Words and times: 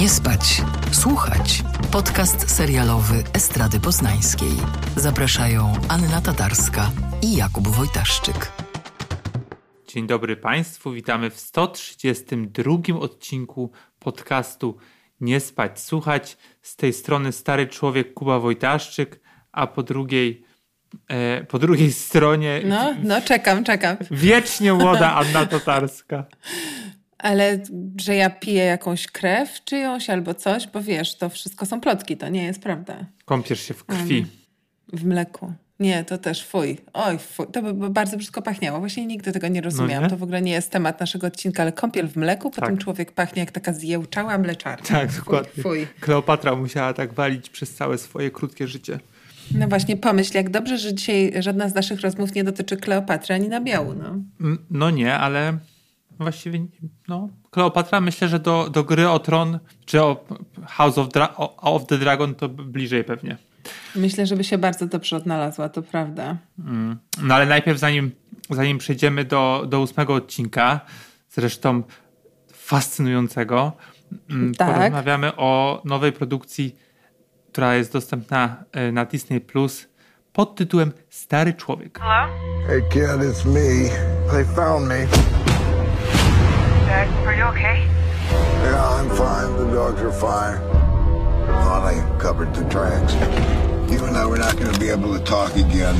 Nie 0.00 0.08
spać, 0.08 0.62
słuchać. 0.92 1.62
Podcast 1.92 2.50
serialowy 2.50 3.14
Estrady 3.34 3.80
Poznańskiej. 3.80 4.52
Zapraszają 4.96 5.72
Anna 5.88 6.20
Tatarska 6.20 6.90
i 7.22 7.36
Jakub 7.36 7.68
Wojtaszczyk. 7.68 8.52
Dzień 9.88 10.06
dobry 10.06 10.36
Państwu, 10.36 10.92
witamy 10.92 11.30
w 11.30 11.40
132 11.40 13.00
odcinku 13.00 13.70
podcastu 13.98 14.76
Nie 15.20 15.40
spać, 15.40 15.80
słuchać. 15.80 16.36
Z 16.62 16.76
tej 16.76 16.92
strony 16.92 17.32
stary 17.32 17.66
człowiek 17.66 18.14
Kuba 18.14 18.38
Wojtaszczyk, 18.38 19.20
a 19.52 19.66
po 19.66 19.82
drugiej 19.82 20.44
e, 21.08 21.44
po 21.44 21.58
drugiej 21.58 21.92
stronie 21.92 22.62
No, 22.64 22.94
no, 23.02 23.22
czekam, 23.22 23.64
czekam. 23.64 23.96
wiecznie 24.10 24.72
młoda 24.72 25.14
Anna 25.14 25.46
Tatarska. 25.46 26.24
Ale 27.18 27.58
że 28.00 28.14
ja 28.14 28.30
piję 28.30 28.64
jakąś 28.64 29.06
krew 29.06 29.64
czyjąś 29.64 30.10
albo 30.10 30.34
coś, 30.34 30.66
bo 30.66 30.82
wiesz, 30.82 31.16
to 31.18 31.28
wszystko 31.28 31.66
są 31.66 31.80
plotki, 31.80 32.16
to 32.16 32.28
nie 32.28 32.44
jest 32.44 32.60
prawda. 32.62 32.96
Kąpiesz 33.24 33.60
się 33.60 33.74
w 33.74 33.84
krwi. 33.84 34.26
W 34.92 35.04
mleku. 35.04 35.52
Nie, 35.80 36.04
to 36.04 36.18
też 36.18 36.44
fuj. 36.46 36.78
Oj, 36.92 37.18
fuj. 37.18 37.46
To 37.52 37.62
by 37.62 37.90
bardzo 37.90 38.16
brzydko 38.16 38.42
pachniało. 38.42 38.78
Właśnie 38.78 39.06
nigdy 39.06 39.32
tego 39.32 39.48
nie 39.48 39.60
rozumiałam. 39.60 40.04
nie? 40.04 40.10
To 40.10 40.16
w 40.16 40.22
ogóle 40.22 40.42
nie 40.42 40.52
jest 40.52 40.70
temat 40.70 41.00
naszego 41.00 41.26
odcinka, 41.26 41.62
ale 41.62 41.72
kąpiel 41.72 42.08
w 42.08 42.16
mleku, 42.16 42.50
potem 42.50 42.76
Tak. 42.76 42.84
człowiek 42.84 43.12
pachnie 43.12 43.40
jak 43.40 43.50
taka 43.50 43.72
zjełczała 43.72 44.38
mleczarnia. 44.38 44.86
Tak, 44.88 45.10
Fuj, 45.12 45.18
dokładnie. 45.18 45.62
Fuj. 45.62 45.86
Kleopatra 46.00 46.56
musiała 46.56 46.92
tak 46.92 47.12
walić 47.14 47.50
przez 47.50 47.74
całe 47.74 47.98
swoje 47.98 48.30
krótkie 48.30 48.68
życie. 48.68 48.98
No 49.54 49.68
właśnie, 49.68 49.96
pomyśl, 49.96 50.36
jak 50.36 50.50
dobrze, 50.50 50.78
że 50.78 50.94
dzisiaj 50.94 51.32
żadna 51.38 51.68
z 51.68 51.74
naszych 51.74 52.00
rozmów 52.00 52.34
nie 52.34 52.44
dotyczy 52.44 52.76
Kleopatry 52.76 53.34
ani 53.34 53.48
nabiału, 53.48 53.94
no. 53.94 54.08
Mm, 54.40 54.58
No 54.70 54.90
nie, 54.90 55.14
ale 55.14 55.58
właściwie 56.18 56.66
no, 57.08 57.28
Kleopatra 57.50 58.00
myślę, 58.00 58.28
że 58.28 58.38
do, 58.38 58.70
do 58.70 58.84
gry 58.84 59.08
o 59.08 59.18
tron 59.18 59.58
czy 59.84 60.02
o 60.02 60.24
House 60.66 60.98
of, 60.98 61.08
Dra- 61.08 61.34
of 61.56 61.86
the 61.86 61.98
Dragon 61.98 62.34
to 62.34 62.48
bliżej 62.48 63.04
pewnie. 63.04 63.36
Myślę, 63.96 64.26
żeby 64.26 64.44
się 64.44 64.58
bardzo 64.58 64.86
dobrze 64.86 65.16
odnalazła, 65.16 65.68
to 65.68 65.82
prawda. 65.82 66.36
Mm. 66.58 66.98
No 67.22 67.34
ale 67.34 67.46
najpierw 67.46 67.78
zanim, 67.78 68.10
zanim 68.50 68.78
przejdziemy 68.78 69.24
do, 69.24 69.64
do 69.68 69.80
ósmego 69.80 70.14
odcinka, 70.14 70.80
zresztą 71.30 71.82
fascynującego, 72.52 73.72
mm, 74.30 74.54
Tak. 74.54 74.74
porozmawiamy 74.74 75.36
o 75.36 75.82
nowej 75.84 76.12
produkcji, 76.12 76.76
która 77.52 77.74
jest 77.74 77.92
dostępna 77.92 78.64
e, 78.72 78.92
na 78.92 79.04
Disney 79.04 79.40
Plus 79.40 79.88
pod 80.32 80.54
tytułem 80.56 80.92
Stary 81.10 81.54
Człowiek. 81.54 82.00
Hey 82.66 82.82
kid, 82.92 83.02
it's 83.02 83.46
me. 83.46 83.90
They 84.32 84.44
found 84.44 84.88
me. 84.88 85.35
Dad, 86.86 87.08
are 87.26 87.34
you 87.34 87.42
okay? 87.52 87.78
Yeah, 88.62 88.94
I'm 88.94 89.08
fine. 89.10 89.56
The 89.56 89.66
dogs 89.74 90.00
are 90.02 90.12
fine. 90.12 90.58
Thought 91.64 91.84
I 91.92 91.94
covered 92.18 92.54
the 92.54 92.64
tracks. 92.74 93.12
You 93.90 94.04
and 94.06 94.16
I 94.16 94.24
were 94.26 94.38
not 94.38 94.54
going 94.56 94.72
to 94.72 94.80
be 94.80 94.88
able 94.90 95.12
to 95.18 95.24
talk 95.24 95.50
again. 95.56 95.96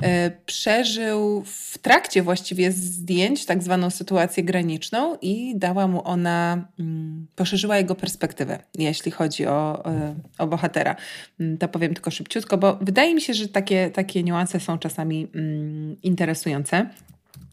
Y, 0.02 0.06
przeżył 0.46 1.42
w 1.46 1.78
trakcie 1.78 2.22
właściwie 2.22 2.72
zdjęć 2.72 3.46
tak 3.46 3.62
zwaną 3.62 3.90
sytuację 3.90 4.44
graniczną 4.44 5.16
i 5.22 5.54
dała 5.56 5.88
mu 5.88 6.08
ona, 6.08 6.68
mm, 6.78 7.26
poszerzyła 7.36 7.76
jego 7.76 7.94
perspektywę, 7.94 8.58
jeśli 8.78 9.10
chodzi 9.10 9.46
o, 9.46 9.82
y, 9.92 10.14
o 10.38 10.46
bohatera. 10.46 10.96
Mm, 11.40 11.58
To 11.58 11.68
powiem 11.68 11.94
tylko 11.94 12.10
szybciutko, 12.10 12.58
bo 12.58 12.78
wydaje 12.80 13.14
mi 13.14 13.20
się, 13.20 13.34
że 13.34 13.48
takie, 13.48 13.90
takie 13.90 14.22
niuanse 14.22 14.60
są 14.60 14.78
czasami 14.78 15.28
mm, 15.34 15.96
interesujące. 16.02 16.86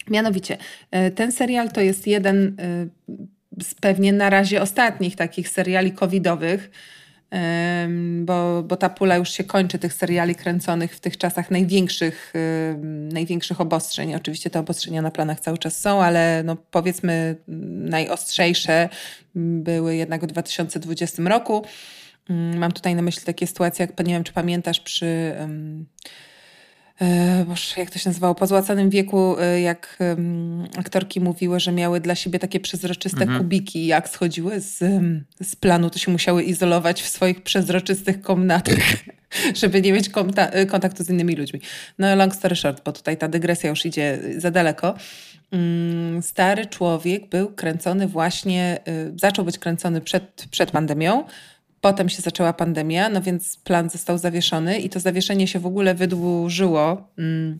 Mianowicie, 0.10 0.58
y, 1.08 1.12
ten 1.12 1.32
serial 1.32 1.72
to 1.72 1.82
jest 1.82 2.08
jeden 2.08 2.60
y, 2.60 2.90
z 3.64 3.76
pewnie 3.76 4.14
na 4.14 4.30
razie 4.30 4.62
ostatnich 4.62 5.16
takich 5.16 5.50
seriali 5.50 5.92
covidowych, 5.92 6.72
bo, 8.20 8.64
bo 8.64 8.78
ta 8.78 8.90
pula 8.90 9.16
już 9.16 9.30
się 9.30 9.44
kończy 9.44 9.80
tych 9.80 9.94
seriali 9.94 10.36
kręconych 10.36 10.96
w 10.96 11.00
tych 11.00 11.18
czasach 11.18 11.52
największych, 11.52 12.34
największych 13.14 13.62
obostrzeń. 13.62 14.16
Oczywiście 14.16 14.50
te 14.50 14.60
obostrzenia 14.60 15.02
na 15.02 15.12
planach 15.12 15.40
cały 15.40 15.58
czas 15.58 15.80
są, 15.80 16.04
ale 16.04 16.44
no 16.46 16.56
powiedzmy 16.56 17.36
mm, 17.48 17.90
najostrzejsze 17.90 18.90
mm, 19.36 19.64
były 19.64 19.96
jednak 19.96 20.24
w 20.24 20.28
2020 20.28 21.24
roku. 21.24 21.66
Ym, 22.30 22.58
Mam 22.58 22.72
tutaj 22.72 22.96
na 22.96 23.02
myśli 23.02 23.24
takie 23.24 23.48
sytuacje, 23.48 23.88
jak 23.88 24.08
nie 24.08 24.14
wiem, 24.14 24.24
czy 24.24 24.34
pamiętasz 24.34 24.80
przy... 24.80 25.36
e, 27.02 27.46
Boże, 27.46 27.74
jak 27.78 27.90
to 27.90 28.00
się 28.00 28.10
nazywało? 28.10 28.36
Po 28.36 28.48
złacanym 28.48 28.90
wieku, 28.90 29.40
e, 29.40 29.62
jak 29.62 29.98
em, 30.00 30.68
aktorki 30.78 31.22
mówiły, 31.22 31.60
że 31.60 31.72
miały 31.72 32.00
dla 32.00 32.16
siebie 32.16 32.40
takie 32.40 32.60
przezroczyste 32.60 33.28
kubiki, 33.38 33.86
jak 33.86 34.10
schodziły 34.10 34.60
z, 34.60 34.78
z 35.44 35.56
planu, 35.56 35.90
to 35.90 36.00
się 36.00 36.12
musiały 36.12 36.44
izolować 36.44 37.02
w 37.02 37.10
swoich 37.10 37.44
przezroczystych 37.44 38.22
komnatach, 38.22 38.80
żeby 39.62 39.82
nie 39.82 39.94
mieć 39.94 40.10
konta- 40.10 40.50
e, 40.52 40.66
kontaktu 40.66 41.04
z 41.04 41.10
innymi 41.10 41.36
ludźmi. 41.36 41.62
No 42.00 42.16
long 42.16 42.36
story 42.36 42.56
short, 42.56 42.84
bo 42.86 42.92
tutaj 42.92 43.18
ta 43.18 43.28
dygresja 43.28 43.70
już 43.70 43.86
idzie 43.86 44.20
za 44.38 44.52
daleko. 44.52 44.96
Mm, 45.52 46.22
Stary 46.22 46.66
człowiek 46.66 47.30
był 47.30 47.48
kręcony 47.50 48.08
właśnie, 48.08 48.80
zaczął 49.16 49.46
być 49.46 49.58
kręcony 49.58 50.02
przed, 50.02 50.48
przed 50.52 50.72
pandemią. 50.72 51.24
Potem 51.82 52.10
się 52.10 52.22
zaczęła 52.22 52.54
pandemia, 52.54 53.10
no 53.10 53.22
więc 53.22 53.58
plan 53.58 53.90
został 53.90 54.18
zawieszony 54.18 54.80
i 54.80 54.90
to 54.90 55.00
zawieszenie 55.00 55.48
się 55.48 55.60
w 55.60 55.66
ogóle 55.66 55.96
wydłużyło 55.96 57.08
mm, 57.18 57.60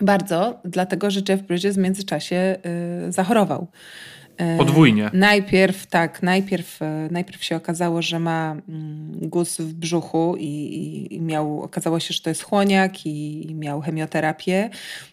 bardzo, 0.00 0.60
dlatego 0.64 1.10
że 1.10 1.20
Jeff 1.28 1.42
Bridges 1.42 1.76
w 1.76 1.78
międzyczasie 1.78 2.56
y, 3.08 3.12
zachorował. 3.12 3.66
Y, 4.54 4.58
Podwójnie. 4.58 5.10
Najpierw 5.12 5.86
tak, 5.86 6.22
najpierw, 6.22 6.82
e, 6.82 7.08
najpierw 7.10 7.44
się 7.44 7.56
okazało, 7.56 8.02
że 8.02 8.18
ma 8.18 8.56
mm, 8.68 9.28
guz 9.28 9.60
w 9.60 9.72
brzuchu 9.72 10.36
i, 10.38 11.08
i, 11.10 11.20
miał, 11.20 11.62
okazało 11.62 12.00
się, 12.00 12.14
że 12.14 12.20
to 12.20 12.30
jest 12.30 12.42
chłoniak 12.42 13.06
i, 13.06 13.50
i 13.50 13.54
miał 13.54 13.80
chemioterapię. 13.80 14.70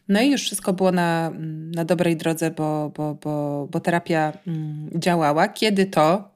No 0.08 0.22
i 0.22 0.32
już 0.32 0.42
wszystko 0.42 0.74
było 0.74 0.92
na, 0.92 1.28
mm, 1.28 1.72
na 1.72 1.86
dobrej 1.86 2.18
drodze, 2.18 2.52
bo, 2.52 2.92
bo, 2.96 3.16
bo, 3.24 3.68
bo 3.72 3.80
terapia 3.80 4.34
mm, 4.48 4.90
działała. 4.96 5.48
Kiedy 5.48 5.86
to, 5.86 6.32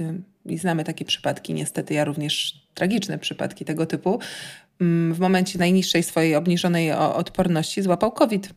ym, 0.00 0.24
i 0.50 0.58
znamy 0.58 0.84
takie 0.84 1.04
przypadki, 1.04 1.54
niestety 1.54 1.94
ja 1.94 2.04
również 2.04 2.62
tragiczne 2.74 3.18
przypadki 3.18 3.64
tego 3.64 3.86
typu, 3.86 4.18
mm, 4.80 5.14
w 5.14 5.18
momencie 5.18 5.58
najniższej 5.58 6.02
swojej 6.02 6.34
obniżonej 6.34 6.92
odporności 6.92 7.82
złapał 7.82 8.12
COVID. 8.12 8.54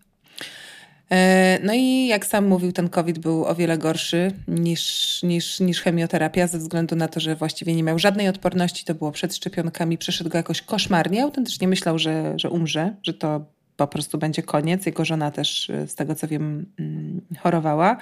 E, 1.12 1.60
No 1.64 1.74
i 1.74 2.08
jak 2.08 2.26
sam 2.26 2.48
mówił, 2.48 2.72
ten 2.72 2.90
COVID 2.90 3.20
był 3.20 3.46
o 3.46 3.56
wiele 3.56 3.78
gorszy 3.78 4.32
niż, 4.48 5.20
niż, 5.24 5.60
niż 5.60 5.82
chemioterapia, 5.82 6.48
ze 6.48 6.58
względu 6.58 6.96
na 6.96 7.08
to, 7.08 7.20
że 7.20 7.36
właściwie 7.36 7.76
nie 7.76 7.84
miał 7.84 8.00
żadnej 8.00 8.28
odporności, 8.28 8.86
to 8.86 8.96
było 8.96 9.12
przed 9.12 9.36
szczepionkami, 9.36 9.98
przeszedł 9.98 10.30
go 10.30 10.38
jakoś 10.38 10.62
koszmarnie, 10.62 11.24
autentycznie 11.24 11.68
myślał, 11.68 12.00
że, 12.00 12.34
że 12.36 12.50
umrze, 12.50 12.96
że 13.04 13.14
to 13.14 13.46
po 13.78 13.88
prostu 13.88 14.18
będzie 14.18 14.44
koniec. 14.44 14.86
Jego 14.86 15.06
żona 15.06 15.32
też, 15.32 15.70
e, 15.70 15.88
z 15.88 15.96
tego 15.96 16.16
co 16.16 16.28
wiem, 16.28 16.66
mm, 16.80 17.22
chorowała. 17.40 17.98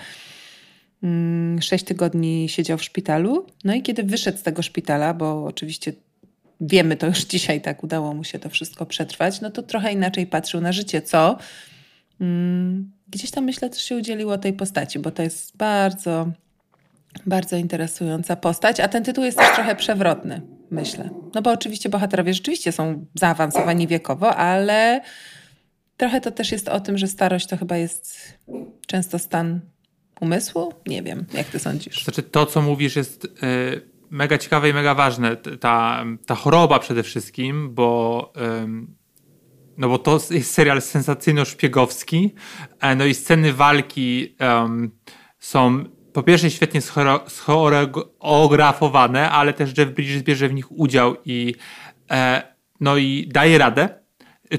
Mm, 1.04 1.62
Sześć 1.62 1.86
tygodni 1.86 2.50
siedział 2.50 2.78
w 2.78 2.84
szpitalu. 2.84 3.46
No 3.63 3.74
i 3.74 3.81
kiedy 3.81 4.04
wyszedł 4.04 4.38
z 4.38 4.44
tego 4.44 4.62
szpitala, 4.62 5.13
bo 5.13 5.46
oczywiście 5.46 5.94
wiemy 6.62 6.98
to 6.98 7.07
już 7.07 7.25
dzisiaj, 7.34 7.62
tak 7.62 7.84
udało 7.84 8.13
mu 8.13 8.24
się 8.24 8.40
to 8.40 8.50
wszystko 8.50 8.86
przetrwać, 8.86 9.42
no 9.42 9.51
to 9.51 9.63
trochę 9.63 9.94
inaczej 9.94 10.28
patrzył 10.28 10.62
na 10.62 10.72
życie, 10.72 11.01
co 11.01 11.38
mm, 12.22 12.92
gdzieś 13.07 13.31
tam 13.31 13.44
myślę 13.44 13.69
też 13.69 13.84
się 13.84 13.98
udzieliło 13.98 14.38
tej 14.38 14.54
postaci, 14.54 15.00
bo 15.00 15.12
to 15.12 15.24
jest 15.24 15.57
bardzo, 15.57 16.31
bardzo 17.25 17.57
interesująca 17.57 18.36
postać, 18.36 18.80
a 18.80 18.88
ten 18.88 19.04
tytuł 19.04 19.24
jest 19.24 19.38
też 19.38 19.56
trochę 19.56 19.75
przewrotny, 19.75 20.42
myślę. 20.72 21.10
No 21.36 21.42
bo 21.42 21.52
oczywiście 21.52 21.90
bohaterowie 21.90 22.34
rzeczywiście 22.34 22.72
są 22.72 23.06
zaawansowani 23.16 23.88
wiekowo, 23.88 24.36
ale 24.36 25.02
trochę 25.98 26.22
to 26.22 26.31
też 26.31 26.52
jest 26.52 26.68
o 26.68 26.80
tym, 26.80 26.98
że 26.98 27.07
starość 27.07 27.48
to 27.48 27.57
chyba 27.57 27.78
jest 27.78 28.34
często 28.88 29.19
stan 29.19 29.60
umysłu? 30.19 30.74
Nie 30.88 31.04
wiem, 31.04 31.25
jak 31.33 31.48
ty 31.48 31.60
sądzisz. 31.60 32.04
Znaczy 32.04 32.24
to, 32.24 32.45
co 32.45 32.62
mówisz 32.62 32.95
jest 32.95 33.25
y, 33.25 33.30
mega 34.10 34.38
ciekawe 34.38 34.69
i 34.69 34.74
mega 34.74 34.95
ważne. 34.95 35.38
Ta, 35.38 36.06
ta 36.25 36.36
choroba 36.36 36.80
przede 36.80 37.04
wszystkim, 37.04 37.74
bo 37.74 38.33
no 39.80 39.89
bo 39.89 39.98
to 39.98 40.19
jest 40.31 40.54
serial 40.54 40.81
sensacyjno-szpiegowski, 40.81 42.30
e, 42.80 42.95
no 42.95 43.06
i 43.06 43.13
sceny 43.13 43.54
walki 43.54 44.36
um, 44.39 44.92
są 45.39 45.83
po 46.13 46.24
pierwsze 46.24 46.51
świetnie 46.51 46.81
schoreografowane, 47.27 49.30
ale 49.30 49.54
też 49.54 49.77
Jeff 49.77 49.89
Bridges 49.89 50.24
bierze 50.24 50.50
w 50.50 50.54
nich 50.54 50.71
udział 50.71 51.16
i 51.25 51.56
e, 52.12 52.44
no 52.80 52.98
i 52.98 53.30
daje 53.33 53.57
radę. 53.57 53.89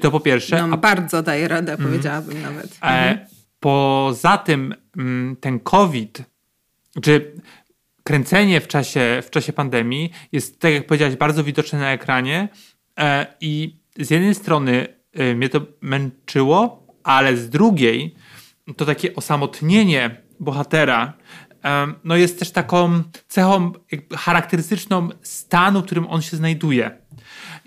To 0.01 0.11
po 0.11 0.21
pierwsze. 0.21 0.67
No, 0.67 0.75
a, 0.75 0.77
bardzo 0.77 1.23
daje 1.23 1.49
radę, 1.49 1.73
mm, 1.73 1.87
powiedziałabym 1.87 2.43
nawet. 2.43 2.79
E, 2.83 2.87
mhm. 2.87 3.27
Poza 3.61 4.39
tym 4.39 4.75
mm, 4.97 5.37
ten 5.37 5.61
COVID, 5.61 6.23
czy 7.03 7.35
kręcenie 8.05 8.61
w 8.61 8.69
czasie, 8.69 9.23
w 9.23 9.31
czasie 9.31 9.53
pandemii 9.53 10.11
jest, 10.33 10.61
tak 10.61 10.73
jak 10.73 10.87
powiedziałeś, 10.87 11.17
bardzo 11.17 11.45
widoczne 11.45 11.79
na 11.79 11.93
ekranie 11.93 12.49
e, 12.99 13.27
i 13.41 13.77
z 13.99 14.11
jednej 14.11 14.35
strony 14.35 14.87
e, 15.13 15.35
mnie 15.35 15.49
to 15.49 15.61
męczyło, 15.81 16.87
ale 17.03 17.37
z 17.37 17.51
drugiej 17.51 18.15
to 18.77 18.87
takie 18.87 19.15
osamotnienie 19.15 20.17
bohatera 20.41 21.13
e, 21.65 21.87
no 22.05 22.17
jest 22.17 22.39
też 22.39 22.51
taką 22.51 23.03
cechą 23.29 23.73
charakterystyczną 24.17 25.09
stanu, 25.23 25.83
w 25.83 25.85
którym 25.85 26.07
on 26.07 26.23
się 26.23 26.37
znajduje. 26.37 26.91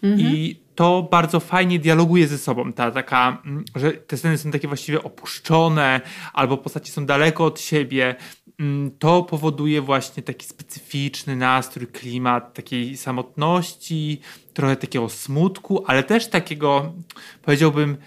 Mhm. 0.03 0.21
I 0.21 0.62
to 0.75 1.07
bardzo 1.11 1.39
fajnie 1.39 1.79
dialoguje 1.79 2.27
ze 2.27 2.37
sobą. 2.37 2.73
Ta, 2.73 2.91
taka, 2.91 3.41
mm, 3.45 3.63
że 3.75 3.91
te 3.91 4.17
sceny 4.17 4.37
są 4.37 4.51
takie 4.51 4.67
właściwie 4.67 5.03
opuszczone, 5.03 6.01
albo 6.33 6.57
postaci 6.57 6.91
są 6.91 7.05
daleko 7.05 7.45
od 7.45 7.59
siebie. 7.59 8.15
Mm, 8.59 8.91
to 8.99 9.23
powoduje 9.23 9.81
właśnie 9.81 10.23
taki 10.23 10.45
specyficzny 10.45 11.35
nastrój, 11.35 11.87
klimat 11.87 12.53
takiej 12.53 12.97
samotności, 12.97 14.21
trochę 14.53 14.75
takiego 14.75 15.09
smutku, 15.09 15.83
ale 15.87 16.03
też 16.03 16.27
takiego, 16.27 16.93
powiedziałbym, 17.41 17.97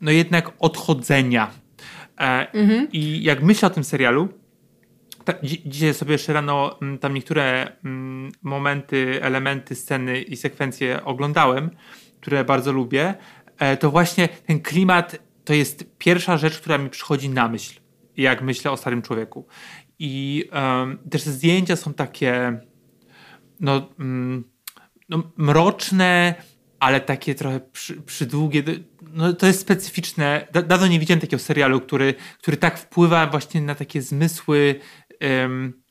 no 0.00 0.10
jednak 0.10 0.52
odchodzenia. 0.58 1.50
E, 2.20 2.52
mhm. 2.52 2.88
I 2.92 3.22
jak 3.22 3.42
myślę 3.42 3.66
o 3.66 3.70
tym 3.70 3.84
serialu, 3.84 4.28
dzisiaj 5.64 5.94
sobie 5.94 6.12
jeszcze 6.12 6.32
rano 6.32 6.78
mm, 6.82 6.98
tam 6.98 7.14
niektóre 7.14 7.72
momenty, 8.42 9.22
elementy, 9.22 9.74
sceny 9.74 10.22
i 10.22 10.36
sekwencje 10.36 11.04
oglądałem, 11.04 11.70
które 12.22 12.44
bardzo 12.44 12.72
lubię, 12.72 13.14
e, 13.58 13.76
to 13.76 13.90
właśnie 13.90 14.28
ten 14.28 14.60
klimat 14.60 15.18
to 15.44 15.54
jest 15.54 15.84
pierwsza 15.98 16.36
rzecz, 16.36 16.58
która 16.60 16.78
mi 16.78 16.90
przychodzi 16.90 17.28
na 17.28 17.48
myśl, 17.48 17.80
jak 18.16 18.42
myślę 18.42 18.70
o 18.70 18.76
starym 18.76 19.02
człowieku. 19.02 19.46
I 19.98 20.44
um, 20.52 20.98
też 21.10 21.24
te 21.24 21.30
zdjęcia 21.30 21.76
są 21.76 21.94
takie 21.94 22.60
no, 23.60 23.88
mm, 23.98 24.44
no 25.08 25.22
mroczne, 25.36 26.34
ale 26.80 27.00
takie 27.00 27.34
trochę 27.34 27.60
przy, 27.60 28.02
przydługie. 28.02 28.62
No, 29.12 29.32
to 29.32 29.46
jest 29.46 29.60
specyficzne. 29.60 30.48
Dawno 30.66 30.86
nie 30.86 31.00
widziałem 31.00 31.20
takiego 31.20 31.42
serialu, 31.42 31.80
który, 31.80 32.14
który 32.38 32.56
tak 32.56 32.78
wpływa 32.78 33.26
właśnie 33.26 33.60
na 33.60 33.74
takie 33.74 34.02
zmysły 34.02 34.80
um, 35.20 35.81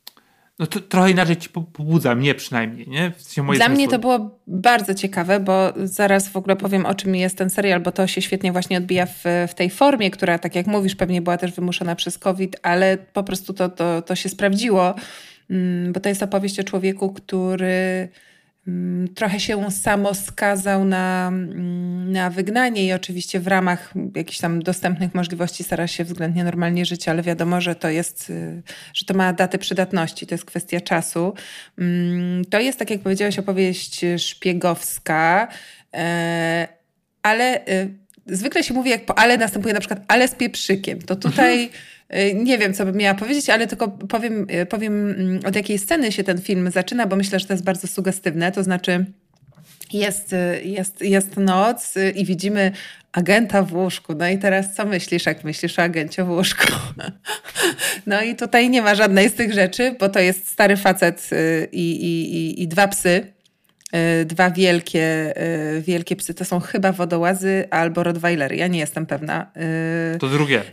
no 0.60 0.68
to 0.68 0.80
trochę 0.80 1.12
inaczej 1.12 1.38
ci 1.38 1.50
pobudza, 1.50 2.16
mnie 2.16 2.36
przynajmniej, 2.36 2.88
nie? 2.88 3.12
W 3.18 3.22
sensie 3.22 3.54
Dla 3.54 3.70
mnie 3.70 3.88
to 3.88 4.00
było 4.00 4.40
bardzo 4.48 4.94
ciekawe, 4.94 5.40
bo 5.40 5.74
zaraz 5.84 6.30
w 6.30 6.36
ogóle 6.36 6.56
powiem, 6.56 6.86
o 6.86 6.96
czym 6.96 7.16
jest 7.16 7.38
ten 7.38 7.50
serial, 7.50 7.82
bo 7.82 7.92
to 7.92 8.08
się 8.08 8.22
świetnie 8.22 8.52
właśnie 8.52 8.78
odbija 8.78 9.06
w, 9.06 9.24
w 9.48 9.54
tej 9.54 9.70
formie, 9.70 10.12
która, 10.12 10.40
tak 10.40 10.56
jak 10.56 10.68
mówisz, 10.68 10.96
pewnie 10.96 11.22
była 11.22 11.38
też 11.38 11.52
wymuszona 11.52 11.96
przez 11.96 12.18
COVID, 12.18 12.58
ale 12.64 12.98
po 12.98 13.24
prostu 13.24 13.54
to, 13.54 13.70
to, 13.70 14.02
to 14.02 14.16
się 14.16 14.30
sprawdziło, 14.30 14.96
mm, 15.50 15.94
bo 15.94 16.00
to 16.00 16.10
jest 16.10 16.24
opowieść 16.24 16.60
o 16.60 16.64
człowieku, 16.64 17.14
który 17.14 18.10
trochę 19.16 19.40
się 19.40 19.72
samo 19.72 20.14
skazał 20.14 20.86
na, 20.86 21.28
mm, 21.28 22.12
na 22.12 22.30
wygnanie 22.30 22.86
i 22.86 22.94
oczywiście 22.94 23.40
w 23.40 23.48
ramach 23.48 23.94
jakichś 24.16 24.40
tam 24.40 24.62
dostępnych 24.62 25.16
możliwości 25.16 25.64
stara 25.64 25.88
się 25.88 26.04
względnie 26.04 26.44
normalnie 26.44 26.86
żyć, 26.86 27.08
ale 27.08 27.22
wiadomo, 27.22 27.62
że 27.62 27.76
to 27.76 27.90
jest, 27.90 28.30
y, 28.30 28.64
że 28.94 29.06
to 29.06 29.14
ma 29.14 29.34
datę 29.34 29.58
przydatności, 29.58 30.28
to 30.28 30.36
jest 30.36 30.46
kwestia 30.46 30.82
czasu. 30.82 31.34
Mm, 31.78 32.46
to 32.46 32.60
jest, 32.60 32.80
tak 32.80 32.90
jak 32.90 33.02
powiedziałeś, 33.02 33.40
opowieść 33.40 34.06
szpiegowska, 34.18 35.48
e, 35.94 36.68
ale 37.24 37.68
y, 37.68 38.01
zwykle 38.26 38.64
się 38.64 38.74
mówi, 38.74 38.90
jak 38.90 39.06
po 39.06 39.20
ale 39.20 39.38
następuje 39.38 39.74
na 39.74 39.80
przykład 39.80 40.00
ale 40.08 40.28
z 40.28 40.36
pieprzykiem. 40.36 41.02
To 41.02 41.16
tutaj 41.16 41.64
mhm. 41.64 41.82
Y, 42.16 42.34
nie 42.34 42.58
wiem, 42.58 42.74
co 42.74 42.86
bym 42.86 42.96
miała 42.96 43.16
powiedzieć, 43.16 43.50
ale 43.50 43.68
tylko 43.68 43.88
powiem, 43.88 44.48
y, 44.62 44.66
powiem 44.66 45.10
mm, 45.10 45.40
od 45.46 45.56
jakiej 45.56 45.80
sceny 45.80 46.12
się 46.12 46.24
ten 46.24 46.42
film 46.42 46.72
zaczyna, 46.72 47.06
bo 47.06 47.16
myślę, 47.16 47.40
że 47.40 47.46
to 47.46 47.54
jest 47.54 47.64
bardzo 47.64 47.88
sugestywne. 47.88 48.52
To 48.52 48.64
znaczy, 48.64 49.06
jest, 49.94 50.34
y, 50.34 50.62
jest, 50.64 51.02
jest 51.02 51.38
noc 51.38 51.94
i 52.16 52.26
widzimy 52.26 52.72
agenta 53.12 53.64
w 53.64 53.74
łóżku. 53.74 54.14
No 54.16 54.28
i 54.28 54.38
teraz 54.38 54.76
co 54.76 54.86
myślisz, 54.86 55.26
jak 55.26 55.44
myślisz 55.44 55.80
o 55.80 55.82
agencie 55.82 56.24
w 56.24 56.30
łóżku? 56.30 56.68
No 58.06 58.22
i 58.22 58.36
tutaj 58.36 58.70
nie 58.70 58.82
ma 58.82 58.96
żadnej 58.96 59.30
z 59.30 59.34
tych 59.34 59.54
rzeczy, 59.54 59.96
bo 60.00 60.10
to 60.10 60.20
jest 60.20 60.48
stary 60.48 60.78
facet 60.78 61.30
i, 61.72 61.92
i, 61.92 62.36
i, 62.36 62.64
i 62.64 62.68
dwa 62.68 62.88
psy. 62.88 63.34
Dwa 64.26 64.52
wielkie, 64.52 65.34
wielkie 65.82 66.16
psy. 66.16 66.34
To 66.34 66.46
są 66.46 66.60
chyba 66.60 66.92
wodołazy 66.92 67.68
albo 67.70 68.04
rottweilery. 68.04 68.56
Ja 68.56 68.68
nie 68.68 68.80
jestem 68.80 69.06
pewna. 69.06 69.52
To 70.20 70.28
drugie. 70.28 70.64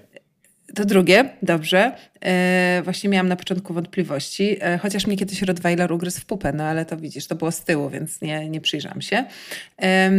To 0.75 0.85
drugie, 0.85 1.31
dobrze. 1.43 1.93
E, 2.25 2.81
właśnie 2.85 3.11
miałam 3.11 3.29
na 3.29 3.37
początku 3.37 3.75
wątpliwości, 3.75 4.57
e, 4.61 4.79
chociaż 4.79 5.07
mnie 5.07 5.17
kiedyś 5.17 5.43
Rottweiler 5.43 5.93
ugryzł 5.93 6.21
w 6.21 6.25
pupę, 6.25 6.53
no 6.53 6.65
ale 6.65 6.85
to 6.85 6.97
widzisz, 6.97 7.27
to 7.27 7.35
było 7.35 7.53
z 7.53 7.61
tyłu, 7.65 7.91
więc 7.91 8.21
nie, 8.21 8.49
nie 8.49 8.61
przyjrzam 8.61 9.03
się. 9.03 9.25
E, 9.83 10.11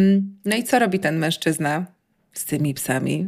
no 0.45 0.55
i 0.55 0.63
co 0.63 0.79
robi 0.79 0.99
ten 0.99 1.17
mężczyzna 1.17 1.85
z 2.33 2.45
tymi 2.45 2.73
psami? 2.73 3.27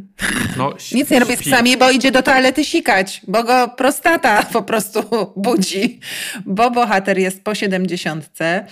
No, 0.56 0.74
Nic 0.94 1.10
nie 1.10 1.20
robi 1.20 1.36
z 1.36 1.40
psami, 1.40 1.76
bo 1.76 1.90
idzie 1.90 2.12
do 2.12 2.22
toalety 2.22 2.64
sikać, 2.64 3.20
bo 3.28 3.44
go 3.44 3.68
prostata 3.68 4.42
po 4.42 4.62
prostu 4.62 5.02
budzi, 5.36 6.00
bo 6.46 6.70
bohater 6.70 7.18
jest 7.18 7.44
po 7.44 7.54
siedemdziesiątce. 7.54 8.66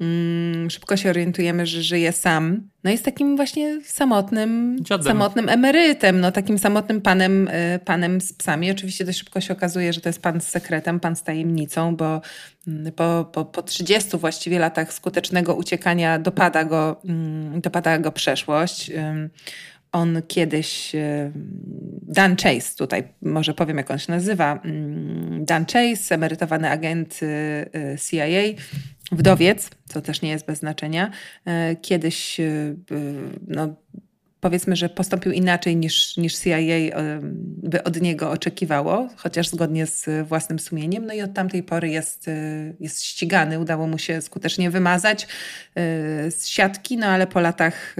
Mm, 0.00 0.70
szybko 0.70 0.96
się 0.96 1.10
orientujemy, 1.10 1.66
że 1.66 1.82
żyje 1.82 2.12
sam. 2.12 2.68
No 2.84 2.90
jest 2.90 3.04
takim 3.04 3.36
właśnie 3.36 3.80
samotnym, 3.84 4.76
samotnym 5.04 5.48
emerytem, 5.48 6.20
no 6.20 6.32
takim 6.32 6.58
samotnym 6.58 7.00
panem, 7.00 7.48
y, 7.48 7.80
panem 7.84 8.20
z 8.20 8.32
psami. 8.32 8.70
Oczywiście 8.70 9.04
dość 9.04 9.18
szybko 9.18 9.40
się 9.40 9.52
okazuje, 9.52 9.92
że 9.92 10.00
to 10.00 10.08
jest 10.08 10.22
pan 10.22 10.40
z 10.40 10.48
sekretem, 10.48 11.00
pan 11.00 11.16
z 11.16 11.22
tajemnicą, 11.22 11.96
bo 11.96 12.20
mm, 12.68 12.92
po, 12.92 13.30
po, 13.32 13.44
po 13.44 13.62
30 13.62 14.18
właściwie 14.18 14.58
latach 14.58 14.92
skutecznego 14.92 15.54
uciekania 15.54 16.18
dopada 16.18 16.64
go, 16.64 17.00
mm, 17.04 17.60
dopada 17.60 17.98
go 17.98 18.12
przeszłość. 18.12 18.90
On 19.92 20.22
kiedyś, 20.28 20.92
Dan 22.02 22.36
Chase, 22.36 22.76
tutaj 22.76 23.04
może 23.22 23.54
powiem 23.54 23.76
jak 23.76 23.90
on 23.90 23.98
się 23.98 24.12
nazywa, 24.12 24.62
Dan 25.40 25.66
Chase, 25.66 26.14
emerytowany 26.14 26.70
agent 26.70 27.20
y, 27.22 27.26
y, 27.26 27.98
CIA, 27.98 28.62
wdowiec, 29.12 29.70
co 29.88 30.00
też 30.00 30.22
nie 30.22 30.30
jest 30.30 30.46
bez 30.46 30.58
znaczenia, 30.58 31.10
e, 31.44 31.76
kiedyś 31.76 32.40
e, 32.40 32.74
no, 33.48 33.74
powiedzmy, 34.40 34.76
że 34.76 34.88
postąpił 34.88 35.32
inaczej 35.32 35.76
niż, 35.76 36.16
niż 36.16 36.38
CIA 36.38 36.56
e, 36.56 37.20
by 37.42 37.84
od 37.84 38.00
niego 38.00 38.30
oczekiwało, 38.30 39.08
chociaż 39.16 39.48
zgodnie 39.48 39.86
z 39.86 40.28
własnym 40.28 40.58
sumieniem. 40.58 41.06
No 41.06 41.14
i 41.14 41.22
od 41.22 41.34
tamtej 41.34 41.62
pory 41.62 41.88
jest, 41.88 42.30
jest 42.80 43.04
ścigany. 43.04 43.58
Udało 43.58 43.86
mu 43.86 43.98
się 43.98 44.20
skutecznie 44.20 44.70
wymazać 44.70 45.28
z 46.30 46.46
siatki, 46.46 46.96
no 46.96 47.06
ale 47.06 47.26
po 47.26 47.40
latach 47.40 47.96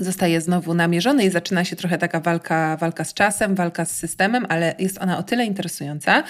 zostaje 0.00 0.40
znowu 0.40 0.74
namierzony 0.74 1.24
i 1.24 1.30
zaczyna 1.30 1.64
się 1.64 1.76
trochę 1.76 1.98
taka 1.98 2.20
walka, 2.20 2.76
walka 2.76 3.04
z 3.04 3.14
czasem, 3.14 3.54
walka 3.54 3.84
z 3.84 3.96
systemem, 3.96 4.46
ale 4.48 4.74
jest 4.78 4.98
ona 4.98 5.18
o 5.18 5.22
tyle 5.22 5.44
interesująca, 5.44 6.24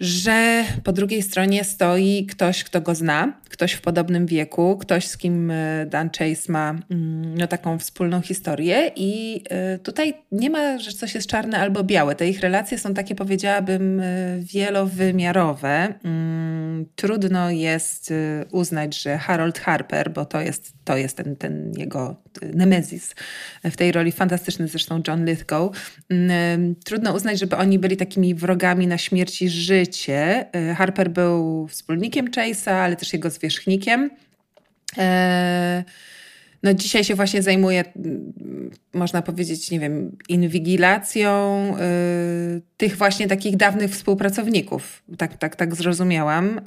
że 0.00 0.64
po 0.84 0.92
drugiej 0.92 1.22
stronie 1.22 1.64
stoi 1.64 2.26
ktoś, 2.26 2.64
kto 2.64 2.80
go 2.80 2.94
zna, 2.94 3.32
ktoś 3.52 3.72
w 3.72 3.80
podobnym 3.80 4.26
wieku, 4.26 4.76
ktoś, 4.76 5.06
z 5.06 5.16
kim 5.16 5.50
e, 5.50 5.86
Dan 5.86 6.10
Chase 6.18 6.52
ma 6.52 6.74
mm, 6.90 7.38
no, 7.38 7.46
taką 7.46 7.78
wspólną 7.78 8.20
historię. 8.20 8.90
I 8.96 9.42
e, 9.50 9.78
tutaj 9.78 10.14
nie 10.32 10.50
ma, 10.50 10.78
że 10.78 10.92
coś 10.92 11.14
jest 11.14 11.26
czarne 11.26 11.58
albo 11.58 11.84
białe. 11.84 12.14
Te 12.14 12.28
ich 12.28 12.40
relacje 12.40 12.78
są 12.78 12.94
takie, 12.94 13.14
powiedziałabym, 13.14 14.00
e, 14.00 14.04
wielowymiarowe. 14.40 15.94
Mm, 16.04 16.86
trudno 16.96 17.50
jest 17.50 18.12
uznać, 18.50 19.02
że 19.02 19.18
Harold 19.18 19.58
Harper, 19.58 20.12
bo 20.12 20.24
to 20.24 20.40
jest, 20.40 20.72
to 20.84 20.96
jest 20.96 21.16
ten, 21.16 21.36
ten 21.36 21.72
jego 21.76 22.16
nemezis 22.54 23.14
w 23.64 23.76
tej 23.76 23.92
roli, 23.92 24.12
fantastyczny 24.12 24.68
zresztą 24.68 25.02
John 25.08 25.24
Lithgow. 25.24 25.76
Mm, 26.10 26.74
trudno 26.74 27.14
uznać, 27.14 27.38
żeby 27.40 27.56
oni 27.56 27.78
byli 27.78 27.96
takimi 27.96 28.34
wrogami 28.34 28.86
na 28.86 28.98
śmierć 28.98 29.42
i 29.42 29.48
życie. 29.48 29.91
Harper 30.76 31.10
był 31.10 31.68
wspólnikiem 31.68 32.30
Chase'a, 32.30 32.70
ale 32.70 32.96
też 32.96 33.12
jego 33.12 33.30
zwierzchnikiem. 33.30 34.10
E, 34.98 35.84
no 36.62 36.74
dzisiaj 36.74 37.04
się 37.04 37.14
właśnie 37.14 37.42
zajmuje, 37.42 37.84
mm, 37.96 38.70
można 38.94 39.22
powiedzieć, 39.22 39.70
nie 39.70 39.80
wiem, 39.80 40.16
inwigilacją 40.28 41.62
y, 41.76 42.62
tych 42.76 42.96
właśnie 42.96 43.28
takich 43.28 43.56
dawnych 43.56 43.90
współpracowników. 43.90 45.02
Tak, 45.18 45.36
tak, 45.36 45.56
tak 45.56 45.74
zrozumiałam. 45.74 46.60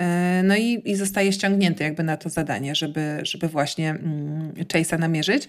No 0.43 0.55
i, 0.55 0.81
i 0.85 0.95
zostaje 0.95 1.33
ściągnięty 1.33 1.83
jakby 1.83 2.03
na 2.03 2.17
to 2.17 2.29
zadanie, 2.29 2.75
żeby, 2.75 3.19
żeby 3.23 3.47
właśnie 3.47 3.95
y, 4.57 4.63
Chase'a 4.63 4.99
namierzyć. 4.99 5.47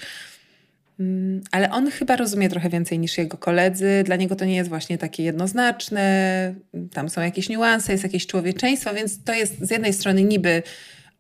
Mm, 1.01 1.41
ale 1.51 1.71
on 1.71 1.91
chyba 1.91 2.17
rozumie 2.17 2.49
trochę 2.49 2.69
więcej 2.69 2.99
niż 2.99 3.19
jego 3.19 3.37
koledzy. 3.37 4.03
Dla 4.05 4.17
niego 4.17 4.37
to 4.37 4.45
nie 4.45 4.57
jest 4.57 4.69
właśnie 4.69 4.99
takie 4.99 5.23
jednoznaczne. 5.23 6.55
Tam 6.93 7.09
są 7.09 7.21
jakieś 7.21 7.49
niuanse, 7.49 7.93
jest 7.93 8.05
jakieś 8.05 8.27
człowieczeństwo, 8.27 8.95
więc 8.95 9.25
to 9.25 9.35
jest 9.35 9.59
z 9.61 9.71
jednej 9.71 9.93
strony 9.93 10.23
niby 10.23 10.63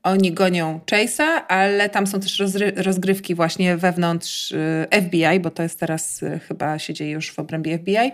oni 0.02 0.33
gonią 0.33 0.80
Chase'a, 0.90 1.40
ale 1.49 1.88
tam 1.88 2.06
są 2.06 2.21
też 2.21 2.42
rozgrywki 2.76 3.35
właśnie 3.35 3.76
wewnątrz 3.76 4.52
y, 4.52 4.87
FBI, 5.02 5.40
bo 5.40 5.50
to 5.50 5.62
jest 5.62 5.80
teraz 5.80 6.23
y, 6.23 6.40
chyba 6.49 6.78
się 6.78 6.95
dzieje 6.95 7.11
już 7.11 7.33
w 7.33 7.38
obrębie 7.38 7.78
FBI. 7.78 8.12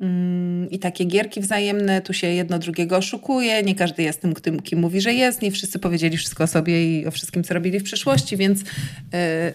Mm, 0.00 0.70
I 0.70 0.78
takie 0.78 1.04
gierki 1.04 1.40
wzajemne, 1.40 2.02
tu 2.02 2.12
się 2.12 2.26
jedno 2.26 2.58
drugiego 2.58 2.96
oszukuje, 2.96 3.62
nie 3.62 3.74
każdy 3.74 4.02
jest 4.02 4.22
tym, 4.22 4.34
tym, 4.34 4.60
kim 4.60 4.78
mówi, 4.78 5.00
że 5.00 5.12
jest, 5.12 5.42
nie 5.42 5.50
wszyscy 5.50 5.78
powiedzieli 5.78 6.16
wszystko 6.16 6.44
o 6.44 6.46
sobie 6.46 7.00
i 7.00 7.06
o 7.06 7.10
wszystkim, 7.10 7.44
co 7.44 7.54
robili 7.54 7.80
w 7.80 7.82
przeszłości, 7.82 8.36
więc 8.36 8.60
y, 8.60 8.64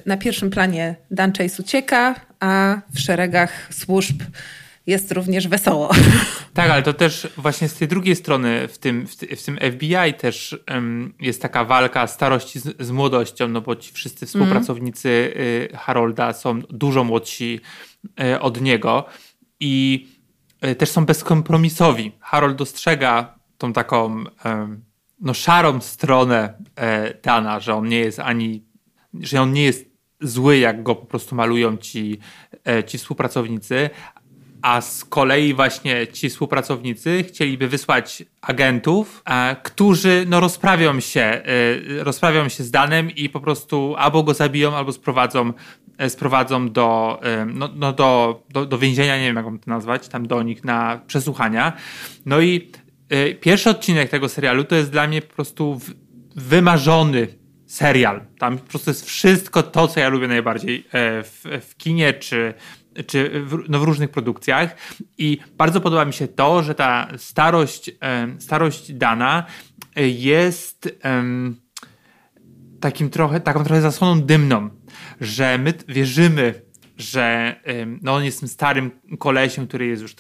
na 0.06 0.18
pierwszym 0.18 0.50
planie 0.50 0.96
Dan 1.12 1.34
Chase 1.34 1.64
ucieka, 1.64 2.16
a 2.40 2.82
w 2.94 3.00
szeregach 3.00 3.70
służb 3.74 4.24
jest 4.88 5.12
również 5.12 5.48
wesoło. 5.48 5.90
Tak, 6.54 6.72
ale 6.72 6.84
to 6.84 6.94
też 6.94 7.28
właśnie 7.38 7.68
z 7.68 7.74
tej 7.74 7.88
drugiej 7.88 8.16
strony 8.16 8.68
w 8.68 8.78
tym, 8.78 9.08
w, 9.08 9.44
tym 9.46 9.58
FBI 9.72 10.14
też 10.18 10.58
um, 10.72 11.14
jest 11.20 11.42
taka 11.42 11.66
walka 11.66 12.08
starości 12.08 12.60
z, 12.60 12.76
z, 12.80 12.92
młodością, 12.92 13.48
no 13.48 13.62
bo 13.62 13.76
ci 13.76 13.94
wszyscy 13.94 14.26
współpracownicy 14.26 15.10
y, 15.10 15.78
Harolda 15.78 16.34
są 16.34 16.62
dużo 16.62 17.04
młodsi 17.04 17.60
y, 18.22 18.40
od 18.40 18.62
niego 18.62 19.06
i 19.60 20.08
też 20.78 20.90
są 20.90 21.06
bezkompromisowi. 21.06 22.12
Harold 22.20 22.58
dostrzega 22.58 23.40
tą 23.58 23.74
taką 23.74 24.24
no, 25.24 25.34
szarą 25.34 25.82
stronę 25.82 26.54
e, 26.76 27.14
Dana, 27.24 27.60
że 27.60 27.76
on 27.76 27.88
nie 27.88 28.00
jest 28.00 28.20
ani, 28.20 28.64
że 29.14 29.42
on 29.42 29.54
nie 29.54 29.64
jest 29.64 29.86
zły, 30.22 30.58
jak 30.58 30.84
go 30.84 30.96
po 30.96 31.06
prostu 31.06 31.36
malują 31.36 31.78
ci, 31.78 32.20
e, 32.68 32.84
ci 32.84 32.98
współpracownicy, 32.98 33.90
a 34.62 34.82
z 34.82 35.06
kolei 35.06 35.54
właśnie 35.54 36.08
ci 36.08 36.30
współpracownicy 36.30 37.24
chcieliby 37.24 37.68
wysłać 37.68 38.24
agentów, 38.42 39.24
e, 39.26 39.56
którzy 39.64 40.26
no, 40.28 40.40
rozprawią 40.40 41.00
się, 41.00 41.22
e, 41.22 41.44
rozprawią 42.04 42.50
się 42.50 42.64
z 42.64 42.72
Danem 42.72 43.12
i 43.12 43.30
po 43.30 43.40
prostu 43.40 43.96
albo 43.98 44.24
go 44.24 44.34
zabiją, 44.34 44.76
albo 44.76 44.92
sprowadzą, 44.92 45.50
e, 45.50 45.54
sprowadzą 46.10 46.70
do, 46.70 47.20
e, 47.24 47.46
no, 47.46 47.70
no, 47.76 47.94
do, 47.94 48.44
do, 48.50 48.66
do 48.66 48.78
więzienia, 48.78 49.18
nie 49.18 49.24
wiem 49.24 49.36
jak 49.36 49.46
mam 49.46 49.60
to 49.60 49.72
nazwać, 49.72 50.08
tam 50.08 50.28
do 50.28 50.44
nich 50.44 50.64
na 50.64 51.02
przesłuchania. 51.08 51.74
No 52.26 52.42
i 52.42 52.72
e, 53.10 53.34
pierwszy 53.34 53.70
odcinek 53.70 54.10
tego 54.10 54.30
serialu 54.30 54.64
to 54.64 54.76
jest 54.76 54.92
dla 54.92 55.08
mnie 55.08 55.22
po 55.22 55.34
prostu 55.34 55.80
wymarzony 56.36 57.28
serial. 57.66 58.22
Tam 58.40 58.58
po 58.58 58.70
prostu 58.70 58.90
jest 58.90 59.06
wszystko 59.06 59.64
to, 59.64 59.88
co 59.88 60.00
ja 60.00 60.10
lubię 60.10 60.28
najbardziej 60.28 60.80
e, 60.80 61.24
w, 61.24 61.44
w 61.62 61.76
kinie 61.78 62.14
czy 62.14 62.54
czy 63.08 63.42
w, 63.46 63.70
no 63.70 63.80
w 63.80 63.84
różnych 63.84 64.10
produkcjach. 64.10 64.76
I 65.18 65.38
bardzo 65.58 65.82
podoba 65.82 66.06
mi 66.06 66.14
się 66.14 66.28
to, 66.28 66.64
że 66.64 66.76
ta 66.76 67.08
starość, 67.18 67.92
starość 68.40 68.94
Dana 68.94 69.46
e, 69.96 70.08
jest 70.08 70.98
takim 72.84 73.10
trochę, 73.10 73.40
taką 73.40 73.64
trochę 73.64 73.82
zasłoną 73.82 74.22
dymną, 74.22 74.70
że 75.22 75.58
my 75.58 75.74
wierzymy, 75.88 76.62
że 76.98 77.56
no 78.02 78.14
on 78.14 78.24
jest 78.24 78.40
tym 78.40 78.50
starym 78.50 78.92
kolesiem, 79.20 79.68
który 79.68 79.86
jest 79.86 80.02
już, 80.02 80.16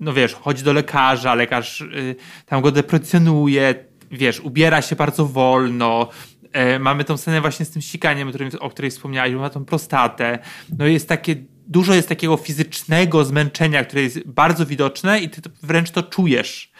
no 0.00 0.12
wiesz, 0.12 0.34
chodzi 0.34 0.64
do 0.64 0.72
lekarza, 0.72 1.34
lekarz 1.34 1.80
y, 1.80 2.16
tam 2.46 2.62
go 2.62 2.70
deprecjonuje, 2.70 3.74
wiesz, 4.10 4.40
ubiera 4.40 4.82
się 4.82 4.96
bardzo 4.96 5.26
wolno, 5.26 6.08
e, 6.52 6.78
mamy 6.78 7.04
tą 7.04 7.16
scenę 7.16 7.40
właśnie 7.40 7.66
z 7.66 7.70
tym 7.70 7.82
sikaniem, 7.82 8.32
o 8.60 8.70
której, 8.70 8.90
wspomniałeś, 8.90 9.34
ma 9.34 9.50
tą 9.50 9.64
prostatę, 9.64 10.38
no 10.78 10.86
jest 10.86 11.08
takie 11.08 11.36
dużo 11.68 11.94
jest 11.94 12.08
takiego 12.08 12.36
fizycznego 12.36 13.24
zmęczenia, 13.24 13.84
które 13.84 14.02
jest 14.02 14.28
bardzo 14.28 14.66
widoczne 14.66 15.20
i 15.20 15.30
ty 15.30 15.40
wręcz 15.62 15.90
to 15.90 16.02
czujesz 16.02 16.72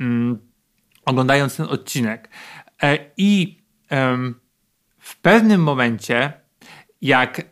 mm, 0.00 0.38
oglądając 1.04 1.56
ten 1.56 1.66
odcinek. 1.66 2.28
E, 2.82 2.98
I 3.16 3.62
w 4.98 5.16
pewnym 5.20 5.62
momencie, 5.62 6.41
jak 7.02 7.38
e, 7.38 7.42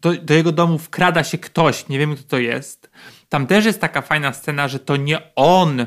do, 0.00 0.12
do, 0.12 0.34
jego 0.34 0.52
domu 0.52 0.78
wkrada 0.78 1.24
się 1.24 1.38
ktoś, 1.38 1.88
nie 1.88 1.98
wiem 1.98 2.16
kto 2.16 2.24
to 2.28 2.38
jest, 2.38 2.90
tam 3.28 3.46
też 3.46 3.64
jest 3.64 3.80
taka 3.80 4.02
fajna 4.02 4.32
scena, 4.32 4.68
że 4.68 4.78
to 4.78 4.96
nie 4.96 5.34
on 5.36 5.86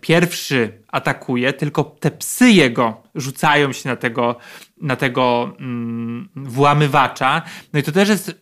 pierwszy 0.00 0.82
atakuje, 0.88 1.52
tylko 1.52 1.84
te 1.84 2.10
psy 2.10 2.50
jego 2.50 3.02
rzucają 3.14 3.72
się 3.72 3.88
na 3.88 3.96
tego, 3.96 4.36
na 4.80 4.96
tego 4.96 5.54
mm, 5.60 6.28
włamywacza. 6.36 7.42
No 7.72 7.80
i 7.80 7.82
to 7.82 7.92
też 7.92 8.08
jest 8.08 8.34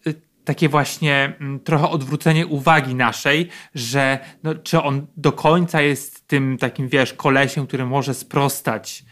takie 0.45 0.69
właśnie 0.69 1.37
mm, 1.41 1.61
trochę 1.61 1.89
odwrócenie 1.89 2.47
uwagi 2.47 2.95
naszej, 2.95 3.49
że 3.75 4.19
no, 4.43 4.55
czy 4.55 4.83
on 4.83 5.07
do 5.17 5.33
końca 5.33 5.81
jest 5.81 6.27
tym 6.27 6.59
takim, 6.59 6.89
wiesz, 6.89 7.13
kolesiem, 7.13 7.67
który 7.67 7.87
może 7.87 8.15
sprostać 8.15 9.05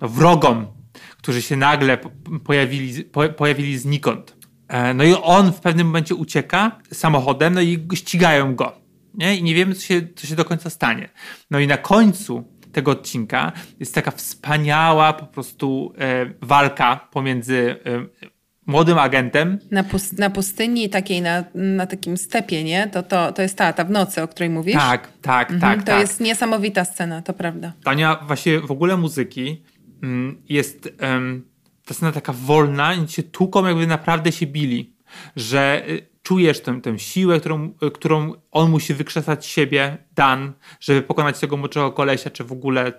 no, 0.00 0.08
wrogom, 0.08 0.66
którzy 1.22 1.42
się 1.42 1.56
nagle 1.56 1.98
pojawili, 2.44 3.04
po, 3.04 3.28
pojawili 3.28 3.78
znikąd. 3.78 4.36
E, 4.68 4.94
no 4.94 5.04
i 5.04 5.14
on 5.22 5.52
w 5.52 5.60
pewnym 5.60 5.86
momencie 5.86 6.14
ucieka 6.14 6.78
samochodem, 6.92 7.54
no 7.54 7.60
i 7.60 7.88
ścigają 7.94 8.54
go. 8.54 8.72
Nie? 9.14 9.36
I 9.36 9.42
nie 9.42 9.54
wiemy, 9.54 9.74
co 9.74 9.82
się, 9.82 10.02
co 10.16 10.26
się 10.26 10.36
do 10.36 10.44
końca 10.44 10.70
stanie. 10.70 11.08
No 11.50 11.58
i 11.58 11.66
na 11.66 11.76
końcu 11.76 12.44
tego 12.72 12.90
odcinka 12.90 13.52
jest 13.80 13.94
taka 13.94 14.10
wspaniała 14.10 15.12
po 15.12 15.26
prostu 15.26 15.92
e, 15.98 16.26
walka 16.42 17.08
pomiędzy 17.12 17.76
e, 17.86 18.30
młodym 18.66 18.98
agentem. 18.98 19.58
Na, 19.70 19.84
pust 19.84 20.18
na 20.18 20.30
pustyni 20.30 20.88
takiej, 20.88 21.22
na, 21.22 21.44
na 21.54 21.86
takim 21.86 22.16
stepie, 22.16 22.64
nie? 22.64 22.88
To, 22.88 23.02
to, 23.02 23.32
to 23.32 23.42
jest 23.42 23.56
ta, 23.56 23.72
ta 23.72 23.84
w 23.84 23.90
nocy, 23.90 24.22
o 24.22 24.28
której 24.28 24.50
mówisz? 24.50 24.74
Tak, 24.74 25.08
tak, 25.22 25.50
mhm, 25.50 25.60
tak. 25.60 25.86
To 25.86 25.92
tak. 25.92 26.00
jest 26.00 26.20
niesamowita 26.20 26.84
scena, 26.84 27.22
to 27.22 27.32
prawda. 27.32 27.72
Tania 27.84 28.20
właśnie 28.26 28.60
w 28.60 28.70
ogóle 28.70 28.96
muzyki 28.96 29.62
jest 30.48 30.92
um, 31.02 31.50
ta 31.84 31.94
scena 31.94 32.12
taka 32.12 32.32
wolna, 32.32 32.94
i 32.94 33.08
się 33.08 33.22
tłuką 33.22 33.66
jakby 33.66 33.86
naprawdę 33.86 34.32
się 34.32 34.46
bili, 34.46 34.94
że 35.36 35.82
y, 35.88 36.06
czujesz 36.22 36.60
tę, 36.60 36.80
tę 36.80 36.98
siłę, 36.98 37.40
którą, 37.40 37.74
y, 37.82 37.90
którą 37.90 38.32
on 38.50 38.70
musi 38.70 38.94
wykrzesać 38.94 39.46
siebie, 39.46 39.98
Dan, 40.14 40.52
żeby 40.80 41.02
pokonać 41.02 41.40
tego 41.40 41.56
młodszego 41.56 41.92
kolesia, 41.92 42.30
czy 42.30 42.44
w 42.44 42.52
ogóle 42.52 42.92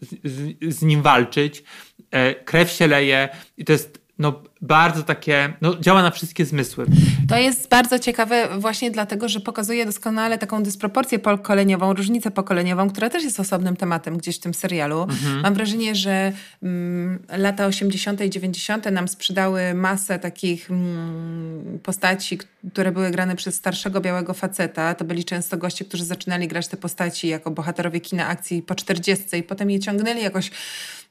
z, 0.00 0.16
z, 0.24 0.74
z 0.74 0.82
nim 0.82 1.02
walczyć. 1.02 1.62
E, 2.10 2.34
krew 2.34 2.70
się 2.70 2.86
leje 2.86 3.28
i 3.56 3.64
to 3.64 3.72
jest 3.72 4.02
no, 4.18 4.42
bardzo 4.62 5.02
takie, 5.02 5.52
no, 5.60 5.76
działa 5.80 6.02
na 6.02 6.10
wszystkie 6.10 6.44
zmysły. 6.44 6.86
To 7.28 7.36
jest 7.36 7.68
bardzo 7.68 7.98
ciekawe 7.98 8.48
właśnie 8.58 8.90
dlatego, 8.90 9.28
że 9.28 9.40
pokazuje 9.40 9.86
doskonale 9.86 10.38
taką 10.38 10.62
dysproporcję 10.62 11.18
pokoleniową, 11.18 11.94
różnicę 11.94 12.30
pokoleniową, 12.30 12.90
która 12.90 13.10
też 13.10 13.24
jest 13.24 13.40
osobnym 13.40 13.76
tematem 13.76 14.18
gdzieś 14.18 14.36
w 14.36 14.40
tym 14.40 14.54
serialu. 14.54 15.02
Mhm. 15.02 15.40
Mam 15.40 15.54
wrażenie, 15.54 15.94
że 15.94 16.32
mm, 16.62 17.18
lata 17.28 17.66
80. 17.66 18.20
i 18.20 18.30
90. 18.30 18.90
nam 18.90 19.08
sprzedały 19.08 19.74
masę 19.74 20.18
takich 20.18 20.70
mm, 20.70 21.78
postaci, 21.82 22.38
które 22.72 22.92
były 22.92 23.10
grane 23.10 23.36
przez 23.36 23.54
starszego 23.54 24.00
białego 24.00 24.34
faceta. 24.34 24.94
To 24.94 25.04
byli 25.04 25.24
często 25.24 25.56
goście, 25.56 25.84
którzy 25.84 26.04
zaczynali 26.04 26.48
grać 26.48 26.68
te 26.68 26.76
postaci 26.76 27.28
jako 27.28 27.50
bohaterowie 27.50 28.00
kina 28.00 28.26
akcji 28.26 28.62
po 28.62 28.74
40 28.74 29.36
i 29.36 29.42
potem 29.42 29.70
je 29.70 29.80
ciągnęli 29.80 30.22
jakoś 30.22 30.50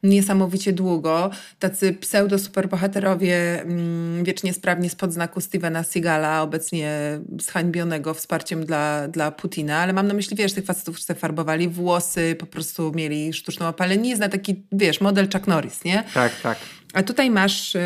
niesamowicie 0.04 0.74
długo. 0.74 1.30
Tacy 1.60 1.94
pseudo-superbohaterowie 1.94 3.62
mm, 3.62 4.24
wiecznie 4.24 4.54
sprawnie 4.54 4.90
spod 4.90 5.14
znaku 5.14 5.42
Stevena 5.42 5.84
Seagala, 5.84 6.42
obecnie 6.42 7.20
zhańbionego 7.40 8.14
wsparciem 8.14 8.66
dla, 8.66 9.08
dla 9.08 9.32
Putina, 9.32 9.78
ale 9.78 9.94
mam 9.94 10.08
na 10.08 10.14
myśli, 10.14 10.38
wiesz, 10.38 10.54
tych 10.54 10.66
facetów, 10.66 10.96
którzy 10.96 11.20
farbowali 11.20 11.68
włosy, 11.68 12.36
po 12.40 12.46
prostu 12.46 12.92
mieli 12.96 13.34
sztuczną 13.34 13.68
opaleniznę, 13.68 14.30
taki, 14.30 14.64
wiesz, 14.72 15.02
model 15.02 15.28
Chuck 15.34 15.48
Norris, 15.48 15.84
nie? 15.84 16.04
Tak, 16.14 16.42
tak. 16.42 16.58
A 16.94 17.04
tutaj 17.04 17.30
masz... 17.30 17.78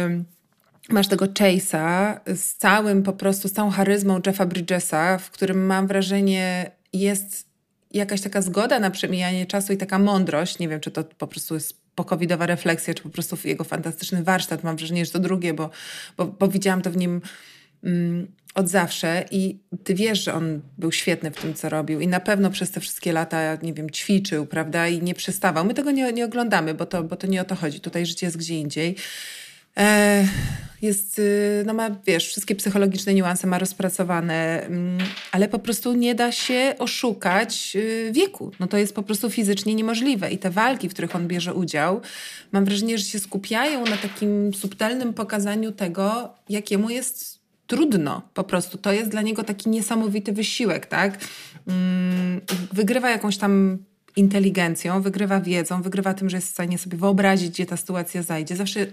Masz 0.89 1.07
tego 1.07 1.25
Chase'a 1.25 2.19
z 2.36 2.55
całym 2.55 3.03
po 3.03 3.13
prostu, 3.13 3.48
z 3.48 3.51
całą 3.51 3.69
charyzmą 3.69 4.22
Jeffa 4.25 4.45
Bridgesa, 4.45 5.17
w 5.17 5.31
którym 5.31 5.65
mam 5.65 5.88
wrażenie 5.88 6.72
jest 6.93 7.50
jakaś 7.91 8.22
taka 8.22 8.41
zgoda 8.41 8.79
na 8.79 8.91
przemijanie 8.91 9.45
czasu 9.45 9.74
i 9.74 9.77
taka 9.77 10.00
mądrość. 10.00 10.60
Nie 10.60 10.69
wiem, 10.69 10.79
czy 10.79 10.91
to 10.91 11.03
po 11.03 11.27
prostu 11.27 11.53
jest 11.53 11.85
pokowidowa 11.96 12.46
refleksja, 12.46 12.94
czy 12.94 13.04
po 13.04 13.10
prostu 13.10 13.38
jego 13.44 13.64
fantastyczny 13.64 14.24
warsztat. 14.24 14.64
Mam 14.64 14.78
wrażenie, 14.78 15.06
że 15.06 15.12
to 15.12 15.20
drugie, 15.20 15.54
bo, 15.54 15.70
bo, 16.18 16.25
bo 16.25 16.48
widziałam 16.48 16.82
to 16.82 16.92
w 16.92 16.98
nim 16.98 17.22
mm, 17.84 18.28
od 18.56 18.70
zawsze 18.70 19.25
i 19.32 19.60
ty 19.84 19.96
wiesz, 19.96 20.24
że 20.24 20.34
on 20.34 20.62
był 20.78 20.92
świetny 20.92 21.32
w 21.32 21.42
tym, 21.42 21.54
co 21.54 21.70
robił 21.70 22.00
i 22.00 22.08
na 22.08 22.20
pewno 22.20 22.50
przez 22.50 22.72
te 22.72 22.80
wszystkie 22.80 23.14
lata, 23.14 23.56
nie 23.56 23.74
wiem, 23.74 23.90
ćwiczył, 23.90 24.46
prawda, 24.46 24.88
i 24.88 25.02
nie 25.02 25.14
przestawał. 25.14 25.66
My 25.66 25.74
tego 25.74 25.92
nie, 25.92 26.14
nie 26.14 26.25
oglądamy, 26.25 26.74
bo 26.74 26.86
to, 26.86 27.04
bo 27.04 27.16
to 27.16 27.28
nie 27.28 27.42
o 27.42 27.46
to 27.46 27.56
chodzi. 27.56 27.80
Tutaj 27.80 28.06
życie 28.06 28.25
jest 28.25 28.38
gdzie 28.38 28.60
indziej. 28.60 28.96
E, 29.77 30.27
jest, 30.82 31.20
y, 31.20 31.63
no 31.65 31.74
ma, 31.74 31.89
wiesz, 32.08 32.27
wszystkie 32.27 32.55
psychologiczne 32.55 33.13
niuanse 33.13 33.48
ma 33.48 33.60
rozpracowane, 33.60 34.65
mm, 34.65 34.98
ale 35.32 35.48
po 35.48 35.60
prostu 35.60 35.94
nie 35.94 36.15
da 36.15 36.32
się 36.32 36.75
oszukać 36.79 37.72
y, 37.75 38.12
wieku. 38.12 38.51
No 38.60 38.67
to 38.67 38.77
jest 38.77 38.96
po 38.96 39.03
prostu 39.03 39.29
fizycznie 39.29 39.75
niemożliwe. 39.75 40.32
I 40.32 40.38
te 40.38 40.50
walki, 40.50 40.89
w 40.89 40.94
których 40.94 41.15
on 41.15 41.27
bierze 41.27 41.53
udział, 41.53 42.01
mam 42.51 42.65
wrażenie, 42.65 42.98
że 42.98 43.03
się 43.03 43.20
skupiają 43.20 43.86
na 43.86 43.98
takim 43.98 44.53
subtelnym 44.53 45.13
pokazaniu 45.13 45.72
tego, 45.72 46.34
jakiemu 46.50 46.89
jest 46.89 47.39
trudno 47.67 48.22
po 48.34 48.44
prostu. 48.44 48.77
To 48.77 48.91
jest 48.91 49.10
dla 49.10 49.22
niego 49.22 49.44
taki 49.44 49.70
niesamowity 49.70 50.34
wysiłek, 50.34 50.86
tak? 50.86 51.17
Mm, 51.67 52.41
wygrywa 52.74 53.10
jakąś 53.10 53.38
tam 53.38 53.77
inteligencją, 54.15 55.01
wygrywa 55.01 55.39
wiedzą, 55.39 55.81
wygrywa 55.81 56.13
tym, 56.13 56.29
że 56.29 56.38
jest 56.38 56.48
w 56.48 56.51
stanie 56.51 56.77
sobie 56.77 56.98
wyobrazić, 56.98 57.50
gdzie 57.50 57.65
ta 57.65 57.77
sytuacja 57.77 58.24
zajdzie. 58.24 58.55
Zawsze 58.55 58.79
y, 58.79 58.88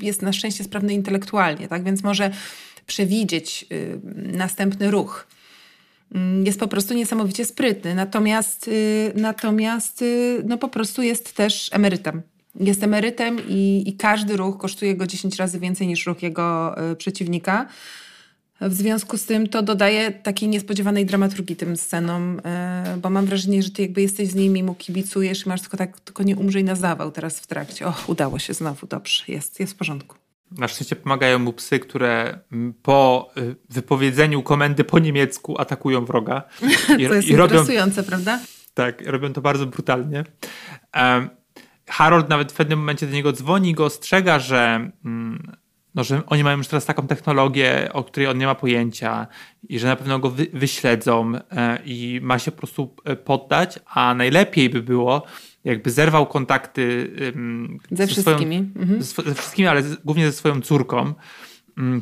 jest 0.00 0.22
na 0.22 0.32
szczęście 0.32 0.64
sprawny 0.64 0.94
intelektualnie, 0.94 1.68
tak? 1.68 1.84
Więc 1.84 2.02
może 2.02 2.30
przewidzieć 2.86 3.66
y, 3.72 4.00
następny 4.16 4.90
ruch. 4.90 5.26
Mm, 6.14 6.46
jest 6.46 6.60
po 6.60 6.68
prostu 6.68 6.94
niesamowicie 6.94 7.44
sprytny, 7.44 7.94
natomiast, 7.94 8.68
y, 8.68 9.12
natomiast 9.16 10.04
no 10.44 10.58
po 10.58 10.68
prostu 10.68 11.02
jest 11.02 11.36
też 11.36 11.70
emerytem. 11.72 12.22
Jest 12.60 12.82
emerytem 12.82 13.38
i, 13.48 13.84
i 13.86 13.96
każdy 13.96 14.36
ruch 14.36 14.58
kosztuje 14.58 14.96
go 14.96 15.06
10 15.06 15.36
razy 15.36 15.60
więcej 15.60 15.86
niż 15.86 16.06
ruch 16.06 16.22
jego 16.22 16.76
przeciwnika. 16.98 17.66
W 18.68 18.74
związku 18.74 19.18
z 19.18 19.24
tym 19.26 19.48
to 19.48 19.62
dodaje 19.62 20.10
takiej 20.10 20.48
niespodziewanej 20.48 21.06
dramaturgii 21.06 21.56
tym 21.56 21.76
scenom, 21.76 22.40
e, 22.44 22.98
bo 23.02 23.10
mam 23.10 23.26
wrażenie, 23.26 23.62
że 23.62 23.70
ty 23.70 23.82
jakby 23.82 24.02
jesteś 24.02 24.28
z 24.28 24.34
nimi, 24.34 24.62
mu 24.62 24.74
kibicujesz 24.74 25.46
i 25.46 25.48
masz 25.48 25.60
tylko 25.60 25.76
tak, 25.76 26.00
tylko 26.00 26.22
nie 26.22 26.36
umrzyj 26.36 26.64
na 26.64 26.74
zawał 26.74 27.10
teraz 27.10 27.40
w 27.40 27.46
trakcie. 27.46 27.86
Och, 27.86 28.08
udało 28.08 28.38
się 28.38 28.54
znowu, 28.54 28.86
dobrze, 28.86 29.24
jest, 29.28 29.60
jest 29.60 29.72
w 29.72 29.76
porządku. 29.76 30.16
Na 30.58 30.68
szczęście 30.68 30.96
pomagają 30.96 31.38
mu 31.38 31.52
psy, 31.52 31.78
które 31.78 32.38
po 32.82 33.30
y, 33.38 33.56
wypowiedzeniu 33.70 34.42
komendy 34.42 34.84
po 34.84 34.98
niemiecku 34.98 35.60
atakują 35.60 36.04
wroga. 36.04 36.42
I, 36.98 37.06
to 37.08 37.14
jest 37.14 37.28
i 37.28 37.30
interesujące, 37.30 37.96
robią, 37.96 38.08
prawda? 38.08 38.40
Tak, 38.74 39.06
robią 39.06 39.32
to 39.32 39.40
bardzo 39.40 39.66
brutalnie. 39.66 40.24
Um, 40.96 41.30
Harold 41.86 42.28
nawet 42.28 42.52
w 42.52 42.56
pewnym 42.56 42.78
momencie 42.78 43.06
do 43.06 43.12
niego 43.12 43.32
dzwoni 43.32 43.70
i 43.70 43.74
go 43.74 43.84
ostrzega, 43.84 44.38
że 44.38 44.90
mm, 45.04 45.56
no, 45.94 46.04
że 46.04 46.22
oni 46.26 46.44
mają 46.44 46.58
już 46.58 46.68
teraz 46.68 46.84
taką 46.84 47.06
technologię, 47.06 47.88
o 47.92 48.04
której 48.04 48.28
on 48.28 48.38
nie 48.38 48.46
ma 48.46 48.54
pojęcia 48.54 49.26
i 49.68 49.78
że 49.78 49.86
na 49.86 49.96
pewno 49.96 50.18
go 50.18 50.30
wy, 50.30 50.46
wyśledzą 50.52 51.32
e, 51.50 51.78
i 51.84 52.20
ma 52.22 52.38
się 52.38 52.50
po 52.50 52.58
prostu 52.58 52.94
e, 53.04 53.16
poddać, 53.16 53.78
a 53.86 54.14
najlepiej 54.14 54.70
by 54.70 54.82
było, 54.82 55.22
jakby 55.64 55.90
zerwał 55.90 56.26
kontakty 56.26 57.10
ze, 57.90 57.96
ze 57.96 58.06
wszystkimi. 58.06 58.70
Swoją, 58.70 58.84
mhm. 58.84 59.02
ze, 59.02 59.22
ze, 59.22 59.34
wszystkimi, 59.34 59.68
ale 59.68 59.82
głównie 60.04 60.26
ze 60.26 60.32
swoją 60.32 60.60
córką, 60.60 61.14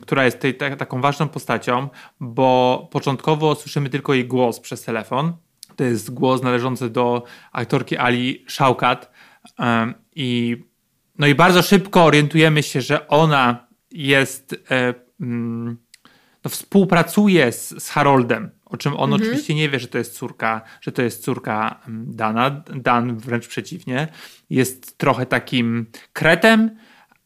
która 0.02 0.24
jest 0.24 0.40
tej, 0.40 0.54
ta, 0.54 0.76
taką 0.76 1.00
ważną 1.00 1.28
postacią, 1.28 1.88
bo 2.20 2.88
początkowo 2.92 3.54
słyszymy 3.54 3.90
tylko 3.90 4.14
jej 4.14 4.24
głos 4.24 4.60
przez 4.60 4.82
telefon. 4.82 5.32
To 5.76 5.84
jest 5.84 6.14
głos 6.14 6.42
należący 6.42 6.90
do 6.90 7.22
aktorki 7.52 7.96
Ali 7.96 8.44
Shaukat 8.48 9.12
i 10.16 10.56
no 11.18 11.26
i 11.26 11.34
bardzo 11.34 11.62
szybko 11.62 12.04
orientujemy 12.04 12.62
się, 12.62 12.80
że 12.80 13.08
ona 13.08 13.71
jest, 13.94 14.56
e, 14.70 14.94
mm, 15.20 15.76
no, 16.44 16.50
współpracuje 16.50 17.52
z, 17.52 17.84
z 17.84 17.90
Haroldem, 17.90 18.50
o 18.64 18.76
czym 18.76 18.96
on 18.96 19.12
mhm. 19.12 19.22
oczywiście 19.22 19.54
nie 19.54 19.68
wie, 19.68 19.78
że 19.78 19.88
to 19.88 19.98
jest 19.98 20.14
córka, 20.14 20.62
że 20.80 20.92
to 20.92 21.02
jest 21.02 21.24
córka 21.24 21.80
mm, 21.88 22.06
Dana. 22.08 22.50
Dan 22.74 23.18
wręcz 23.18 23.48
przeciwnie. 23.48 24.08
Jest 24.50 24.98
trochę 24.98 25.26
takim 25.26 25.86
kretem, 26.12 26.76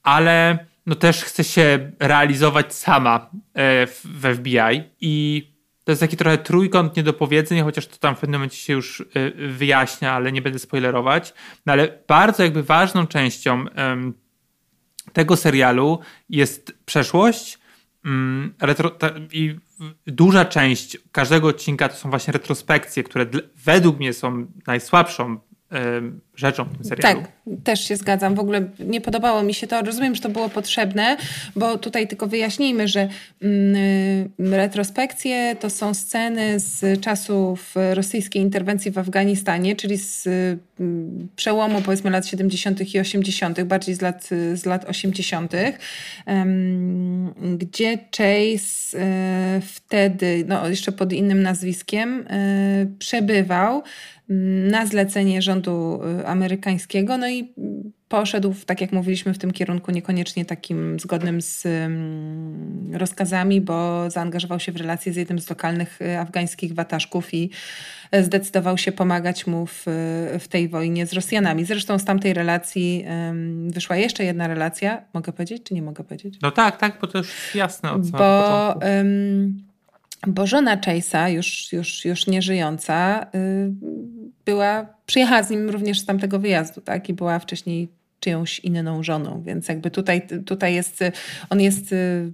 ale 0.02 0.66
no 0.86 0.94
też 0.94 1.24
chce 1.24 1.44
się 1.44 1.92
realizować 2.00 2.74
sama 2.74 3.30
e, 3.54 3.86
w 3.86 4.34
FBI 4.36 4.82
i 5.00 5.46
to 5.84 5.92
jest 5.92 6.00
taki 6.00 6.16
trochę 6.16 6.38
trójkąt 6.38 6.96
niedopowiedzeń, 6.96 7.62
chociaż 7.62 7.86
to 7.86 7.96
tam 7.96 8.16
w 8.16 8.20
pewnym 8.20 8.40
momencie 8.40 8.56
się 8.56 8.72
już 8.72 9.00
e, 9.00 9.48
wyjaśnia, 9.48 10.12
ale 10.12 10.32
nie 10.32 10.42
będę 10.42 10.58
spoilerować. 10.58 11.34
No 11.66 11.72
ale 11.72 11.98
bardzo 12.08 12.42
jakby 12.42 12.62
ważną 12.62 13.06
częścią 13.06 13.64
tego 15.12 15.36
serialu 15.36 15.98
jest 16.28 16.78
przeszłość 16.86 17.58
mm, 18.04 18.54
retro, 18.60 18.90
ta, 18.90 19.10
i 19.32 19.56
duża 20.06 20.44
część 20.44 20.98
każdego 21.12 21.48
odcinka 21.48 21.88
to 21.88 21.96
są 21.96 22.10
właśnie 22.10 22.32
retrospekcje, 22.32 23.02
które 23.02 23.26
według 23.64 23.98
mnie 23.98 24.12
są 24.12 24.46
najsłabszą 24.66 25.38
rzeczą 26.36 26.64
w 26.64 26.76
tym 26.76 26.84
serialu. 26.84 27.20
Tak, 27.20 27.32
też 27.64 27.88
się 27.88 27.96
zgadzam. 27.96 28.34
W 28.34 28.38
ogóle 28.38 28.68
nie 28.78 29.00
podobało 29.00 29.42
mi 29.42 29.54
się 29.54 29.66
to. 29.66 29.82
Rozumiem, 29.82 30.14
że 30.14 30.20
to 30.20 30.28
było 30.28 30.48
potrzebne, 30.48 31.16
bo 31.56 31.78
tutaj 31.78 32.08
tylko 32.08 32.26
wyjaśnijmy, 32.26 32.88
że 32.88 33.08
mm, 33.42 34.30
retrospekcje 34.38 35.56
to 35.60 35.70
są 35.70 35.94
sceny 35.94 36.60
z 36.60 37.00
czasów 37.00 37.74
rosyjskiej 37.92 38.42
interwencji 38.42 38.90
w 38.90 38.98
Afganistanie, 38.98 39.76
czyli 39.76 39.96
z 39.98 40.26
mm, 40.80 41.28
przełomu 41.36 41.82
powiedzmy 41.82 42.10
lat 42.10 42.26
70. 42.26 42.94
i 42.94 43.00
80., 43.00 43.62
bardziej 43.62 43.94
z 43.94 44.00
lat, 44.00 44.28
z 44.54 44.66
lat 44.66 44.84
80., 44.84 45.52
gdzie 47.58 47.98
Chase 48.16 48.98
e, 48.98 49.60
wtedy, 49.60 50.44
no 50.48 50.68
jeszcze 50.68 50.92
pod 50.92 51.12
innym 51.12 51.42
nazwiskiem, 51.42 52.26
e, 52.30 52.86
przebywał 52.98 53.82
na 54.28 54.86
zlecenie 54.86 55.42
rządu 55.42 56.00
y, 56.20 56.26
amerykańskiego, 56.26 57.18
no 57.18 57.28
i 57.28 57.54
poszedł, 58.08 58.54
tak 58.66 58.80
jak 58.80 58.92
mówiliśmy, 58.92 59.34
w 59.34 59.38
tym 59.38 59.52
kierunku 59.52 59.90
niekoniecznie 59.90 60.44
takim 60.44 61.00
zgodnym 61.00 61.42
z 61.42 61.64
rozkazami, 62.92 63.60
bo 63.60 64.10
zaangażował 64.10 64.60
się 64.60 64.72
w 64.72 64.76
relacje 64.76 65.12
z 65.12 65.16
jednym 65.16 65.38
z 65.38 65.50
lokalnych 65.50 66.02
y, 66.02 66.18
afgańskich 66.18 66.74
wataszków 66.74 67.34
i 67.34 67.50
zdecydował 68.22 68.78
się 68.78 68.92
pomagać 68.92 69.46
mu 69.46 69.66
w, 69.66 69.84
w 70.40 70.48
tej 70.48 70.68
wojnie 70.68 71.06
z 71.06 71.12
Rosjanami. 71.12 71.64
Zresztą 71.64 71.98
z 71.98 72.04
tamtej 72.04 72.34
relacji 72.34 73.04
wyszła 73.68 73.96
jeszcze 73.96 74.24
jedna 74.24 74.48
relacja. 74.48 75.02
Mogę 75.14 75.32
powiedzieć, 75.32 75.62
czy 75.62 75.74
nie 75.74 75.82
mogę 75.82 76.04
powiedzieć? 76.04 76.38
No 76.42 76.50
tak, 76.50 76.76
tak, 76.76 76.98
bo 77.00 77.06
to 77.06 77.18
już 77.18 77.54
jasne 77.54 77.92
od 77.92 78.10
bo, 78.10 78.74
bo 80.26 80.46
żona 80.46 80.76
Chase'a, 80.76 81.28
już, 81.28 81.72
już, 81.72 82.04
już 82.04 82.26
nieżyjąca, 82.26 83.26
y, 83.34 83.72
była, 84.44 84.86
przyjechała 85.06 85.42
z 85.42 85.50
nim 85.50 85.70
również 85.70 86.00
z 86.00 86.04
tamtego 86.04 86.38
wyjazdu, 86.38 86.80
tak? 86.80 87.08
I 87.08 87.14
była 87.14 87.38
wcześniej 87.38 87.88
czyjąś 88.20 88.58
inną 88.58 89.02
żoną, 89.02 89.42
więc 89.42 89.68
jakby 89.68 89.90
tutaj, 89.90 90.26
tutaj 90.46 90.74
jest, 90.74 91.04
on 91.50 91.60
jest 91.60 91.92
y, 91.92 92.32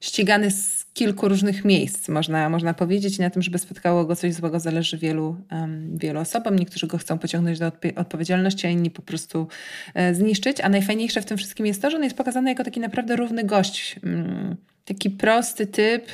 ścigany 0.00 0.50
z 0.50 0.86
kilku 0.94 1.28
różnych 1.28 1.64
miejsc, 1.64 2.08
można, 2.08 2.48
można 2.48 2.74
powiedzieć. 2.74 3.18
I 3.18 3.20
na 3.20 3.30
tym, 3.30 3.42
żeby 3.42 3.58
spotkało 3.58 4.04
go 4.04 4.16
coś 4.16 4.34
złego, 4.34 4.60
zależy 4.60 4.98
wielu, 4.98 5.36
um, 5.52 5.98
wielu 5.98 6.20
osobom. 6.20 6.56
Niektórzy 6.56 6.86
go 6.86 6.98
chcą 6.98 7.18
pociągnąć 7.18 7.58
do 7.58 7.72
odpowiedzialności, 7.96 8.66
a 8.66 8.70
inni 8.70 8.90
po 8.90 9.02
prostu 9.02 9.48
e, 9.94 10.14
zniszczyć. 10.14 10.60
A 10.60 10.68
najfajniejsze 10.68 11.22
w 11.22 11.24
tym 11.24 11.36
wszystkim 11.36 11.66
jest 11.66 11.82
to, 11.82 11.90
że 11.90 11.96
on 11.96 12.04
jest 12.04 12.16
pokazany 12.16 12.50
jako 12.50 12.64
taki 12.64 12.80
naprawdę 12.80 13.16
równy 13.16 13.44
gość. 13.44 13.96
Mm, 14.04 14.56
taki 14.84 15.10
prosty 15.10 15.66
typ, 15.66 16.06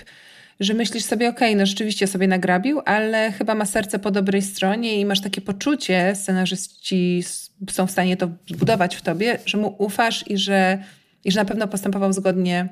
że 0.62 0.75
myślisz 0.75 1.05
sobie, 1.05 1.29
okej, 1.29 1.48
okay, 1.48 1.61
no 1.61 1.66
rzeczywiście 1.66 2.07
sobie 2.07 2.29
nagrabił, 2.29 2.81
ale 2.85 3.33
chyba 3.33 3.55
ma 3.55 3.64
serce 3.64 3.98
po 3.98 4.11
dobrej 4.11 4.42
stronie 4.42 5.01
i 5.01 5.05
masz 5.05 5.20
takie 5.20 5.40
poczucie, 5.40 6.12
scenarzyści 6.14 7.25
są 7.70 7.87
w 7.87 7.90
stanie 7.90 8.16
to 8.16 8.29
zbudować 8.48 8.96
w 8.96 9.03
tobie, 9.03 9.38
że 9.46 9.59
mu 9.59 9.75
ufasz 9.79 10.31
i 10.31 10.38
że, 10.38 10.79
i 11.25 11.33
że 11.33 11.40
na 11.40 11.44
pewno 11.44 11.68
postępował 11.68 12.12
zgodnie 12.12 12.68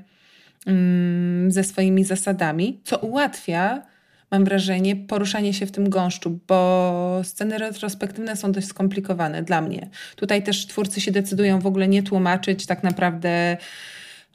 mm, 0.66 1.50
ze 1.50 1.64
swoimi 1.64 2.04
zasadami, 2.04 2.80
co 2.84 2.98
ułatwia, 2.98 3.82
mam 4.30 4.44
wrażenie, 4.44 4.96
poruszanie 4.96 5.54
się 5.54 5.66
w 5.66 5.72
tym 5.72 5.90
gąszczu, 5.90 6.38
bo 6.48 7.20
sceny 7.24 7.58
retrospektywne 7.58 8.36
są 8.36 8.52
dość 8.52 8.66
skomplikowane 8.66 9.42
dla 9.42 9.60
mnie. 9.60 9.88
Tutaj 10.16 10.42
też 10.42 10.66
twórcy 10.66 11.00
się 11.00 11.12
decydują 11.12 11.60
w 11.60 11.66
ogóle 11.66 11.88
nie 11.88 12.02
tłumaczyć 12.02 12.66
tak 12.66 12.82
naprawdę 12.82 13.56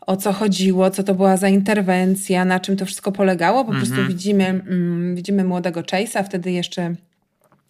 o 0.06 0.18
co 0.18 0.34
chodziło, 0.34 0.90
co 0.90 1.04
to 1.04 1.16
była 1.16 1.38
za 1.38 1.50
interwencja, 1.50 2.46
na 2.46 2.60
czym 2.60 2.78
to 2.78 2.86
wszystko 2.86 3.12
polegało. 3.12 3.66
Po 3.66 3.72
mm 3.72 3.76
-hmm. 3.76 3.86
prostu 3.86 4.02
mhm. 4.02 4.18
widzimy, 4.18 4.46
mm, 4.46 5.16
widzimy 5.16 5.44
młodego 5.44 5.82
Chase'a, 5.82 6.24
wtedy 6.24 6.52
jeszcze 6.52 6.96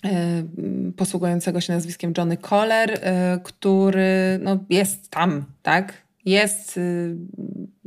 y, 0.06 0.92
posługującego 0.98 1.62
się 1.62 1.74
nazwiskiem 1.74 2.14
Johnny 2.18 2.38
Coller, 2.38 2.92
y, 2.94 3.00
który 3.44 4.40
no, 4.44 4.60
jest 4.70 5.10
tam, 5.10 5.46
tak? 5.64 5.94
Jest 6.26 6.78
y, 6.78 7.16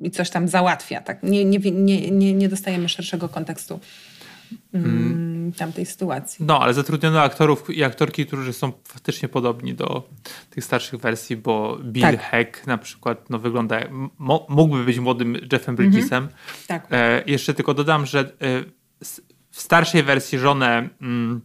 i 0.02 0.10
coś 0.10 0.30
tam 0.30 0.48
załatwia. 0.48 1.00
Tak? 1.00 1.22
Nie, 1.22 1.44
nie, 1.44 1.58
nie, 1.58 2.10
nie, 2.10 2.34
nie 2.34 2.48
dostajemy 2.48 2.88
szerszego 2.88 3.28
kontekstu. 3.28 3.80
Mm, 4.74 5.37
tamtej 5.52 5.86
sytuacji. 5.86 6.44
No, 6.44 6.60
ale 6.60 6.74
zatrudniono 6.74 7.22
aktorów 7.22 7.70
i 7.70 7.84
aktorki, 7.84 8.26
którzy 8.26 8.52
są 8.52 8.72
faktycznie 8.84 9.28
podobni 9.28 9.74
do 9.74 10.08
tych 10.50 10.64
starszych 10.64 11.00
wersji, 11.00 11.36
bo 11.36 11.78
Bill 11.82 12.02
tak. 12.02 12.22
Heck 12.22 12.66
na 12.66 12.78
przykład 12.78 13.30
no, 13.30 13.38
wygląda, 13.38 13.80
mógłby 14.48 14.84
być 14.84 14.98
młodym 14.98 15.36
Jeffem 15.52 15.76
Bridgesem. 15.76 16.24
Mhm. 16.24 16.40
Tak. 16.66 16.86
E, 16.90 17.22
jeszcze 17.26 17.54
tylko 17.54 17.74
dodam, 17.74 18.06
że 18.06 18.20
e, 18.20 18.24
w 19.50 19.60
starszej 19.60 20.02
wersji 20.02 20.38
żonę, 20.38 20.88
mm, 21.02 21.40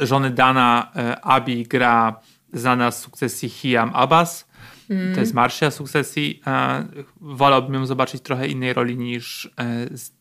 żony 0.00 0.30
Dana 0.30 0.92
e, 0.96 1.20
Abi 1.20 1.62
gra 1.62 2.20
znana 2.52 2.90
z 2.90 3.00
sukcesji 3.00 3.48
Hiam 3.48 3.90
Abbas, 3.94 4.48
mm. 4.90 5.14
to 5.14 5.20
jest 5.20 5.34
Marcia 5.34 5.70
Sukcesji. 5.70 6.40
E, 6.46 6.84
wolałbym 7.20 7.74
ją 7.74 7.86
zobaczyć 7.86 8.22
trochę 8.22 8.48
innej 8.48 8.72
roli 8.72 8.96
niż 8.96 9.50
e, 9.56 9.98
z, 9.98 10.19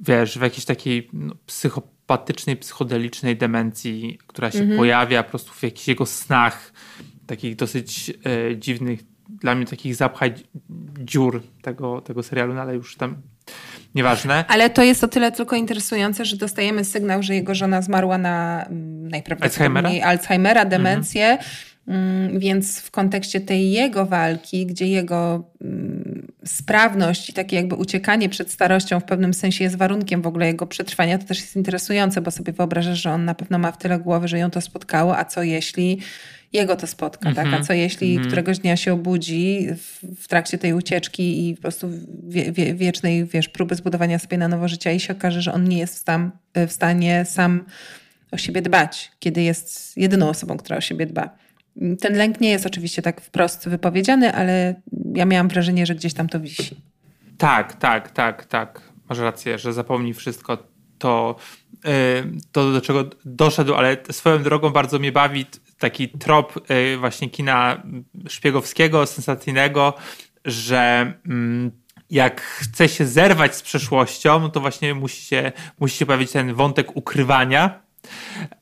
wiesz, 0.00 0.38
w 0.38 0.42
jakiejś 0.42 0.64
takiej 0.64 1.08
no, 1.12 1.34
psychopatycznej, 1.46 2.56
psychodelicznej 2.56 3.36
demencji, 3.36 4.18
która 4.26 4.50
się 4.50 4.58
-hmm. 4.58 4.76
pojawia 4.76 5.22
po 5.22 5.30
prostu 5.30 5.52
w 5.52 5.62
jakichś 5.62 5.88
jego 5.88 6.06
snach, 6.06 6.72
takich 7.26 7.56
dosyć 7.56 8.12
e, 8.50 8.56
dziwnych, 8.56 9.00
dla 9.28 9.54
mnie 9.54 9.66
takich 9.66 9.94
zapchać 9.94 10.44
dziur 10.98 11.42
tego, 11.62 12.00
tego 12.00 12.22
serialu, 12.22 12.54
no 12.54 12.60
ale 12.60 12.74
już 12.74 12.96
tam 12.96 13.16
nieważne. 13.94 14.44
Ale 14.48 14.70
to 14.70 14.82
jest 14.82 15.04
o 15.04 15.08
tyle 15.08 15.32
tylko 15.32 15.56
interesujące, 15.56 16.24
że 16.24 16.36
dostajemy 16.36 16.84
sygnał, 16.84 17.22
że 17.22 17.34
jego 17.34 17.54
żona 17.54 17.82
zmarła 17.82 18.18
na 18.18 18.64
mm, 18.64 19.08
najprawdopodobniej 19.08 20.02
Alzheimera, 20.02 20.08
Alzheimera 20.10 20.64
demencję. 20.64 21.26
Mhm. 21.26 21.50
Mm, 21.88 22.38
więc 22.38 22.80
w 22.80 22.90
kontekście 22.90 23.40
tej 23.40 23.70
jego 23.70 24.06
walki, 24.06 24.66
gdzie 24.66 24.86
jego 24.86 25.50
mm, 25.60 26.32
sprawność 26.44 27.30
i 27.30 27.32
takie 27.32 27.56
jakby 27.56 27.74
uciekanie 27.74 28.28
przed 28.28 28.50
starością 28.50 29.00
w 29.00 29.04
pewnym 29.04 29.34
sensie 29.34 29.64
jest 29.64 29.76
warunkiem 29.76 30.22
w 30.22 30.26
ogóle 30.26 30.46
jego 30.46 30.66
przetrwania, 30.66 31.18
to 31.18 31.24
też 31.24 31.40
jest 31.40 31.56
interesujące, 31.56 32.20
bo 32.20 32.30
sobie 32.30 32.52
wyobrażasz, 32.52 33.02
że 33.02 33.10
on 33.12 33.24
na 33.24 33.34
pewno 33.34 33.58
ma 33.58 33.72
w 33.72 33.78
tyle 33.78 33.98
głowy, 33.98 34.28
że 34.28 34.38
ją 34.38 34.50
to 34.50 34.60
spotkało, 34.60 35.18
a 35.18 35.24
co 35.24 35.42
jeśli 35.42 35.98
jego 36.52 36.76
to 36.76 36.86
spotka, 36.86 37.28
mm 37.28 37.32
-hmm. 37.32 37.36
tak? 37.36 37.46
A 37.46 37.48
mhm. 37.48 37.64
co 37.64 37.72
jeśli 37.72 38.12
mm 38.12 38.22
-hmm. 38.22 38.26
któregoś 38.26 38.58
dnia 38.58 38.76
się 38.76 38.92
obudzi 38.92 39.66
w, 39.76 40.00
w, 40.22 40.28
trakcie 40.28 40.58
tej 40.58 40.72
ucieczki 40.72 41.48
i 41.48 41.54
po 41.54 41.62
prostu 41.62 41.90
wie, 42.22 42.52
wie, 42.52 42.74
wiecznej, 42.74 43.24
wiesz, 43.24 43.48
próby 43.48 43.74
zbudowania 43.74 44.18
sobie 44.18 44.38
na 44.38 44.48
nowo 44.48 44.68
życia 44.68 44.92
i 44.92 45.00
się 45.00 45.12
okaże, 45.12 45.42
że 45.42 45.52
on 45.52 45.64
nie 45.64 45.78
jest 45.78 45.96
stan, 45.96 46.30
w 46.54 46.72
stanie 46.72 47.24
sam 47.24 47.64
o 48.30 48.38
siebie 48.38 48.62
dbać, 48.62 49.12
kiedy 49.18 49.42
jest 49.42 49.96
jedyną 49.96 50.28
osobą, 50.28 50.56
która 50.56 50.76
o 50.76 50.80
siebie 50.80 51.06
dba. 51.06 51.43
Ten 52.00 52.16
lęk 52.16 52.40
nie 52.40 52.50
jest 52.50 52.66
oczywiście 52.66 53.02
tak 53.02 53.20
wprost 53.20 53.68
wypowiedziany, 53.68 54.34
ale 54.34 54.74
ja 55.14 55.24
miałam 55.24 55.48
wrażenie, 55.48 55.86
że 55.86 55.94
gdzieś 55.94 56.14
tam 56.14 56.28
to 56.28 56.40
wisi. 56.40 56.76
Tak, 57.38 57.74
tak, 57.74 58.10
tak, 58.10 58.46
tak. 58.46 58.80
Masz 59.08 59.18
rację, 59.18 59.58
że 59.58 59.72
zapomni 59.72 60.14
wszystko 60.14 60.58
to, 60.98 61.36
yy, 61.84 61.90
to 62.52 62.72
do 62.72 62.80
czego 62.80 63.04
doszedł, 63.24 63.74
ale 63.74 63.96
swoją 64.10 64.42
drogą 64.42 64.70
bardzo 64.70 64.98
mnie 64.98 65.12
bawi 65.12 65.46
taki 65.78 66.08
trop 66.08 66.70
yy, 66.70 66.98
właśnie 66.98 67.30
kina 67.30 67.82
szpiegowskiego, 68.28 69.06
sensacyjnego, 69.06 69.94
że 70.44 71.12
yy, 71.26 71.70
jak 72.10 72.40
chce 72.40 72.88
się 72.88 73.06
zerwać 73.06 73.56
z 73.56 73.62
przeszłością, 73.62 74.50
to 74.50 74.60
właśnie 74.60 74.94
musi 74.94 75.22
się, 75.22 75.52
musi 75.80 75.96
się 75.96 76.06
pojawić 76.06 76.32
ten 76.32 76.54
wątek 76.54 76.96
ukrywania. 76.96 77.82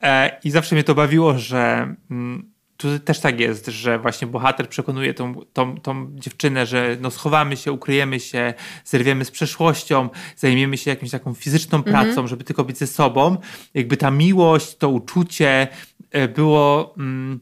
E, 0.03 0.41
I 0.45 0.51
zawsze 0.51 0.75
mnie 0.75 0.85
to 0.85 0.95
bawiło, 0.95 1.39
że 1.39 1.95
mm, 2.11 2.52
tu 2.83 2.99
też 2.99 3.21
tak 3.21 3.41
jest, 3.41 3.67
że 3.67 3.99
właśnie 3.99 4.27
bohater 4.27 4.69
przekonuje 4.69 5.15
tą, 5.15 5.35
tą, 5.53 5.81
tą 5.81 6.11
dziewczynę, 6.15 6.67
że 6.67 6.97
no 7.01 7.11
schowamy 7.11 7.57
się, 7.57 7.73
ukryjemy 7.73 8.21
się, 8.21 8.55
zerwiemy 8.85 9.25
z 9.25 9.31
przeszłością, 9.31 10.09
zajmiemy 10.37 10.79
się 10.79 10.91
jakąś 10.91 11.11
taką 11.11 11.35
fizyczną 11.35 11.79
mhm. 11.79 11.97
pracą, 11.97 12.27
żeby 12.27 12.45
tylko 12.45 12.65
być 12.65 12.79
ze 12.79 12.87
sobą. 12.87 13.37
Jakby 13.75 13.97
ta 13.97 14.11
miłość, 14.11 14.77
to 14.77 14.89
uczucie 14.89 15.69
e, 16.11 16.29
było 16.29 16.95
mm, 16.99 17.41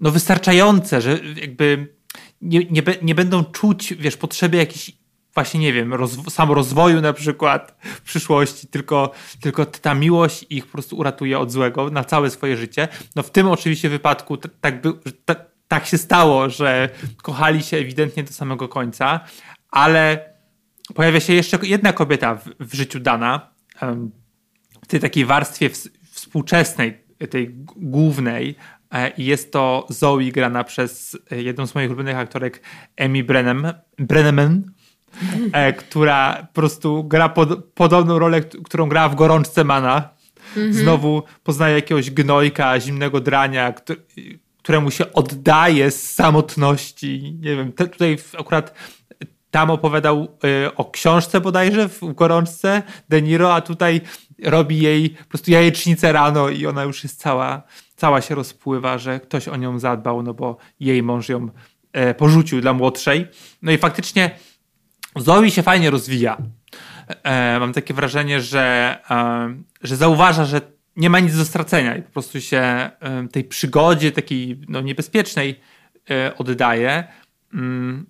no 0.00 0.10
wystarczające, 0.10 1.00
że 1.00 1.20
jakby 1.40 1.94
nie, 2.42 2.58
nie, 2.70 2.82
nie 3.02 3.14
będą 3.14 3.44
czuć, 3.44 3.94
wiesz, 3.94 4.16
potrzeby 4.16 4.56
jakichś 4.56 4.92
właśnie, 5.34 5.60
nie 5.60 5.72
wiem, 5.72 5.94
roz, 5.94 6.16
samorozwoju 6.28 7.00
na 7.00 7.12
przykład 7.12 7.76
w 7.82 8.00
przyszłości, 8.00 8.66
tylko, 8.66 9.10
tylko 9.40 9.66
ta 9.66 9.94
miłość 9.94 10.46
ich 10.50 10.66
po 10.66 10.72
prostu 10.72 10.96
uratuje 10.96 11.38
od 11.38 11.52
złego 11.52 11.90
na 11.90 12.04
całe 12.04 12.30
swoje 12.30 12.56
życie. 12.56 12.88
No 13.16 13.22
w 13.22 13.30
tym 13.30 13.48
oczywiście 13.48 13.88
wypadku 13.88 14.36
tak, 14.36 14.82
by, 14.82 14.92
tak 15.68 15.86
się 15.86 15.98
stało, 15.98 16.50
że 16.50 16.88
kochali 17.22 17.62
się 17.62 17.76
ewidentnie 17.76 18.24
do 18.24 18.32
samego 18.32 18.68
końca, 18.68 19.20
ale 19.70 20.30
pojawia 20.94 21.20
się 21.20 21.32
jeszcze 21.32 21.58
jedna 21.62 21.92
kobieta 21.92 22.34
w, 22.34 22.44
w 22.60 22.74
życiu 22.74 23.00
Dana, 23.00 23.50
w 24.82 24.86
tej 24.86 25.00
takiej 25.00 25.24
warstwie 25.24 25.70
współczesnej, 26.10 27.04
tej 27.30 27.50
głównej, 27.76 28.54
e, 28.90 29.10
i 29.10 29.24
jest 29.24 29.52
to 29.52 29.86
Zoe 29.88 30.30
grana 30.32 30.64
przez 30.64 31.18
jedną 31.30 31.66
z 31.66 31.74
moich 31.74 31.88
ulubionych 31.88 32.16
aktorek, 32.16 32.62
Amy 32.98 33.24
Brennan, 33.24 33.66
e, 33.66 33.74
która 35.78 36.46
po 36.46 36.60
prostu 36.60 37.04
gra 37.04 37.28
pod, 37.28 37.64
podobną 37.64 38.18
rolę, 38.18 38.40
którą 38.40 38.88
grała 38.88 39.08
w 39.08 39.14
Gorączce 39.14 39.64
Mana. 39.64 40.08
Mhm. 40.48 40.74
Znowu 40.74 41.22
poznaje 41.42 41.74
jakiegoś 41.74 42.10
gnojka, 42.10 42.80
zimnego 42.80 43.20
drania, 43.20 43.72
który, 43.72 44.00
któremu 44.62 44.90
się 44.90 45.12
oddaje 45.12 45.90
z 45.90 46.12
samotności. 46.12 47.38
Nie 47.40 47.56
wiem, 47.56 47.72
te, 47.72 47.88
tutaj 47.88 48.18
akurat 48.38 48.74
tam 49.50 49.70
opowiadał 49.70 50.28
y, 50.44 50.74
o 50.74 50.84
książce 50.84 51.40
bodajże 51.40 51.88
w 51.88 52.14
Gorączce 52.14 52.82
De 53.08 53.22
Niro, 53.22 53.54
a 53.54 53.60
tutaj 53.60 54.00
robi 54.44 54.80
jej 54.80 55.10
po 55.10 55.24
prostu 55.24 55.50
jajecznicę 55.50 56.12
rano 56.12 56.48
i 56.48 56.66
ona 56.66 56.82
już 56.82 57.02
jest 57.02 57.20
cała, 57.20 57.62
cała 57.96 58.20
się 58.20 58.34
rozpływa, 58.34 58.98
że 58.98 59.20
ktoś 59.20 59.48
o 59.48 59.56
nią 59.56 59.78
zadbał, 59.78 60.22
no 60.22 60.34
bo 60.34 60.56
jej 60.80 61.02
mąż 61.02 61.28
ją 61.28 61.48
e, 61.92 62.14
porzucił 62.14 62.60
dla 62.60 62.72
młodszej. 62.72 63.26
No 63.62 63.72
i 63.72 63.78
faktycznie 63.78 64.30
Zoe 65.16 65.50
się 65.50 65.62
fajnie 65.62 65.90
rozwija. 65.90 66.36
E, 67.22 67.58
mam 67.60 67.72
takie 67.72 67.94
wrażenie, 67.94 68.40
że, 68.40 68.98
e, 69.10 69.54
że 69.82 69.96
zauważa, 69.96 70.44
że 70.44 70.60
nie 70.96 71.10
ma 71.10 71.20
nic 71.20 71.36
do 71.36 71.44
stracenia 71.44 71.96
i 71.96 72.02
po 72.02 72.10
prostu 72.10 72.40
się 72.40 72.58
e, 72.58 72.90
tej 73.32 73.44
przygodzie 73.44 74.12
takiej 74.12 74.60
no, 74.68 74.80
niebezpiecznej 74.80 75.60
e, 76.10 76.36
oddaje. 76.36 77.04
Mm, 77.54 78.06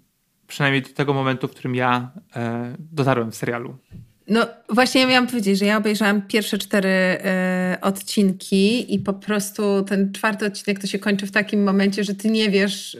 przynajmniej 0.46 0.82
do 0.82 0.88
tego 0.88 1.14
momentu, 1.14 1.48
w 1.48 1.50
którym 1.50 1.74
ja 1.74 2.10
e, 2.36 2.74
dotarłem 2.78 3.32
w 3.32 3.36
serialu. 3.36 3.76
No 4.28 4.46
właśnie 4.68 5.00
ja 5.00 5.06
miałam 5.06 5.26
powiedzieć, 5.26 5.58
że 5.58 5.66
ja 5.66 5.76
obejrzałam 5.76 6.22
pierwsze 6.22 6.58
cztery 6.58 6.88
e, 6.88 7.78
odcinki 7.80 8.94
i 8.94 8.98
po 8.98 9.12
prostu 9.12 9.82
ten 9.82 10.12
czwarty 10.12 10.46
odcinek 10.46 10.80
to 10.80 10.86
się 10.86 10.98
kończy 10.98 11.26
w 11.26 11.32
takim 11.32 11.62
momencie, 11.62 12.04
że 12.04 12.14
ty 12.14 12.30
nie 12.30 12.50
wiesz 12.50 12.96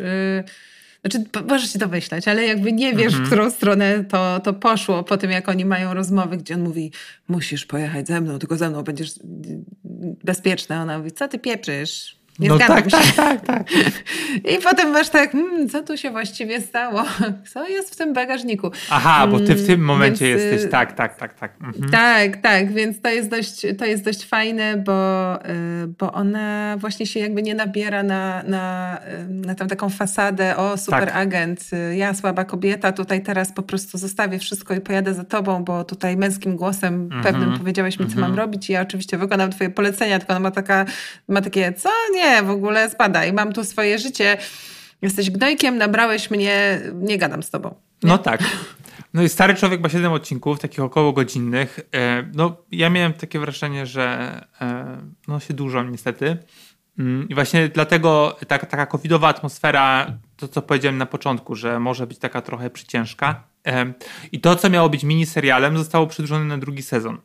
znaczy, 1.01 1.25
możesz 1.49 1.73
się 1.73 1.79
domyślać, 1.79 2.29
ale 2.29 2.45
jakby 2.45 2.73
nie 2.73 2.93
wiesz, 2.93 3.07
mhm. 3.07 3.25
w 3.25 3.27
którą 3.27 3.51
stronę 3.51 4.05
to, 4.05 4.41
to 4.45 4.55
poszło 4.55 5.05
po 5.05 5.17
tym, 5.17 5.31
jak 5.31 5.49
oni 5.49 5.65
mają 5.65 5.95
rozmowy, 5.95 6.37
gdzie 6.37 6.55
on 6.55 6.63
mówi, 6.63 6.93
musisz 7.29 7.67
pojechać 7.67 8.07
ze 8.07 8.21
mną, 8.21 8.39
tylko 8.39 8.57
ze 8.57 8.71
mną 8.71 8.83
będziesz 8.83 9.11
bezpieczna. 10.25 10.83
Ona 10.83 10.99
mówi, 10.99 11.13
co 11.13 11.29
ty 11.29 11.39
pieprzysz? 11.39 12.20
Nie 12.39 12.49
no 12.49 12.57
zgadzam 12.57 12.83
tak, 12.83 12.91
się. 12.91 13.13
Tak, 13.17 13.41
tak, 13.41 13.47
tak. 13.47 13.71
I 14.55 14.59
potem 14.63 14.91
masz 14.91 15.09
tak, 15.09 15.33
hmm, 15.33 15.69
co 15.69 15.83
tu 15.83 15.97
się 15.97 16.11
właściwie 16.11 16.61
stało? 16.61 17.05
Co 17.53 17.69
jest 17.69 17.95
w 17.95 17.97
tym 17.97 18.13
bagażniku? 18.13 18.71
Aha, 18.91 19.27
bo 19.27 19.41
ty 19.41 19.55
w 19.55 19.67
tym 19.67 19.81
momencie 19.81 20.25
więc, 20.25 20.43
jesteś, 20.43 20.65
y, 20.65 20.69
tak, 20.69 20.93
tak, 20.93 21.17
tak, 21.17 21.35
tak. 21.35 21.53
Mhm. 21.61 21.91
Tak, 21.91 22.37
tak, 22.37 22.73
więc 22.73 23.01
to 23.01 23.09
jest 23.09 23.31
dość, 23.31 23.67
to 23.79 23.85
jest 23.85 24.05
dość 24.05 24.25
fajne, 24.25 24.77
bo, 24.77 25.35
y, 25.37 25.87
bo 25.99 26.13
ona 26.13 26.77
właśnie 26.77 27.07
się 27.07 27.21
jakby 27.21 27.43
nie 27.43 27.55
nabiera 27.55 28.03
na, 28.03 28.43
na, 28.43 28.99
y, 29.21 29.29
na 29.29 29.55
tą 29.55 29.67
taką 29.67 29.89
fasadę, 29.89 30.57
o 30.57 30.77
super 30.77 31.07
tak. 31.07 31.17
agent, 31.17 31.71
ja 31.97 32.15
słaba 32.15 32.45
kobieta, 32.45 32.93
tutaj 32.93 33.23
teraz 33.23 33.53
po 33.53 33.63
prostu 33.63 33.99
zostawię 33.99 34.39
wszystko 34.39 34.75
i 34.75 34.81
pojadę 34.81 35.15
za 35.15 35.25
tobą, 35.25 35.65
bo 35.65 35.85
tutaj 35.85 36.17
męskim 36.17 36.57
głosem 36.57 36.95
mhm. 36.95 37.23
pewnym 37.23 37.59
powiedziałeś 37.59 37.99
mi, 37.99 38.07
co 38.07 38.13
mhm. 38.13 38.31
mam 38.31 38.39
robić 38.39 38.71
i 38.71 38.73
ja 38.73 38.81
oczywiście 38.81 39.19
wykonam 39.19 39.51
twoje 39.51 39.71
polecenia, 39.71 40.19
tylko 40.19 40.33
ona 40.33 40.41
ma, 40.41 40.51
taka, 40.51 40.85
ma 41.29 41.41
takie, 41.41 41.73
co? 41.73 41.89
Nie, 42.13 42.20
w 42.45 42.51
ogóle 42.51 42.91
spadaj, 42.91 43.33
mam 43.33 43.53
tu 43.53 43.65
swoje 43.65 43.99
życie, 43.99 44.37
jesteś 45.03 45.31
gnojkiem, 45.31 45.79
nabrałeś 45.79 46.31
mnie, 46.31 46.81
nie 46.95 47.19
gadam 47.19 47.43
z 47.43 47.51
tobą. 47.51 47.75
Nie? 48.03 48.09
No 48.09 48.19
tak. 48.19 48.41
No 49.15 49.23
i 49.23 49.29
Stary 49.29 49.55
Człowiek 49.55 49.81
ma 49.81 49.89
7 49.89 50.13
odcinków, 50.13 50.59
takich 50.59 50.81
około 50.81 51.13
godzinnych. 51.13 51.81
E, 51.95 52.25
no, 52.35 52.57
ja 52.73 52.91
miałem 52.91 53.13
takie 53.13 53.39
wrażenie, 53.39 53.87
że 53.87 54.37
e, 54.61 54.99
no 55.29 55.41
się 55.41 55.55
dużo 55.55 55.83
niestety. 55.83 56.39
Mm, 56.99 57.29
I 57.29 57.35
właśnie 57.35 57.69
dlatego 57.69 58.37
taka, 58.49 58.67
taka 58.67 58.87
covidowa 58.87 59.29
atmosfera, 59.29 60.07
to 60.37 60.49
co 60.49 60.63
powiedziałem 60.63 60.99
na 60.99 61.07
początku, 61.07 61.55
że 61.55 61.81
może 61.81 62.07
być 62.07 62.19
taka 62.19 62.43
trochę 62.43 62.71
przyciężka. 62.71 63.45
E, 63.67 63.93
I 64.33 64.41
to, 64.41 64.57
co 64.57 64.71
miało 64.71 64.89
być 64.89 65.05
miniserialem, 65.05 65.79
zostało 65.79 66.07
przedłużone 66.07 66.45
na 66.45 66.59
drugi 66.59 66.83
sezon. 66.83 67.19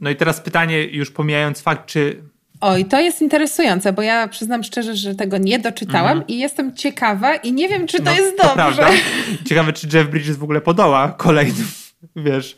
No 0.00 0.10
i 0.10 0.16
teraz 0.16 0.40
pytanie, 0.40 0.84
już 0.84 1.10
pomijając 1.10 1.60
fakt, 1.60 1.86
czy 1.86 2.22
Oj, 2.60 2.84
to 2.84 3.00
jest 3.00 3.22
interesujące, 3.22 3.92
bo 3.92 4.02
ja 4.02 4.28
przyznam 4.28 4.62
szczerze, 4.62 4.96
że 4.96 5.14
tego 5.14 5.38
nie 5.38 5.58
doczytałam 5.58 6.10
mhm. 6.12 6.26
i 6.28 6.38
jestem 6.38 6.76
ciekawa 6.76 7.34
i 7.34 7.52
nie 7.52 7.68
wiem, 7.68 7.86
czy 7.86 7.98
to 7.98 8.04
no, 8.04 8.12
jest 8.12 8.36
to 8.36 8.42
dobrze. 8.42 8.54
Prawda. 8.54 8.90
Ciekawe, 9.48 9.72
czy 9.72 9.88
Jeff 9.92 10.10
Bridges 10.10 10.36
w 10.36 10.42
ogóle 10.42 10.60
podoła 10.60 11.14
kolejnym, 11.18 11.66
wiesz, 12.16 12.56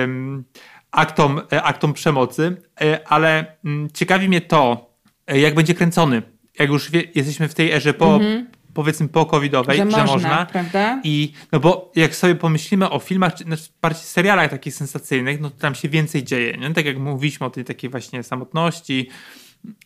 um, 0.00 0.44
aktom, 0.90 1.40
e, 1.52 1.62
aktom 1.62 1.92
przemocy, 1.92 2.56
e, 2.80 3.08
ale 3.08 3.56
um, 3.64 3.88
ciekawi 3.94 4.28
mnie 4.28 4.40
to, 4.40 4.90
e, 5.26 5.40
jak 5.40 5.54
będzie 5.54 5.74
kręcony. 5.74 6.22
Jak 6.58 6.68
już 6.68 6.90
wie, 6.90 7.02
jesteśmy 7.14 7.48
w 7.48 7.54
tej 7.54 7.72
erze 7.72 7.94
po, 7.94 8.14
mhm 8.14 8.57
powiedzmy 8.78 9.08
po-covidowej, 9.08 9.78
że, 9.78 9.90
że 9.90 10.04
można. 10.12 10.46
Prawda? 10.46 11.00
I 11.04 11.32
no 11.52 11.60
bo 11.60 11.92
jak 11.96 12.14
sobie 12.14 12.34
pomyślimy 12.34 12.90
o 12.90 12.98
filmach, 12.98 13.34
czy 13.34 13.44
znaczy 13.44 13.62
bardziej 13.82 14.02
serialach 14.02 14.50
takich 14.50 14.74
sensacyjnych, 14.74 15.40
no 15.40 15.50
to 15.50 15.56
tam 15.56 15.74
się 15.74 15.88
więcej 15.88 16.24
dzieje. 16.24 16.56
Nie? 16.56 16.74
Tak 16.74 16.84
jak 16.84 16.98
mówiliśmy 16.98 17.46
o 17.46 17.50
tej 17.50 17.64
takiej 17.64 17.90
właśnie 17.90 18.22
samotności, 18.22 19.08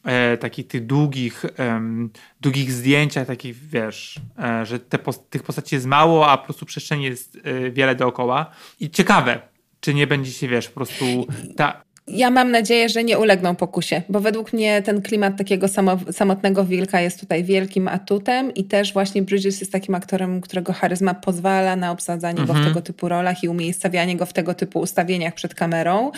e, 0.05 0.37
takich 0.37 0.67
tych 0.67 0.87
długich, 0.87 1.45
em, 1.57 2.11
długich 2.41 2.73
zdjęciach, 2.73 3.27
takich 3.27 3.69
wiesz, 3.69 4.21
e, 4.39 4.67
że 4.67 4.79
te 4.81 4.99
pos- 4.99 5.29
tych 5.31 5.43
postaci 5.43 5.75
jest 5.75 5.87
mało, 5.87 6.31
a 6.31 6.39
po 6.39 6.45
prostu 6.45 6.67
przestrzeni 6.67 7.05
jest 7.05 7.39
e, 7.45 7.71
wiele 7.71 7.95
dookoła. 7.95 8.51
I 8.81 8.91
ciekawe, 8.91 9.41
czy 9.81 9.95
nie 9.95 10.07
będzie 10.07 10.33
się, 10.33 10.49
wiesz, 10.49 10.69
po 10.69 10.75
prostu 10.75 11.27
ta, 11.57 11.83
Ja 12.13 12.31
mam 12.31 12.51
nadzieję, 12.51 12.89
że 12.89 13.05
nie 13.05 13.19
ulegną 13.19 13.57
pokusie, 13.57 14.03
bo 14.09 14.21
według 14.21 14.53
mnie 14.53 14.83
ten 14.83 15.03
klimat 15.03 15.37
takiego 15.37 15.69
samo, 15.69 15.99
samotnego 16.13 16.65
wilka 16.65 17.01
jest 17.01 17.21
tutaj 17.21 17.45
wielkim 17.45 17.89
atutem 17.89 18.55
i 18.55 18.65
też 18.65 18.93
właśnie 18.93 19.23
Bridges 19.23 19.61
jest 19.61 19.73
takim 19.73 19.95
aktorem, 19.95 20.41
którego 20.41 20.73
charyzma 20.73 21.15
pozwala 21.15 21.77
na 21.77 21.91
obsadzanie 21.91 22.47
go 22.47 22.55
w 22.55 22.65
tego 22.65 22.83
typu 22.83 23.09
rolach 23.09 23.43
i 23.43 23.49
umiejscawianie 23.49 24.17
go 24.17 24.27
w 24.27 24.33
tego 24.33 24.55
typu 24.55 24.81
ustawieniach 24.81 25.35
przed 25.35 25.55
kamerą. 25.55 26.11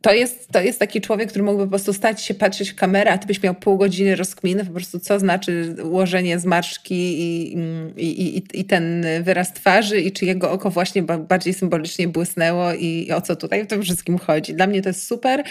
To 0.00 0.12
jest, 0.12 0.48
to 0.48 0.60
jest 0.60 0.78
taki 0.78 1.00
człowiek, 1.00 1.28
który 1.28 1.44
mógłby 1.44 1.64
po 1.64 1.70
prostu 1.70 1.92
stać 1.92 2.22
się, 2.22 2.34
patrzeć 2.34 2.70
w 2.70 2.74
kamerę, 2.74 3.12
a 3.12 3.18
ty 3.18 3.26
byś 3.26 3.42
miał 3.42 3.54
pół 3.54 3.76
godziny 3.76 4.16
rozkminy 4.16 4.64
po 4.64 4.72
prostu, 4.72 5.00
co 5.00 5.18
znaczy 5.18 5.76
ułożenie 5.84 6.38
zmarszczki 6.38 6.94
i, 6.94 7.56
i, 7.96 8.36
i, 8.36 8.60
i 8.60 8.64
ten 8.64 9.06
wyraz 9.22 9.52
twarzy 9.52 10.00
i 10.00 10.12
czy 10.12 10.24
jego 10.24 10.50
oko 10.50 10.70
właśnie 10.70 11.02
ba- 11.02 11.18
bardziej 11.18 11.54
symbolicznie 11.54 12.08
błysnęło 12.08 12.72
i, 12.72 13.06
i 13.08 13.12
o 13.12 13.20
co 13.20 13.36
tutaj 13.36 13.64
w 13.64 13.66
tym 13.66 13.82
wszystkim 13.82 14.18
chodzi. 14.18 14.54
Dla 14.54 14.66
mnie 14.66 14.82
to 14.82 14.88
jest 14.88 15.06
super. 15.06 15.44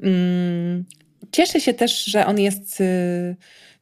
Mm, 0.00 0.84
Cieszę 1.32 1.60
się 1.60 1.74
też, 1.74 2.04
że 2.04 2.26
on 2.26 2.40
jest 2.40 2.80
y, 2.80 3.36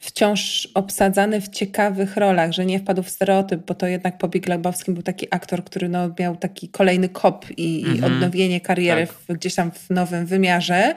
wciąż 0.04 0.68
obsadzany 0.74 1.40
w 1.40 1.48
ciekawych 1.48 2.16
rolach, 2.16 2.52
że 2.52 2.66
nie 2.66 2.78
wpadł 2.78 3.02
w 3.02 3.10
stereotyp, 3.10 3.66
bo 3.66 3.74
to 3.74 3.86
jednak 3.86 4.18
po 4.18 4.28
Big 4.28 4.48
Lebowskim 4.48 4.94
był 4.94 5.02
taki 5.02 5.26
aktor, 5.30 5.64
który 5.64 5.88
no, 5.88 6.10
miał 6.18 6.36
taki 6.36 6.68
kolejny 6.68 7.08
kop 7.08 7.46
i, 7.56 7.82
i 7.82 8.04
odnowienie 8.04 8.60
kariery 8.60 9.06
Tak. 9.06 9.16
w, 9.16 9.38
gdzieś 9.38 9.54
tam 9.54 9.70
w 9.70 9.90
nowym 9.90 10.26
wymiarze. 10.26 10.94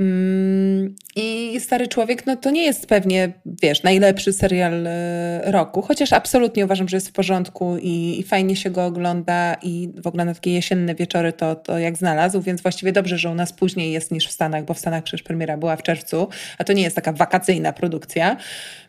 Mm, 0.00 0.94
I 1.16 1.56
Stary 1.60 1.88
Człowiek, 1.88 2.26
no 2.26 2.36
to 2.36 2.50
nie 2.50 2.64
jest 2.64 2.86
pewnie, 2.86 3.32
wiesz, 3.62 3.82
najlepszy 3.82 4.32
serial 4.32 4.86
e, 4.86 5.42
roku, 5.50 5.82
chociaż 5.82 6.12
absolutnie 6.12 6.64
uważam, 6.64 6.88
że 6.88 6.96
jest 6.96 7.08
w 7.08 7.12
porządku 7.12 7.76
i, 7.82 8.16
i 8.20 8.22
fajnie 8.22 8.56
się 8.56 8.70
go 8.70 8.84
ogląda 8.84 9.56
i 9.62 9.88
w 10.02 10.06
ogóle 10.06 10.24
na 10.24 10.34
takie 10.34 10.52
jesienne 10.52 10.94
wieczory 10.94 11.32
to, 11.32 11.54
to 11.54 11.78
jak 11.78 11.96
znalazł, 11.96 12.40
więc 12.40 12.62
właściwie 12.62 12.92
dobrze, 12.92 13.18
że 13.18 13.30
u 13.30 13.34
nas 13.34 13.52
później 13.52 13.92
jest 13.92 14.10
niż 14.10 14.28
w 14.28 14.32
Stanach, 14.32 14.64
bo 14.64 14.74
w 14.74 14.78
Stanach 14.78 15.04
przecież 15.04 15.22
premiera 15.22 15.56
była 15.56 15.76
w 15.76 15.82
czerwcu, 15.82 16.28
a 16.58 16.64
to 16.64 16.72
nie 16.72 16.82
jest 16.82 16.96
taka 16.96 17.12
wakacyjna 17.12 17.72
produkcja. 17.72 18.36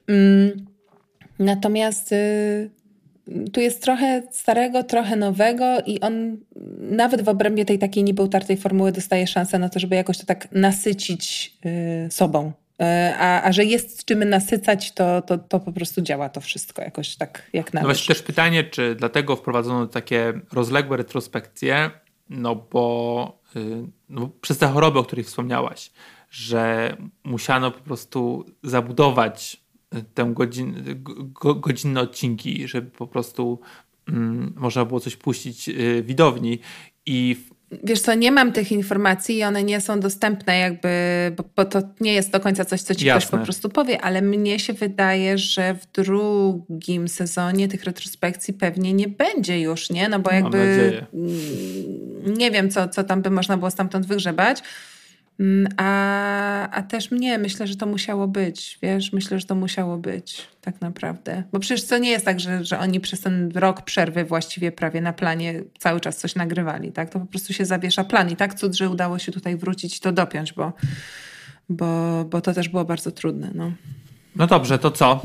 Mm, 0.08 0.68
Natomiast 1.40 2.12
y, 2.12 2.70
tu 3.54 3.62
jest 3.62 3.84
trochę 3.84 4.22
starego, 4.32 4.84
trochę 4.84 5.16
nowego 5.16 5.82
i 5.86 6.00
on 6.00 6.38
nawet 6.90 7.22
w 7.22 7.30
obrębie 7.30 7.66
tej 7.66 7.80
takiej 7.80 8.04
niby 8.04 8.22
utartej 8.22 8.58
formuły 8.58 8.92
dostaje 8.92 9.28
szansę 9.28 9.60
na 9.60 9.70
to, 9.70 9.80
żeby 9.80 9.96
jakoś 9.96 10.18
to 10.18 10.26
tak 10.26 10.48
nasycić 10.52 11.54
y, 11.66 12.12
sobą. 12.12 12.52
Y, 12.82 12.86
A, 13.20 13.42
a 13.44 13.52
że 13.52 13.66
jest 13.66 14.06
czym 14.06 14.30
nasycać, 14.30 14.92
to, 14.92 15.22
to, 15.22 15.38
to 15.38 15.60
po 15.60 15.72
prostu 15.72 16.02
działa 16.02 16.30
to 16.30 16.42
wszystko 16.42 16.82
jakoś 16.82 17.16
tak 17.16 17.50
jak 17.54 17.74
No 17.74 17.82
należy. 17.82 17.98
właśnie 17.98 18.16
też 18.16 18.24
pytanie, 18.24 18.64
czy 18.64 18.96
dlatego 18.96 19.36
wprowadzono 19.36 19.88
takie 19.88 20.34
rozległe 20.52 20.98
retrospekcje, 20.98 21.92
no 22.30 22.56
bo, 22.56 23.40
y, 23.56 23.60
no 24.10 24.30
przez 24.42 24.58
te 24.58 24.68
choroby, 24.68 25.00
o 25.00 25.04
których 25.04 25.28
wspomniałaś, 25.28 25.92
że 26.30 26.96
musiano 27.24 27.72
po 27.72 27.80
prostu 27.80 28.46
zabudować 28.64 29.62
tę 30.14 30.32
godzin, 30.34 30.84
go, 31.18 31.56
godzinne 31.56 32.02
odcinki, 32.02 32.68
żeby 32.68 32.92
po 32.92 33.08
prostu 33.08 33.60
mm, 34.10 34.54
można 34.56 34.86
było 34.86 35.00
coś 35.00 35.16
puścić 35.16 35.70
y, 35.70 36.04
widowni 36.04 36.60
i 37.06 37.36
Wiesz 37.84 38.02
co, 38.02 38.14
nie 38.14 38.32
mam 38.32 38.52
tych 38.52 38.72
informacji 38.72 39.38
i 39.38 39.44
one 39.44 39.64
nie 39.64 39.82
są 39.82 40.00
dostępne 40.00 40.58
jakby, 40.58 40.90
bo, 41.38 41.44
bo 41.56 41.66
to 41.66 41.82
nie 42.00 42.14
jest 42.14 42.32
do 42.32 42.40
końca 42.40 42.66
coś, 42.66 42.82
co 42.82 42.96
ci 42.96 43.06
ktoś 43.06 43.24
Jasne. 43.24 43.38
po 43.38 43.44
prostu 43.44 43.70
powie, 43.70 44.02
ale 44.02 44.22
mnie 44.22 44.60
się 44.60 44.74
wydaje, 44.74 45.38
że 45.38 45.74
w 45.74 45.92
drugim 45.92 47.08
sezonie 47.08 47.68
tych 47.68 47.84
retrospekcji 47.84 48.54
pewnie 48.54 48.94
nie 48.94 49.08
będzie 49.08 49.62
już, 49.62 49.90
nie? 49.90 50.10
No 50.10 50.20
bo 50.20 50.32
jakby 50.32 50.92
nie 52.26 52.52
wiem, 52.52 52.70
co, 52.70 52.88
co 52.88 53.04
tam 53.04 53.22
by 53.22 53.30
można 53.30 53.58
było 53.58 53.72
stamtąd 53.72 54.06
wygrzebać. 54.06 54.64
Mm, 55.40 55.74
A, 55.78 56.70
a 56.70 56.82
też 56.82 57.12
mnie, 57.12 57.38
myślę, 57.38 57.68
że 57.68 57.76
to 57.76 57.86
musiało 57.86 58.28
być, 58.28 58.80
wiesz, 58.82 59.14
myślę, 59.14 59.40
że 59.40 59.46
to 59.46 59.56
musiało 59.56 59.98
być 59.98 60.48
tak 60.62 60.82
naprawdę. 60.82 61.44
Bo 61.52 61.60
przecież 61.60 61.88
to 61.88 61.98
nie 61.98 62.10
jest 62.10 62.26
tak, 62.26 62.40
że, 62.40 62.66
że 62.66 62.80
oni 62.80 63.00
przez 63.00 63.22
ten 63.22 63.52
rok 63.56 63.82
przerwy 63.82 64.26
właściwie 64.26 64.72
prawie 64.72 65.02
na 65.02 65.14
planie 65.14 65.64
cały 65.80 66.00
czas 66.00 66.18
coś 66.18 66.36
nagrywali, 66.36 66.92
tak? 66.92 67.10
To 67.10 67.20
po 67.20 67.26
prostu 67.26 67.54
się 67.54 67.66
zawiesza 67.66 68.04
plan 68.04 68.30
i 68.30 68.36
tak 68.36 68.56
cud, 68.56 68.76
że 68.76 68.90
udało 68.90 69.20
się 69.20 69.32
tutaj 69.32 69.58
wrócić 69.58 69.98
i 69.98 70.00
to 70.00 70.12
dopiąć, 70.12 70.54
bo, 70.54 70.74
bo, 71.70 72.26
bo 72.26 72.42
to 72.42 72.54
też 72.54 72.70
było 72.70 72.86
bardzo 72.86 73.12
trudne, 73.12 73.52
no. 73.56 73.72
no 74.36 74.48
dobrze, 74.48 74.80
to 74.80 74.92
co? 74.92 75.22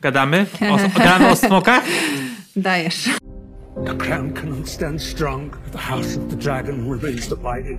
Gadamy? 0.00 0.46
O, 0.70 0.76
gadamy 0.98 1.28
o 1.28 1.36
smokach? 1.36 1.84
Dajesz. 2.56 3.08
The 3.86 3.94
crown 3.94 4.32
cannot 4.32 4.68
stand 4.68 5.02
strong 5.02 5.56
if 5.66 5.72
the 5.72 5.78
house 5.78 6.16
of 6.16 6.28
the 6.28 6.36
dragon 6.36 6.90
remains 6.90 7.28
divided. 7.28 7.78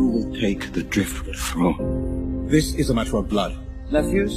Who 0.00 0.08
will 0.16 0.30
take 0.40 0.72
the 0.72 0.82
Driftwood 0.82 1.36
throne? 1.36 2.48
This 2.50 2.74
is 2.74 2.90
a 2.90 2.94
matter 2.94 3.16
of 3.18 3.28
blood. 3.28 3.52
Nephews? 3.92 4.32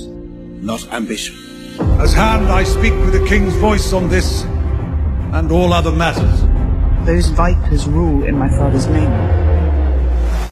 Not 0.62 0.82
ambition. 0.94 1.36
As 2.04 2.14
hand, 2.14 2.52
I 2.62 2.66
speak 2.66 2.94
with 3.06 3.14
the 3.14 3.26
king's 3.30 3.56
voice 3.56 3.94
on 3.94 4.10
this 4.10 4.44
and 5.34 5.52
all 5.52 5.72
other 5.74 5.92
matters. 5.96 6.40
Those 7.06 7.30
vipers 7.30 7.88
rule 7.88 8.28
in 8.28 8.36
my 8.38 8.50
father's 8.50 8.88
name. 8.90 9.12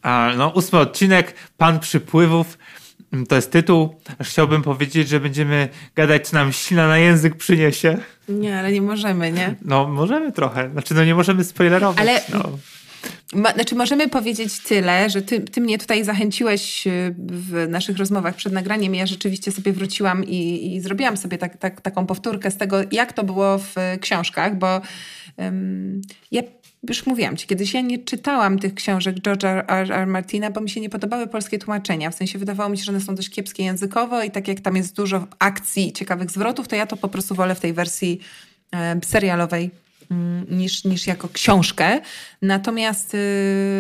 A, 0.04 0.34
no, 0.38 0.50
ósmy 0.50 0.80
odcinek, 0.80 1.34
Pan 1.58 1.80
Przypływów. 1.80 2.58
Mm, 3.14 3.26
To 3.26 3.36
jest 3.36 3.52
tytuł. 3.52 3.96
Aż 4.20 4.30
chciałbym 4.30 4.62
powiedzieć, 4.62 5.08
że 5.10 5.20
będziemy 5.20 5.70
gadać, 5.96 6.28
co 6.28 6.38
nam 6.38 6.52
ślina 6.54 6.88
na 6.88 6.98
język 6.98 7.36
przyniesie. 7.36 7.98
Nie, 8.30 8.60
ale 8.60 8.72
nie 8.72 8.82
możemy, 8.82 9.32
nie? 9.32 9.56
No, 9.62 9.88
możemy 9.88 10.32
trochę. 10.32 10.70
Znaczy, 10.70 10.94
no 10.94 11.06
nie 11.06 11.16
możemy 11.16 11.44
spoilerować. 11.44 12.00
Ale- 12.00 12.22
No. 12.34 12.44
Ma, 13.34 13.52
znaczy 13.52 13.76
możemy 13.76 14.10
powiedzieć 14.10 14.60
tyle, 14.60 15.10
że 15.10 15.22
ty, 15.22 15.42
ty 15.42 15.62
mnie 15.62 15.78
tutaj 15.78 16.04
zachęciłeś 16.04 16.88
y, 16.88 17.16
w 17.18 17.66
naszych 17.70 17.98
rozmowach 17.98 18.36
przed 18.36 18.54
nagraniem. 18.54 18.96
Ja 18.96 19.06
rzeczywiście 19.06 19.52
sobie 19.52 19.74
wróciłam 19.74 20.24
i, 20.24 20.74
i 20.76 20.82
zrobiłam 20.82 21.18
sobie 21.18 21.38
tak, 21.38 21.58
tak, 21.58 21.82
taką 21.82 22.06
powtórkę 22.06 22.52
z 22.52 22.58
tego, 22.58 22.78
jak 22.92 23.14
to 23.14 23.24
było 23.24 23.58
w 23.58 23.78
y, 23.78 24.00
książkach, 24.00 24.58
bo 24.58 24.82
ym, 25.40 26.02
ja 26.32 26.42
już 26.90 27.06
mówiłam 27.06 27.38
ci, 27.38 27.48
kiedyś 27.48 27.74
ja 27.74 27.82
nie 27.82 28.00
czytałam 28.00 28.60
tych 28.60 28.74
książek 28.74 29.16
George'a 29.16 29.64
R. 29.68 29.92
R. 29.92 30.08
Martina, 30.08 30.52
bo 30.52 30.62
mi 30.62 30.70
się 30.70 30.82
nie 30.82 30.90
podobały 30.90 31.28
polskie 31.28 31.60
tłumaczenia. 31.60 32.12
W 32.12 32.16
sensie 32.16 32.40
wydawało 32.40 32.70
mi 32.70 32.78
się, 32.78 32.84
że 32.84 32.92
one 32.92 33.02
są 33.02 33.16
dość 33.16 33.30
kiepskie 33.30 33.64
językowo 33.64 34.24
i 34.24 34.32
tak 34.32 34.48
jak 34.48 34.60
tam 34.60 34.76
jest 34.76 34.96
dużo 34.96 35.28
akcji 35.40 35.94
ciekawych 35.94 36.32
zwrotów, 36.32 36.68
to 36.68 36.76
ja 36.76 36.86
to 36.86 36.98
po 36.98 37.08
prostu 37.08 37.36
wolę 37.36 37.56
w 37.56 37.60
tej 37.60 37.74
wersji 37.74 38.20
em, 38.72 39.04
serialowej 39.04 39.72
niż, 40.50 40.84
niż 40.84 41.08
jako 41.08 41.30
książkę. 41.30 42.02
Natomiast 42.42 43.14
y, 43.14 43.18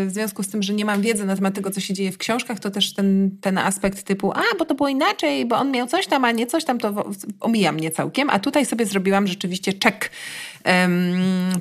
w 0.06 0.10
związku 0.10 0.44
z 0.44 0.48
tym, 0.48 0.63
że 0.63 0.74
nie 0.74 0.86
mam 0.86 1.02
wiedzy 1.02 1.26
na 1.26 1.36
temat 1.36 1.54
tego, 1.54 1.72
co 1.72 1.82
się 1.82 1.94
dzieje 1.94 2.12
w 2.12 2.17
książkach, 2.17 2.60
to 2.60 2.72
też 2.72 2.94
ten, 2.94 3.38
ten 3.41 3.58
aspekt 3.58 4.04
typu, 4.04 4.32
a 4.32 4.41
bo 4.60 4.65
to 4.65 4.76
było 4.76 4.89
inaczej, 4.89 5.46
bo 5.46 5.58
on 5.58 5.72
miał 5.72 5.88
coś 5.88 6.08
tam, 6.08 6.26
a 6.26 6.32
nie 6.32 6.48
coś 6.48 6.65
tam, 6.65 6.80
to 6.80 7.12
omija 7.39 7.72
mnie 7.72 7.91
całkiem. 7.91 8.30
A 8.30 8.39
tutaj 8.39 8.65
sobie 8.65 8.86
zrobiłam 8.86 9.28
rzeczywiście 9.28 9.74
czek. 9.74 10.12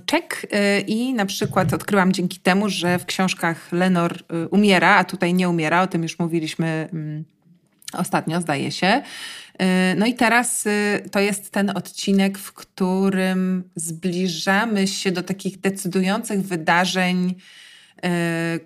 Czek 0.06 0.46
y, 0.54 0.80
i 0.80 1.14
na 1.14 1.26
przykład 1.26 1.74
odkryłam 1.74 2.12
dzięki 2.12 2.38
temu, 2.38 2.68
że 2.68 2.98
w 2.98 3.06
książkach 3.06 3.72
Lenor 3.72 4.12
y, 4.12 4.48
umiera, 4.48 4.96
a 4.96 5.04
tutaj 5.04 5.34
nie 5.34 5.48
umiera, 5.48 5.82
o 5.82 5.86
tym 5.86 6.02
już 6.02 6.18
mówiliśmy 6.18 6.88
mm, 6.92 7.24
ostatnio, 7.92 8.40
zdaje 8.40 8.72
się. 8.72 9.02
Yy, 9.60 9.66
No 9.96 10.06
i 10.06 10.14
teraz 10.14 10.66
y, 10.66 11.08
to 11.10 11.20
jest 11.20 11.50
ten 11.50 11.70
odcinek, 11.70 12.38
w 12.38 12.52
którym 12.52 13.64
zbliżamy 13.76 14.88
się 14.88 15.12
do 15.12 15.22
takich 15.22 15.60
decydujących 15.60 16.42
wydarzeń, 16.42 17.34
yy, 18.02 18.10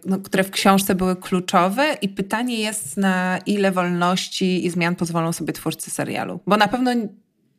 no, 0.07 0.19
które 0.19 0.45
w 0.45 0.51
książce 0.51 0.95
były 0.95 1.17
kluczowe, 1.17 1.97
i 2.03 2.09
pytanie 2.09 2.57
jest, 2.57 2.97
na 2.97 3.39
ile 3.47 3.73
wolności 3.73 4.67
i 4.67 4.71
zmian 4.71 4.97
pozwolą 4.97 5.33
sobie 5.33 5.53
twórcy 5.53 5.91
serialu. 5.91 6.41
Bo 6.47 6.57
na 6.57 6.69
pewno 6.69 6.91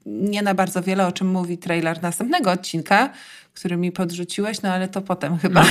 nie 0.06 0.42
na 0.42 0.54
bardzo 0.54 0.82
wiele, 0.82 1.08
o 1.08 1.12
czym 1.12 1.28
mówi 1.28 1.58
trailer 1.58 2.02
następnego 2.02 2.52
odcinka, 2.52 3.10
który 3.54 3.78
mi 3.78 3.92
podrzuciłeś, 3.92 4.62
no 4.62 4.70
ale 4.70 4.88
to 4.88 5.02
potem 5.02 5.38
chyba. 5.38 5.66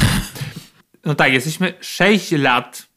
no 1.04 1.14
tak, 1.14 1.32
jesteśmy 1.32 1.74
6 1.80 2.32
lat 2.32 2.93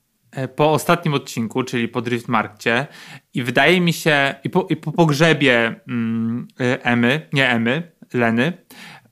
po 0.56 0.72
ostatnim 0.72 1.14
odcinku, 1.14 1.64
czyli 1.64 1.88
po 1.88 2.02
Driftmarkcie 2.02 2.88
i 3.34 3.44
wydaje 3.44 3.82
mi 3.82 3.94
się, 3.94 4.36
i 4.44 4.50
po, 4.50 4.68
i 4.70 4.76
po 4.76 4.92
pogrzebie 4.92 5.76
mm, 5.88 6.48
e, 6.60 6.86
Emy, 6.86 7.28
nie 7.34 7.50
Emy, 7.50 7.92
Leny, 8.14 8.54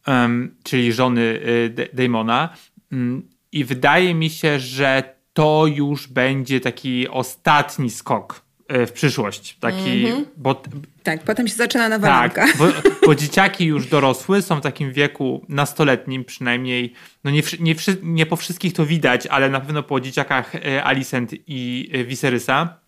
em, 0.07 0.55
czyli 0.63 0.93
żony 0.93 1.39
e, 1.65 1.69
D- 1.69 1.87
Damona 1.93 2.49
mm, 2.91 3.29
i 3.51 3.63
wydaje 3.63 4.15
mi 4.15 4.29
się, 4.29 4.59
że 4.59 5.15
to 5.33 5.65
już 5.67 6.07
będzie 6.07 6.59
taki 6.59 7.07
ostatni 7.07 7.89
skok 7.89 8.41
e, 8.67 8.87
w 8.87 8.91
przyszłość. 8.91 9.57
Taki, 9.59 10.05
bo, 10.37 10.61
Tak, 11.05 11.23
potem 11.23 11.47
się 11.47 11.55
zaczyna 11.55 11.89
nowa 11.89 12.07
tak, 12.07 12.37
ramka. 12.37 12.57
bo, 12.57 12.67
bo 13.05 13.15
dzieciaki 13.15 13.65
już 13.65 13.87
dorosły, 13.87 14.41
są 14.41 14.59
w 14.59 14.61
takim 14.61 14.91
wieku 14.91 15.45
nastoletnim 15.49 16.25
przynajmniej, 16.25 16.93
no 17.23 17.31
nie, 17.31 17.41
nie, 17.59 17.75
nie 18.03 18.25
po 18.25 18.35
wszystkich 18.35 18.73
to 18.73 18.85
widać, 18.85 19.27
ale 19.27 19.49
na 19.49 19.59
pewno 19.59 19.83
po 19.83 19.99
dzieciakach 19.99 20.55
e, 20.55 20.83
Alicent 20.83 21.31
i 21.47 21.89
e, 21.93 22.03
Viserysa, 22.03 22.79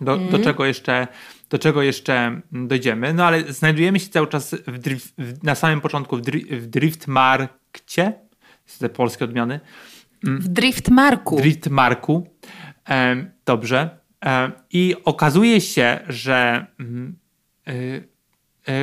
do, 0.00 0.16
do, 0.16 0.38
czego 0.38 0.64
jeszcze, 0.66 1.06
do 1.50 1.58
czego 1.58 1.82
jeszcze 1.82 2.14
mm, 2.14 2.68
dojdziemy. 2.68 3.14
No 3.14 3.24
ale 3.24 3.52
znajdujemy 3.52 4.00
się 4.00 4.08
cały 4.08 4.26
czas 4.26 4.54
w 4.66 4.78
drift, 4.78 5.14
w, 5.18 5.44
na 5.44 5.54
samym 5.54 5.80
początku 5.80 6.16
w, 6.16 6.20
dri, 6.20 6.44
w 6.44 6.66
Driftmarkcie, 6.66 8.12
te 8.78 8.88
polskie 8.88 9.24
odmiany, 9.24 9.60
W 10.22 10.48
Driftmarku. 10.48 11.36
Driftmarku. 11.36 12.26
Em, 12.84 13.30
dobrze. 13.46 13.98
Em, 14.20 14.52
I 14.70 14.96
okazuje 15.04 15.60
się, 15.60 16.00
że 16.08 16.66
mm, 16.80 17.16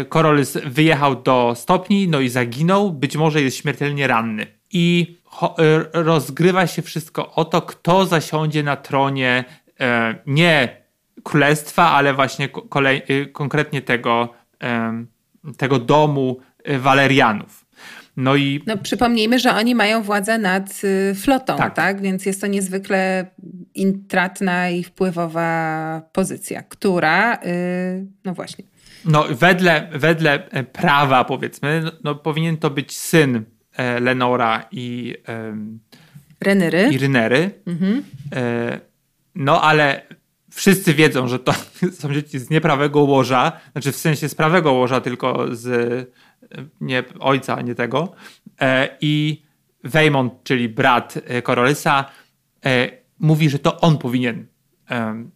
Korolys 0.09 0.57
wyjechał 0.65 1.23
do 1.23 1.53
stopni, 1.55 2.07
no 2.07 2.19
i 2.19 2.29
zaginął. 2.29 2.91
Być 2.91 3.17
może 3.17 3.41
jest 3.41 3.57
śmiertelnie 3.57 4.07
ranny. 4.07 4.47
I 4.71 5.17
y, 5.43 6.03
rozgrywa 6.03 6.67
się 6.67 6.81
wszystko 6.81 7.33
o 7.33 7.45
to, 7.45 7.61
kto 7.61 8.05
zasiądzie 8.05 8.63
na 8.63 8.75
tronie 8.75 9.43
e, 9.79 10.15
nie 10.25 10.85
królestwa, 11.23 11.91
ale 11.91 12.13
właśnie 12.13 12.49
konkretnie 13.33 13.81
tego, 13.81 14.33
tego 15.57 15.79
domu 15.79 16.39
Walerianów. 16.79 17.65
No 18.17 18.35
i 18.35 18.63
No 18.67 18.77
przypomnijmy, 18.77 19.39
że 19.39 19.53
oni 19.53 19.75
mają 19.75 20.01
władzę 20.01 20.37
nad 20.37 20.81
y, 20.83 21.15
flotą, 21.15 21.57
Tak. 21.57 21.75
tak. 21.75 22.01
Więc 22.01 22.25
jest 22.25 22.41
to 22.41 22.47
niezwykle 22.47 23.25
intratna 23.73 24.69
i 24.69 24.83
wpływowa 24.83 26.01
pozycja, 26.11 26.63
która, 26.63 27.35
y, 27.35 28.05
no 28.25 28.33
właśnie, 28.33 28.63
No, 29.05 29.25
wedle, 29.29 29.89
wedle 29.91 30.49
e, 30.49 30.63
prawa, 30.63 31.23
powiedzmy, 31.23 31.81
no, 31.83 31.91
no, 32.03 32.15
powinien 32.15 32.57
to 32.57 32.69
być 32.69 32.97
syn 32.97 33.43
e, 33.73 33.99
Lenora 33.99 34.65
i, 34.71 35.15
em, 35.25 35.79
Renery. 36.41 36.89
i 36.91 36.97
Rynery. 36.97 37.51
E, 38.35 38.79
no, 39.35 39.61
ale 39.61 40.01
wszyscy 40.51 40.93
wiedzą, 40.93 41.27
że 41.27 41.39
to 41.39 41.53
są 41.99 42.13
dzieci 42.13 42.39
z 42.39 42.49
nieprawego 42.49 43.01
łoża, 43.01 43.51
znaczy 43.71 43.91
w 43.91 43.95
sensie 43.97 44.29
z 44.29 44.35
prawego 44.35 44.73
łoża, 44.73 45.01
tylko 45.01 45.55
z 45.55 45.67
e, 45.67 46.65
nie 46.81 47.03
ojca, 47.19 47.61
nie 47.61 47.75
tego. 47.75 48.15
E, 48.61 48.97
I 49.01 49.43
Weymont, 49.83 50.33
czyli 50.43 50.69
brat 50.69 51.19
e, 51.25 51.41
Korolysa, 51.41 52.05
e, 52.65 52.91
mówi, 53.19 53.49
że 53.49 53.59
to 53.59 53.81
on 53.81 53.97
powinien 53.97 54.45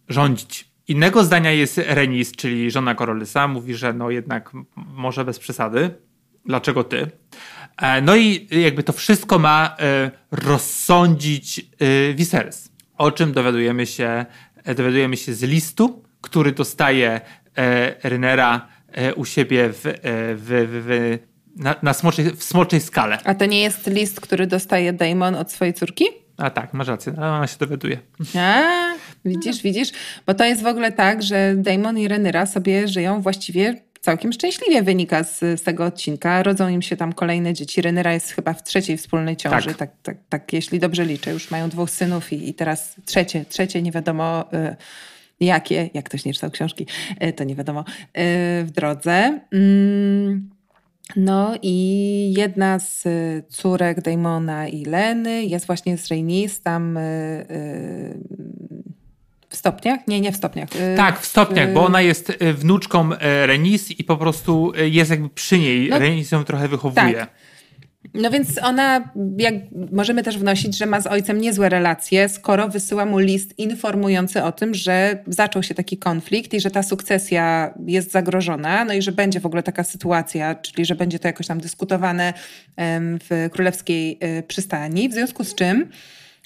rządzić. 0.10 0.69
Innego 0.90 1.24
zdania 1.24 1.52
jest 1.52 1.78
Renis, 1.78 2.32
czyli 2.32 2.72
żona 2.72 2.96
Korolysa. 2.96 3.48
Mówi, 3.48 3.76
że 3.76 3.94
no 3.94 4.10
jednak 4.10 4.52
może 4.76 5.26
bez 5.26 5.40
przesady. 5.40 5.90
Dlaczego 6.46 6.84
ty? 6.84 7.08
E, 7.78 8.02
No 8.02 8.16
i 8.16 8.48
jakby 8.52 8.84
to 8.84 8.94
wszystko 8.94 9.40
ma 9.40 9.76
e, 9.80 10.12
rozsądzić 10.32 11.60
e, 11.60 12.14
Viserys. 12.14 12.72
O 12.98 13.12
czym 13.12 13.32
dowiadujemy 13.32 13.86
się, 13.86 14.26
dowiadujemy 14.76 15.18
się 15.18 15.34
z 15.34 15.44
listu, 15.44 16.04
który 16.22 16.52
dostaje 16.52 17.22
Rynera 18.04 18.68
u 19.16 19.26
siebie 19.26 19.70
w, 19.70 19.80
w, 20.36 20.68
w, 20.86 21.18
na, 21.56 21.76
na 21.82 21.94
smoczej, 21.94 22.26
w 22.26 22.44
smoczej 22.44 22.82
skale. 22.82 23.20
A 23.24 23.36
to 23.36 23.46
nie 23.46 23.62
jest 23.62 23.88
list, 23.88 24.22
który 24.22 24.48
dostaje 24.48 24.94
Damon 24.94 25.36
od 25.36 25.52
swojej 25.52 25.74
córki? 25.74 26.06
A 26.40 26.50
tak, 26.50 26.74
masz 26.74 26.88
rację, 26.88 27.14
ale 27.18 27.32
ona 27.32 27.48
się 27.48 27.58
dowiaduje. 27.60 27.98
A, 28.38 28.64
widzisz, 29.26 29.62
widzisz? 29.62 29.92
Bo 30.28 30.34
to 30.34 30.46
jest 30.46 30.64
w 30.64 30.66
ogóle 30.66 30.92
tak, 30.92 31.24
że 31.24 31.56
Damon 31.58 31.98
i 31.98 32.08
Renyra 32.08 32.46
sobie 32.46 32.88
żyją 32.88 33.22
właściwie 33.22 33.82
całkiem 34.02 34.34
szczęśliwie 34.34 34.84
wynika 34.84 35.24
z, 35.24 35.40
z 35.40 35.64
tego 35.64 35.86
odcinka. 35.86 36.44
Rodzą 36.44 36.70
im 36.70 36.82
się 36.82 36.98
tam 36.98 37.14
kolejne 37.14 37.54
dzieci. 37.54 37.82
Renyra 37.82 38.14
jest 38.14 38.32
chyba 38.32 38.54
w 38.54 38.64
trzeciej 38.64 38.98
wspólnej 38.98 39.38
ciąży, 39.38 39.68
Tak. 39.68 39.78
tak, 39.78 39.92
tak, 40.04 40.18
tak, 40.30 40.54
jeśli 40.54 40.80
dobrze 40.80 41.06
liczę. 41.06 41.32
Już 41.32 41.52
mają 41.52 41.70
dwóch 41.70 41.90
synów 41.90 42.34
i, 42.34 42.50
i 42.50 42.54
teraz 42.54 42.96
trzecie, 43.06 43.46
trzecie 43.46 43.82
nie 43.82 43.92
wiadomo 43.92 44.54
y, 44.54 44.76
jakie, 45.40 45.90
jak 45.94 46.06
ktoś 46.06 46.26
nie 46.26 46.34
czytał 46.34 46.52
książki, 46.52 46.88
y, 47.24 47.34
to 47.34 47.44
nie 47.44 47.56
wiadomo, 47.56 47.80
y, 47.82 47.86
w 48.64 48.72
drodze. 48.72 49.40
Mm. 49.52 50.50
No 51.16 51.56
i 51.62 52.34
jedna 52.38 52.80
z 52.80 53.06
y, 53.06 53.44
córek 53.50 54.02
Damona 54.02 54.68
i 54.68 54.86
Leny 54.86 55.44
jest 55.46 55.68
właśnie 55.68 55.98
z 55.98 56.08
Rhaenys 56.08 56.62
tam 56.62 56.98
y, 56.98 57.02
y, 57.52 58.20
w 59.50 59.56
stopniach? 59.56 60.08
Nie, 60.08 60.22
nie 60.22 60.32
w 60.32 60.36
stopniach. 60.36 60.70
Tak, 60.98 61.20
w 61.20 61.26
stopniach, 61.26 61.74
bo 61.74 61.86
ona 61.86 62.02
jest 62.02 62.34
wnuczką 62.54 63.14
e, 63.14 63.48
Renis 63.48 63.92
i 63.92 64.04
po 64.04 64.18
prostu 64.18 64.72
jest 64.76 65.12
jakby 65.12 65.30
przy 65.30 65.60
niej. 65.60 65.90
No, 65.90 66.00
Renis 66.00 66.32
ją 66.32 66.44
trochę 66.44 66.68
wychowuje. 66.68 67.14
tak. 67.14 67.30
No 68.14 68.30
więc 68.30 68.58
ona, 68.64 69.12
jak 69.38 69.54
możemy 69.92 70.24
też 70.24 70.38
wnosić, 70.38 70.78
że 70.78 70.86
ma 70.86 71.02
z 71.02 71.08
ojcem 71.08 71.42
niezłe 71.42 71.70
relacje, 71.70 72.30
skoro 72.30 72.68
wysyła 72.68 73.06
mu 73.06 73.20
list 73.20 73.60
informujący 73.60 74.44
o 74.44 74.52
tym, 74.52 74.74
że 74.74 75.24
zaczął 75.28 75.64
się 75.64 75.76
taki 75.76 75.98
konflikt 75.98 76.54
i 76.54 76.60
że 76.60 76.72
ta 76.72 76.84
sukcesja 76.84 77.74
jest 77.86 78.12
zagrożona, 78.12 78.86
no 78.86 78.94
i 78.94 79.02
że 79.02 79.12
będzie 79.12 79.40
w 79.40 79.46
ogóle 79.46 79.64
taka 79.64 79.84
sytuacja, 79.84 80.56
czyli 80.56 80.86
że 80.86 80.96
będzie 80.96 81.20
to 81.20 81.28
jakoś 81.28 81.48
tam 81.48 81.60
dyskutowane 81.60 82.34
w 83.30 83.50
królewskiej 83.52 84.18
e, 84.20 84.44
przystani, 84.44 85.10
w 85.10 85.14
związku 85.14 85.44
z 85.44 85.56
czym 85.56 85.90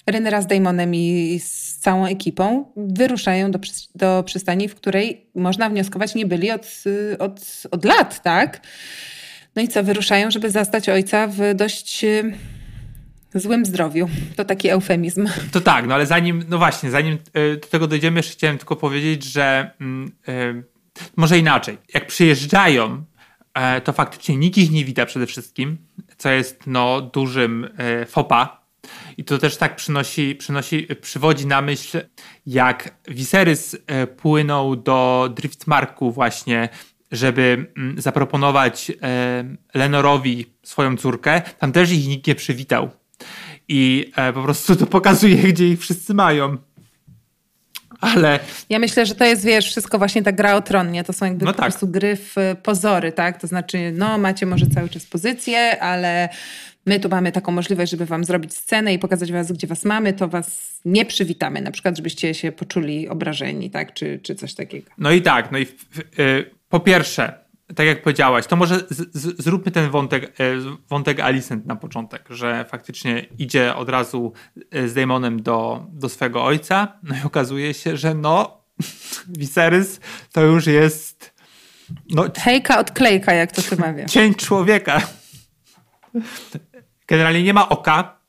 Rynera 0.07 0.41
z 0.41 0.47
Damonem 0.47 0.95
i 0.95 1.39
z 1.43 1.77
całą 1.77 2.05
ekipą 2.05 2.65
wyruszają 2.75 3.51
do, 3.51 3.59
do 3.95 4.23
przystani, 4.25 4.69
w 4.69 4.75
której 4.75 5.25
można 5.35 5.69
wnioskować 5.69 6.15
nie 6.15 6.25
byli 6.25 6.51
od, 6.51 6.83
od, 7.19 7.63
od 7.71 7.85
lat, 7.85 8.23
tak? 8.23 8.61
No 9.55 9.61
i 9.61 9.67
co, 9.67 9.83
wyruszają, 9.83 10.31
żeby 10.31 10.51
zastać 10.51 10.89
ojca 10.89 11.27
w 11.27 11.37
dość 11.55 12.03
y, 12.03 12.33
złym 13.35 13.65
zdrowiu. 13.65 14.09
To 14.35 14.45
taki 14.45 14.69
eufemizm. 14.69 15.27
To 15.51 15.61
tak, 15.61 15.87
no 15.87 15.95
ale 15.95 16.05
zanim, 16.05 16.43
no 16.49 16.57
właśnie, 16.57 16.91
zanim 16.91 17.17
e, 17.33 17.55
do 17.55 17.67
tego 17.67 17.87
dojdziemy, 17.87 18.19
jeszcze 18.19 18.33
chciałem 18.33 18.57
tylko 18.57 18.75
powiedzieć, 18.75 19.23
że 19.23 19.71
e, 20.27 20.63
może 21.15 21.39
inaczej. 21.39 21.77
Jak 21.93 22.07
przyjeżdżają, 22.07 23.03
e, 23.53 23.81
to 23.81 23.93
faktycznie 23.93 24.37
nikt 24.37 24.57
ich 24.57 24.71
nie 24.71 24.85
wita 24.85 25.05
przede 25.05 25.27
wszystkim, 25.27 25.77
co 26.17 26.29
jest 26.29 26.67
no 26.67 27.01
dużym 27.01 27.69
e, 27.77 28.05
fopa. 28.05 28.63
I 29.17 29.23
to 29.23 29.37
też 29.37 29.57
tak 29.57 29.75
przynosi, 29.75 30.35
przynosi, 30.35 30.87
przywodzi 31.01 31.47
na 31.47 31.61
myśl, 31.61 32.01
jak 32.45 32.97
Viserys 33.07 33.77
e, 33.87 34.07
płynął 34.07 34.75
do 34.75 35.29
Driftmarku 35.35 36.11
właśnie, 36.11 36.69
żeby 37.13 37.65
mm, 37.77 38.01
zaproponować 38.01 38.91
e, 39.01 39.43
Lenorowi 39.73 40.45
swoją 40.63 40.97
córkę. 40.97 41.41
Tam 41.59 41.71
też 41.71 41.91
ich 41.91 42.07
nikt 42.07 42.27
nie 42.27 42.35
przywitał. 42.35 42.89
I 43.67 44.11
e, 44.15 44.33
po 44.33 44.43
prostu 44.43 44.75
to 44.75 44.85
pokazuje, 44.85 45.35
gdzie 45.53 45.67
ich 45.67 45.79
wszyscy 45.79 46.13
mają. 46.13 46.57
Ale 48.01 48.39
Ja 48.69 48.79
myślę, 48.79 49.05
że 49.05 49.15
to 49.15 49.25
jest, 49.25 49.45
wiesz, 49.45 49.65
wszystko 49.65 49.97
właśnie 49.97 50.23
ta 50.23 50.31
gra 50.31 50.55
o 50.55 50.61
tron, 50.61 50.91
nie? 50.91 51.03
To 51.03 51.13
są 51.13 51.25
jakby 51.25 51.45
No 51.45 51.51
po 51.53 51.57
tak. 51.57 51.65
prostu 51.65 51.87
gry 51.87 52.15
w 52.15 52.37
y, 52.37 52.55
pozory, 52.63 53.11
tak? 53.11 53.41
To 53.41 53.47
znaczy, 53.47 53.91
no 53.97 54.17
macie 54.17 54.45
może 54.45 54.67
cały 54.67 54.89
czas 54.89 55.05
pozycję, 55.05 55.81
ale 55.81 56.29
my 56.85 56.99
tu 56.99 57.09
mamy 57.09 57.31
taką 57.31 57.51
możliwość, 57.51 57.91
żeby 57.91 58.05
wam 58.05 58.23
zrobić 58.23 58.53
scenę 58.53 58.93
i 58.93 58.99
pokazać 58.99 59.31
was, 59.31 59.51
gdzie 59.51 59.67
was 59.67 59.85
mamy, 59.85 60.13
to 60.13 60.27
was 60.27 60.79
nie 60.85 61.05
przywitamy. 61.05 61.61
Na 61.61 61.71
przykład, 61.71 61.97
żebyście 61.97 62.33
się 62.33 62.51
poczuli 62.51 63.09
obrażeni, 63.09 63.69
tak? 63.69 63.93
Czy, 63.93 64.19
czy 64.23 64.35
coś 64.35 64.53
takiego. 64.53 64.91
no 64.97 65.11
i 65.11 65.21
tak, 65.21 65.51
no 65.51 65.57
i 65.57 65.65
w, 65.65 65.71
w, 65.91 65.99
po 66.73 66.79
pierwsze, 66.79 67.39
tak 67.75 67.87
jak 67.87 68.01
powiedziałaś, 68.01 68.47
to 68.47 68.55
może 68.55 68.79
z, 68.79 69.15
z, 69.15 69.43
zróbmy 69.43 69.71
ten 69.71 69.89
wątek, 69.89 70.23
e, 70.23 70.53
wątek 70.89 71.19
Alicent 71.19 71.65
na 71.65 71.75
początek, 71.75 72.25
że 72.29 72.65
faktycznie 72.69 73.19
idzie 73.37 73.75
od 73.75 73.89
razu 73.89 74.33
e, 74.71 74.87
z 74.87 74.93
Daemonem 74.93 75.41
do, 75.41 75.85
do 75.91 76.09
swego 76.09 76.43
ojca, 76.43 76.99
no 77.03 77.15
i 77.15 77.25
okazuje 77.25 77.73
się, 77.73 77.97
że 77.97 78.13
no, 78.13 78.63
Viserys 79.39 79.99
to 80.31 80.41
już 80.41 80.67
jest 80.67 81.33
no, 82.09 82.23
Hejka 82.37 82.79
odklejka, 82.79 83.33
jak 83.33 83.51
to 83.51 83.61
się 83.61 83.75
mawia. 83.75 84.05
cień 84.15 84.35
człowieka. 84.35 85.01
Generalnie 87.07 87.43
nie 87.43 87.53
ma 87.53 87.69
oka, 87.69 88.19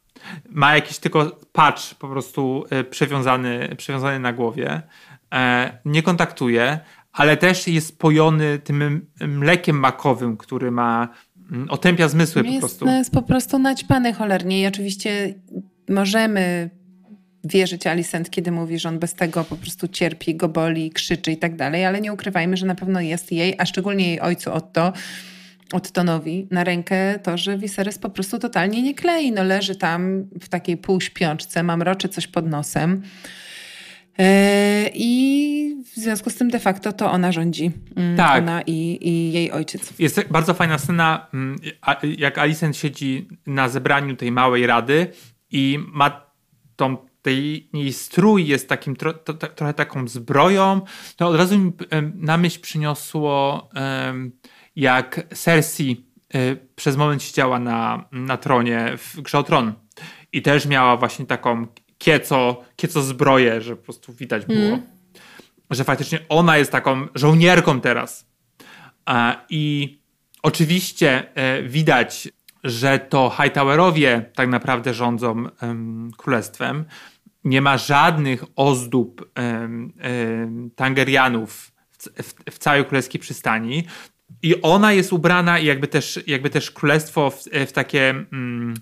ma 0.48 0.74
jakiś 0.74 0.98
tylko 0.98 1.40
patch 1.52 1.94
po 1.94 2.08
prostu 2.08 2.64
e, 2.70 2.84
przywiązany, 2.84 3.76
przywiązany 3.76 4.20
na 4.20 4.32
głowie. 4.32 4.82
Nie 5.84 6.02
kontaktuje, 6.02 6.80
ale 7.14 7.36
też 7.36 7.68
jest 7.68 7.86
spojony 7.86 8.58
tym 8.58 9.06
mlekiem 9.20 9.76
makowym, 9.76 10.36
który 10.36 10.70
ma 10.70 11.08
mm, 11.52 11.70
otępia 11.70 12.08
zmysły 12.08 12.44
po 12.44 12.48
jest, 12.48 12.60
prostu. 12.60 12.84
No 12.84 12.96
jest 12.96 13.10
po 13.10 13.22
prostu 13.22 13.58
naćpany 13.58 14.12
cholernie 14.12 14.62
i 14.62 14.66
oczywiście 14.66 15.34
możemy 15.88 16.70
wierzyć 17.44 17.86
Alicent, 17.86 18.30
kiedy 18.30 18.52
mówi, 18.52 18.78
że 18.78 18.88
on 18.88 18.98
bez 18.98 19.14
tego 19.14 19.44
po 19.44 19.56
prostu 19.56 19.88
cierpi, 19.88 20.34
go 20.34 20.48
boli, 20.48 20.90
krzyczy 20.90 21.32
i 21.32 21.36
tak 21.36 21.56
dalej, 21.56 21.84
ale 21.84 22.00
nie 22.00 22.12
ukrywajmy, 22.12 22.56
że 22.56 22.66
na 22.66 22.74
pewno 22.74 23.00
jest 23.00 23.32
jej, 23.32 23.54
a 23.58 23.66
szczególnie 23.66 24.08
jej 24.08 24.20
ojcu 24.20 24.52
Otto, 24.52 24.92
Ottonowi 25.72 26.48
na 26.50 26.64
rękę 26.64 27.18
to, 27.18 27.38
że 27.38 27.58
Viserys 27.58 27.98
po 27.98 28.10
prostu 28.10 28.38
totalnie 28.38 28.82
nie 28.82 28.94
klei. 28.94 29.32
No 29.32 29.42
leży 29.42 29.76
tam 29.76 30.24
w 30.40 30.48
takiej 30.48 30.76
półśpiączce, 30.76 31.62
mamroczy 31.62 32.08
coś 32.08 32.26
pod 32.26 32.46
nosem. 32.46 33.02
E, 34.18 34.90
I 34.94 35.82
w 35.84 35.96
związku 35.96 36.30
z 36.30 36.34
tym 36.34 36.50
de 36.50 36.58
facto 36.58 36.92
to 36.92 37.10
ona 37.10 37.32
rządzi. 37.32 37.70
Mm, 37.96 38.16
Tak. 38.16 38.42
Ona 38.42 38.62
i, 38.62 38.98
i 39.00 39.32
jej 39.32 39.52
ojciec. 39.52 39.98
Jest 39.98 40.28
bardzo 40.30 40.54
fajna 40.54 40.78
scena, 40.78 41.26
mm, 41.34 41.56
jak 42.18 42.38
Alicent 42.38 42.76
siedzi 42.76 43.28
na 43.46 43.68
zebraniu 43.68 44.16
tej 44.16 44.32
małej 44.32 44.66
rady 44.66 45.06
i 45.50 45.78
ma 45.92 46.26
tą, 46.76 46.96
tej, 47.22 47.68
jej 47.72 47.92
strój 47.92 48.46
jest 48.46 48.68
takim 48.68 48.96
tro, 48.96 49.12
to, 49.12 49.34
to, 49.34 49.46
trochę 49.46 49.74
taką 49.74 50.08
zbroją. 50.08 50.80
To 51.16 51.28
od 51.28 51.36
razu 51.36 51.58
mi 51.58 51.72
na 52.14 52.36
myśl 52.36 52.60
przyniosło, 52.60 53.68
jak 54.76 55.26
Cersei 55.34 56.06
e, 56.34 56.56
przez 56.76 56.96
moment 56.96 57.22
siedziała 57.22 57.58
na, 57.58 58.04
na 58.12 58.36
tronie 58.36 58.92
w 58.98 59.20
Grze 59.20 59.44
Tron 59.44 59.72
i 60.32 60.42
też 60.42 60.66
miała 60.66 60.96
właśnie 60.96 61.26
taką 61.26 61.66
kieco, 61.98 62.64
kieco 62.76 63.02
zbroję, 63.02 63.60
że 63.60 63.76
po 63.76 63.82
prostu 63.82 64.12
widać 64.12 64.46
było, 64.46 64.78
że 65.70 65.84
faktycznie 65.84 66.18
ona 66.28 66.56
jest 66.56 66.72
taką 66.72 67.06
żołnierką 67.14 67.80
teraz. 67.80 68.26
A, 69.04 69.44
I 69.50 69.98
oczywiście 70.42 71.34
e, 71.34 71.62
widać, 71.62 72.28
że 72.64 72.98
to 72.98 73.30
Hightowerowie 73.30 74.30
tak 74.34 74.48
naprawdę 74.48 74.94
rządzą 74.94 75.46
em, 75.60 76.10
królestwem. 76.16 76.84
Nie 77.44 77.60
ma 77.60 77.78
żadnych 77.78 78.44
ozdób 78.56 79.32
Tangerianów 80.76 81.72
w 82.50 82.58
całej 82.58 82.84
królewskiej 82.84 83.20
przystani. 83.20 83.84
I 84.42 84.62
ona 84.62 84.92
jest 84.92 85.12
ubrana 85.12 85.58
i 85.58 85.66
jakby 85.66 85.88
też, 85.88 86.20
jakby 86.26 86.50
też 86.50 86.70
królestwo 86.70 87.30
w, 87.30 87.44
w 87.66 87.72
takie 87.72 88.10
mm, 88.10 88.74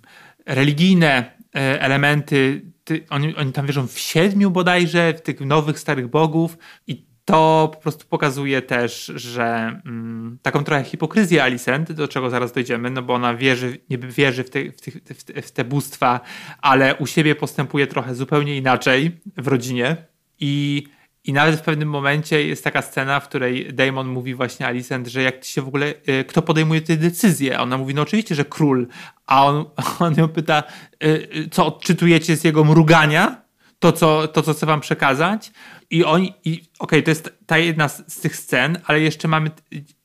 religijne 0.46 1.36
e, 1.54 1.80
elementy. 1.80 2.62
Ty, 2.84 3.06
oni, 3.10 3.36
oni 3.36 3.52
tam 3.52 3.66
wierzą 3.66 3.86
w 3.86 3.98
siedmiu 3.98 4.50
bodajże, 4.50 5.14
w 5.14 5.20
tych 5.20 5.40
nowych, 5.40 5.78
starych 5.78 6.08
bogów 6.08 6.58
i 6.86 7.12
to 7.24 7.70
po 7.74 7.80
prostu 7.80 8.06
pokazuje 8.06 8.62
też, 8.62 9.12
że 9.14 9.80
mm, 9.86 10.38
taką 10.42 10.64
trochę 10.64 10.84
hipokryzję 10.84 11.42
Alicent, 11.42 11.92
do 11.92 12.08
czego 12.08 12.30
zaraz 12.30 12.52
dojdziemy, 12.52 12.90
no 12.90 13.02
bo 13.02 13.14
ona 13.14 13.34
wierzy, 13.34 13.78
niby 13.90 14.08
wierzy 14.08 14.44
w 14.44 14.50
te, 14.50 14.72
w, 14.72 14.80
tych, 14.80 14.94
w, 14.94 15.24
te, 15.24 15.42
w 15.42 15.52
te 15.52 15.64
bóstwa, 15.64 16.20
ale 16.62 16.96
u 16.96 17.06
siebie 17.06 17.34
postępuje 17.34 17.86
trochę 17.86 18.14
zupełnie 18.14 18.56
inaczej 18.56 19.20
w 19.36 19.48
rodzinie 19.48 19.96
i 20.40 20.84
i 21.24 21.32
nawet 21.32 21.60
w 21.60 21.62
pewnym 21.62 21.88
momencie 21.88 22.46
jest 22.46 22.64
taka 22.64 22.82
scena, 22.82 23.20
w 23.20 23.28
której 23.28 23.74
Damon 23.74 24.08
mówi 24.08 24.34
właśnie 24.34 24.66
Alicent, 24.66 25.08
że 25.08 25.22
jak 25.22 25.44
się 25.44 25.62
w 25.62 25.68
ogóle, 25.68 25.94
y, 26.08 26.24
kto 26.24 26.42
podejmuje 26.42 26.80
te 26.80 26.96
decyzje? 26.96 27.60
Ona 27.60 27.78
mówi, 27.78 27.94
no 27.94 28.02
oczywiście, 28.02 28.34
że 28.34 28.44
król. 28.44 28.86
A 29.26 29.46
on, 29.46 29.64
on 30.06 30.14
ją 30.16 30.28
pyta, 30.28 30.62
y, 31.04 31.06
y, 31.36 31.48
co 31.50 31.66
odczytujecie 31.66 32.36
z 32.36 32.44
jego 32.44 32.64
mrugania? 32.64 33.42
To, 33.78 33.92
co, 33.92 34.28
to, 34.28 34.42
co 34.42 34.54
chcę 34.54 34.66
wam 34.66 34.80
przekazać? 34.80 35.52
I 35.90 36.04
oni, 36.04 36.34
okej, 36.78 37.02
to 37.02 37.10
jest 37.10 37.38
ta 37.46 37.58
jedna 37.58 37.88
z, 37.88 38.20
tych 38.20 38.36
scen, 38.36 38.78
ale 38.84 39.00
jeszcze 39.00 39.28
mamy 39.28 39.50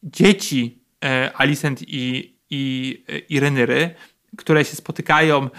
dzieci 0.04 0.84
Alicent 1.34 1.82
i, 1.82 2.36
i, 2.50 3.04
i 3.30 3.40
Renyry, 3.40 3.96
które 4.38 4.66
się 4.66 4.76
spotykają 4.76 5.50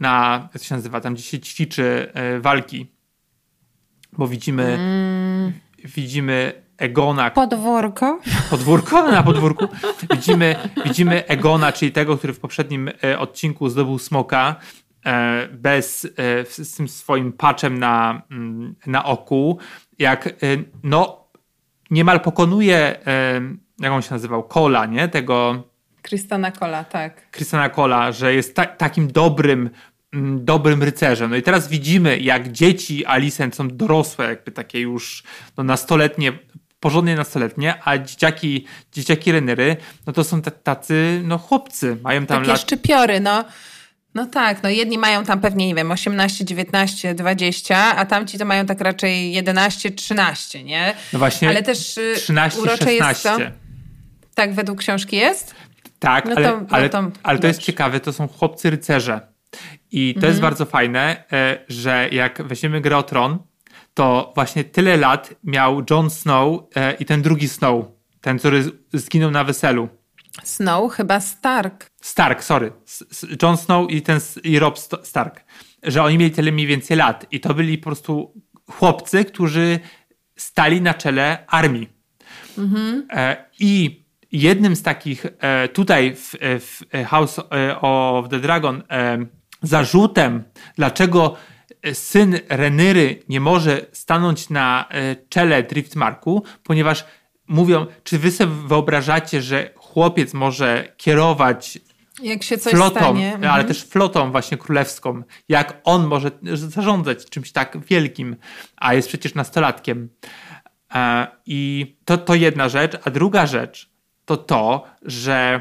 na, 0.00 0.40
jak 0.42 0.62
to 0.62 0.68
się 0.68 0.74
nazywa, 0.74 1.00
tam 1.00 1.14
gdzie 1.14 1.22
się 1.22 1.40
ćwiczy 1.40 2.12
walki 2.40 2.86
bo 4.18 4.28
widzimy, 4.28 4.78
widzimy 5.84 6.62
Egona, 6.78 7.30
Podwórko. 7.30 8.20
podwórko 8.50 9.02
na 9.12 9.22
podwórku, 9.22 9.68
widzimy, 10.10 10.56
widzimy 10.84 11.26
Egona, 11.26 11.72
czyli 11.72 11.92
tego, 11.92 12.16
który 12.16 12.32
w 12.32 12.40
poprzednim 12.40 12.90
e, 13.04 13.18
odcinku 13.18 13.68
zdobył 13.68 13.98
smoka 13.98 14.56
e, 15.06 15.48
bez, 15.48 16.04
e, 16.04 16.64
z 16.64 16.74
tym 16.74 16.88
swoim 16.88 17.32
patchem 17.32 17.78
na, 17.78 18.22
mm, 18.30 18.74
na 18.86 19.04
oku, 19.04 19.58
jak 19.98 20.28
no 20.82 21.28
niemal 21.90 22.20
pokonuje, 22.20 22.98
jak 23.78 23.92
on 23.92 24.02
się 24.02 24.10
nazywał, 24.10 24.42
Kola, 24.42 24.86
nie? 24.86 25.08
Tego 25.08 25.64
Krystana 26.02 26.50
Kola, 26.50 26.84
tak. 26.84 27.30
Christiana 27.30 27.68
Cola, 27.68 28.12
że 28.12 28.34
jest 28.34 28.56
ta, 28.56 28.66
takim 28.66 29.08
dobrym, 29.12 29.60
mm, 29.60 29.70
dobrym 30.36 30.82
rycerzem. 30.82 31.30
No 31.30 31.36
i 31.36 31.42
teraz 31.42 31.68
widzimy, 31.68 32.18
jak 32.18 32.52
dzieci 32.52 33.06
Alicent 33.06 33.54
są 33.56 33.68
dorosłe, 33.68 34.28
jakby 34.28 34.50
takie 34.50 34.80
już 34.80 35.22
no, 35.56 35.64
nastoletnie, 35.64 36.32
porządnie 36.80 37.16
nastoletnie, 37.16 37.74
a 37.84 37.98
dzieciaki, 37.98 38.66
dzieciaki 38.92 39.32
Renery, 39.32 39.76
no 40.06 40.12
to 40.12 40.24
są 40.24 40.42
ta- 40.42 40.50
tacy, 40.50 41.20
no 41.24 41.38
chłopcy, 41.38 41.96
mają 42.02 42.26
tam 42.26 42.38
Takie 42.38 42.48
lat... 42.52 42.60
szczypiory, 42.60 43.20
no. 43.20 43.44
No 44.14 44.26
tak, 44.26 44.62
no 44.62 44.68
jedni 44.68 44.98
mają 44.98 45.24
tam 45.24 45.40
pewnie, 45.40 45.66
nie 45.66 45.74
wiem, 45.74 45.90
18, 45.90 46.44
19, 46.44 47.14
20, 47.14 47.96
a 47.96 48.04
tamci 48.06 48.38
to 48.38 48.44
mają 48.44 48.66
tak 48.66 48.80
raczej 48.80 49.32
11, 49.32 49.90
13, 49.90 50.64
nie? 50.64 50.94
No 51.12 51.18
właśnie 51.18 51.48
Ale 51.48 51.62
też 51.62 51.96
y, 51.98 52.14
13, 52.16 52.60
urocze 52.60 52.94
jest 52.94 53.06
16. 53.22 53.28
to. 53.44 53.50
Tak 54.34 54.54
według 54.54 54.78
książki 54.78 55.16
jest? 55.16 55.54
Tak, 55.98 56.24
No 56.24 56.32
ale, 56.36 56.48
to- 56.48 56.60
no 56.60 56.66
ale, 56.70 56.88
to 56.88 57.10
ale 57.22 57.38
to 57.38 57.46
jest 57.46 57.62
ciekawe, 57.62 58.00
to 58.00 58.12
są 58.12 58.28
chłopcy 58.28 58.70
rycerze. 58.70 59.20
I 59.90 60.14
to 60.14 60.18
Mhm. 60.18 60.30
jest 60.30 60.40
bardzo 60.40 60.64
fajne, 60.64 61.24
e, 61.32 61.58
że 61.68 62.08
jak 62.12 62.42
weźmiemy 62.42 62.80
grę 62.80 62.96
o 62.96 63.02
Tron, 63.02 63.38
to 63.94 64.32
właśnie 64.34 64.64
tyle 64.64 64.96
lat 64.96 65.34
miał 65.44 65.82
Jon 65.90 66.10
Snow 66.10 66.60
e, 66.76 66.92
i 66.94 67.04
ten 67.04 67.22
drugi 67.22 67.48
Snow, 67.48 67.84
ten, 68.20 68.38
który 68.38 68.64
zginął 68.92 69.30
na 69.30 69.44
weselu. 69.44 69.88
Snow 70.44 70.92
chyba 70.92 71.20
Stark. 71.20 71.90
Stark, 72.02 72.44
sorry. 72.44 72.72
Jon 73.42 73.56
Snow 73.56 73.90
i 73.90 74.02
ten 74.02 74.20
i 74.44 74.58
Rob 74.58 74.78
Stark. 75.02 75.44
Że 75.82 76.02
oni 76.02 76.18
mieli 76.18 76.30
tyle 76.30 76.52
mniej 76.52 76.66
więcej 76.66 76.96
lat. 76.96 77.26
I 77.30 77.40
to 77.40 77.54
byli 77.54 77.78
po 77.78 77.84
prostu 77.84 78.42
chłopcy, 78.70 79.24
którzy 79.24 79.78
stali 80.36 80.80
na 80.80 80.94
czele 80.94 81.44
armii. 81.46 81.88
E, 83.10 83.44
I 83.60 84.04
jednym 84.32 84.76
z 84.76 84.82
takich 84.82 85.26
tutaj 85.72 86.14
w, 86.16 86.34
House 87.06 87.40
of 87.80 88.28
the 88.28 88.38
Dragon 88.40 88.82
zarzutem, 89.62 90.44
dlaczego 90.76 91.36
syn 91.92 92.38
Renyry 92.48 93.22
nie 93.28 93.40
może 93.40 93.86
stanąć 93.92 94.50
na 94.50 94.88
e, 94.90 95.16
czele 95.28 95.62
Driftmarku, 95.62 96.42
ponieważ 96.62 97.04
mówią, 97.48 97.86
czy 98.04 98.18
wy 98.18 98.30
sobie 98.30 98.52
wyobrażacie, 98.66 99.42
że 99.42 99.70
chłopiec 99.76 100.34
może 100.34 100.92
kierować 100.96 101.78
Jak 102.22 102.42
się 102.42 102.58
coś 102.58 102.72
flotą, 102.72 103.00
stanie. 103.00 103.34
ale 103.34 103.44
mhm. 103.44 103.66
też 103.66 103.84
flotą 103.84 104.30
właśnie 104.30 104.56
królewską, 104.56 105.22
jak 105.48 105.80
on 105.84 106.06
może 106.06 106.30
zarządzać 106.54 107.30
czymś 107.30 107.52
tak 107.52 107.78
wielkim, 107.86 108.36
a 108.76 108.94
jest 108.94 109.08
przecież 109.08 109.34
nastolatkiem. 109.34 110.08
E, 110.94 111.26
I 111.46 111.96
to, 112.04 112.18
to 112.18 112.34
jedna 112.34 112.68
rzecz, 112.68 112.98
a 113.04 113.10
druga 113.10 113.46
rzecz 113.46 113.90
to 114.24 114.36
to, 114.36 114.84
że, 115.02 115.60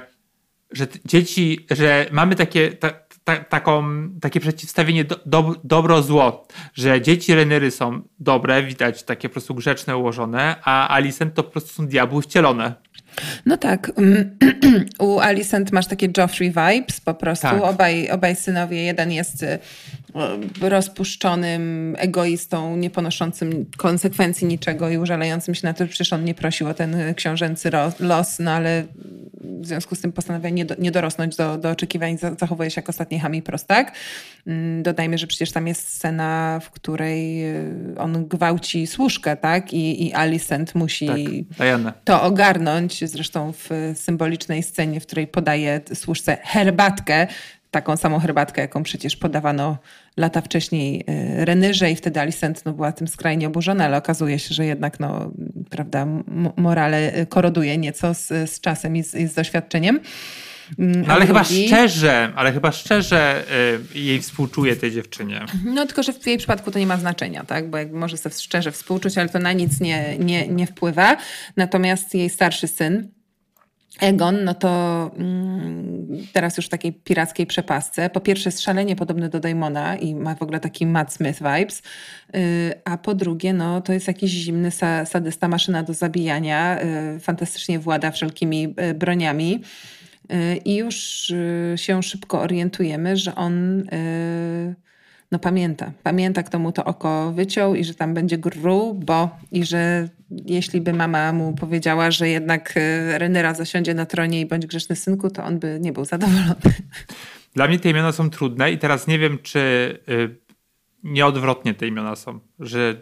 że 0.72 0.88
dzieci, 1.06 1.66
że 1.72 2.06
mamy 2.12 2.36
takie, 2.36 2.72
ta, 2.72 2.89
ta, 3.28 3.36
taką, 3.36 3.84
takie 4.21 4.39
przeciwstawienie 4.39 5.03
do, 5.03 5.19
do, 5.25 5.55
dobro-zło, 5.63 6.47
że 6.73 7.01
dzieci 7.01 7.36
Renery 7.36 7.71
są 7.71 8.01
dobre, 8.19 8.63
widać 8.63 9.03
takie 9.03 9.30
po 9.30 9.34
prostu 9.34 9.55
grzeczne, 9.55 9.97
ułożone, 9.97 10.55
a 10.63 10.88
Alicent 10.89 11.34
to 11.34 11.43
po 11.43 11.51
prostu 11.51 11.69
są 11.73 11.88
diabły 11.88 12.21
wcielone. 12.21 12.73
No 13.45 13.57
tak. 13.57 13.91
mm, 13.97 14.38
U 14.99 15.19
Alicent 15.19 15.71
masz 15.71 15.88
takie 15.88 16.09
Joffrey 16.17 16.49
vibes 16.49 17.01
po 17.01 17.13
prostu. 17.13 17.47
Tak. 17.47 17.63
Obaj, 17.63 18.09
obaj 18.09 18.36
synowie. 18.36 18.84
Jeden 18.84 19.11
jest 19.11 19.43
y, 19.43 19.59
rozpuszczonym 20.61 21.95
egoistą, 21.99 22.78
nie 22.78 22.89
ponoszącym 22.89 23.65
konsekwencji 23.78 24.47
niczego 24.47 24.89
i 24.89 24.97
użalającym 24.97 25.55
się 25.55 25.68
na 25.68 25.74
to, 25.74 25.84
że 25.84 25.88
przecież 25.89 26.13
on 26.13 26.24
nie 26.26 26.34
prosił 26.36 26.68
o 26.68 26.74
ten 26.74 27.13
książęcy 27.15 27.70
los, 27.99 28.39
no 28.39 28.51
ale 28.51 28.84
w 29.61 29.65
związku 29.68 29.95
z 29.95 30.01
tym 30.01 30.11
postanawia 30.11 30.49
nie, 30.49 30.65
do, 30.65 30.76
nie 30.80 30.91
dorosnąć 30.91 31.36
do, 31.36 31.57
do 31.57 31.70
oczekiwań, 31.70 32.18
za- 32.18 32.36
zachowuje 32.36 32.72
się 32.72 32.82
jak 32.82 32.89
ostatni 32.89 33.20
ham 33.20 33.36
i 33.36 33.41
prostak. 33.41 33.91
Mm, 34.47 34.84
Dodajmy, 34.84 35.18
że 35.18 35.28
przecież 35.28 35.51
tam 35.51 35.68
jest 35.68 35.88
scena, 35.88 36.59
w 36.63 36.72
której 36.72 37.49
y, 37.55 37.95
on 37.97 38.28
gwałci 38.28 38.88
służkę, 38.88 39.38
tak? 39.38 39.74
I, 39.74 40.07
i 40.07 40.13
Alicent 40.13 40.76
musi 40.76 41.05
Tak, 41.05 41.18
to 42.03 42.22
ogarnąć, 42.24 43.09
zresztą 43.09 43.53
w 43.53 43.70
symbolicznej 43.95 44.63
scenie, 44.63 44.99
w 44.99 45.05
której 45.05 45.28
podaje 45.28 45.82
służce 45.93 46.38
herbatkę, 46.43 47.28
taką 47.72 47.97
samą 47.97 48.20
herbatkę, 48.20 48.61
jaką 48.61 48.84
przecież 48.84 49.15
podawano 49.15 49.78
lata 50.18 50.41
wcześniej 50.41 51.03
y, 51.39 51.45
Renyrze 51.45 51.91
i 51.91 51.95
wtedy 51.95 52.20
Alicent 52.20 52.65
no, 52.65 52.74
była 52.74 52.91
tym 52.91 53.07
skrajnie 53.07 53.47
oburzona, 53.47 53.86
ale 53.86 53.97
okazuje 53.97 54.39
się, 54.39 54.55
że 54.55 54.65
jednak 54.65 54.99
no, 54.99 55.32
prawda, 55.70 56.07
morale 56.57 57.18
y, 57.20 57.26
koroduje 57.26 57.78
nieco 57.78 58.13
z, 58.13 58.28
z 58.28 58.59
czasem 58.61 58.95
i 58.95 59.03
z, 59.03 59.15
i 59.15 59.28
z 59.28 59.34
doświadczeniem. 59.34 59.99
Mm, 60.80 61.01
No, 61.07 61.13
ale 61.13 61.28
chyba 61.28 61.41
drugi- 61.43 61.68
szczerze, 61.68 62.34
ale 62.36 62.51
chyba 62.53 62.72
szczerze 62.72 63.43
y, 63.95 63.99
jej 63.99 64.22
współczuję 64.22 64.76
tej 64.76 64.91
dziewczynie. 64.91 65.45
No 65.65 65.86
tylko, 65.86 66.03
że 66.03 66.13
w 66.13 66.28
jej 66.28 66.38
przypadku 66.38 66.72
to 66.72 66.80
nie 66.80 66.88
ma 66.88 66.97
znaczenia, 66.97 67.43
tak? 67.43 67.70
Bo 67.70 67.78
jakby 67.78 67.97
może 67.97 68.18
sobie 68.18 68.36
szczerze 68.36 68.72
współczuć, 68.72 69.18
ale 69.18 69.30
to 69.30 69.39
na 69.39 69.53
nic 69.53 69.80
nie, 69.80 70.18
nie, 70.20 70.47
nie 70.47 70.68
wpływa. 70.68 71.18
Natomiast 71.57 72.15
jej 72.15 72.30
starszy 72.30 72.68
syn, 72.68 73.07
Egon, 74.01 74.43
no 74.43 74.53
to 74.53 75.11
mm, 75.17 76.07
teraz 76.33 76.57
już 76.57 76.65
w 76.65 76.69
takiej 76.69 76.93
pirackiej 76.93 77.45
przepasce. 77.45 78.09
Po 78.09 78.19
pierwsze 78.19 78.49
jest 78.49 78.61
szalenie 78.61 78.95
podobny 78.95 79.29
do 79.29 79.39
Daimona 79.39 79.95
i 79.95 80.15
ma 80.15 80.35
w 80.35 80.41
ogóle 80.41 80.59
taki 80.59 80.85
Matt 80.85 81.13
Smith 81.13 81.39
vibes, 81.39 81.81
yy, 82.33 82.41
a 82.85 82.97
po 82.97 83.15
drugie 83.15 83.53
no 83.53 83.81
to 83.81 83.93
jest 83.93 84.07
jakiś 84.07 84.31
zimny 84.31 84.71
sa 84.71 85.05
sadysta, 85.05 85.47
maszyna 85.47 85.83
do 85.83 85.93
zabijania, 85.93 86.79
yy, 87.13 87.19
fantastycznie 87.19 87.79
włada 87.79 88.11
wszelkimi 88.11 88.61
yy, 88.61 88.93
broniami 88.93 89.61
y, 90.31 90.57
i 90.65 90.75
już 90.75 91.29
y, 91.29 91.73
się 91.75 92.03
szybko 92.03 92.41
orientujemy, 92.41 93.17
że 93.17 93.35
on 93.35 93.79
y, 93.79 94.75
no 95.32 95.39
pamięta. 95.39 95.91
Pamięta, 96.03 96.43
kto 96.43 96.59
mu 96.59 96.71
to 96.71 96.86
oko 96.86 97.32
wyciął 97.32 97.75
i 97.75 97.84
że 97.84 97.93
tam 97.93 98.13
będzie 98.13 98.38
grubo 98.38 99.30
i 99.51 99.65
że 99.65 100.09
jeśli 100.45 100.82
by 100.82 100.93
mama 100.93 101.34
mu 101.34 101.53
powiedziała, 101.53 102.11
że 102.11 102.30
jednak 102.30 102.73
e, 102.75 103.17
Renera 103.17 103.53
zasiądzie 103.53 103.93
na 103.93 104.05
tronie 104.05 104.41
i 104.41 104.45
bądź 104.45 104.65
grzeszny 104.65 104.95
synku, 104.95 105.30
to 105.30 105.43
on 105.43 105.59
by 105.59 105.78
nie 105.82 105.93
był 105.93 106.05
zadowolony. 106.05 106.55
Dla 107.55 107.67
mnie 107.67 107.80
te 107.80 107.89
imiona 107.89 108.11
są 108.11 108.30
trudne 108.30 108.71
i 108.71 108.78
teraz 108.78 109.07
nie 109.07 109.19
wiem, 109.19 109.39
czy 109.43 109.59
y, 110.09 110.36
nieodwrotnie 111.03 111.73
te 111.73 111.88
imiona 111.88 112.15
są, 112.15 112.39
że 112.59 113.01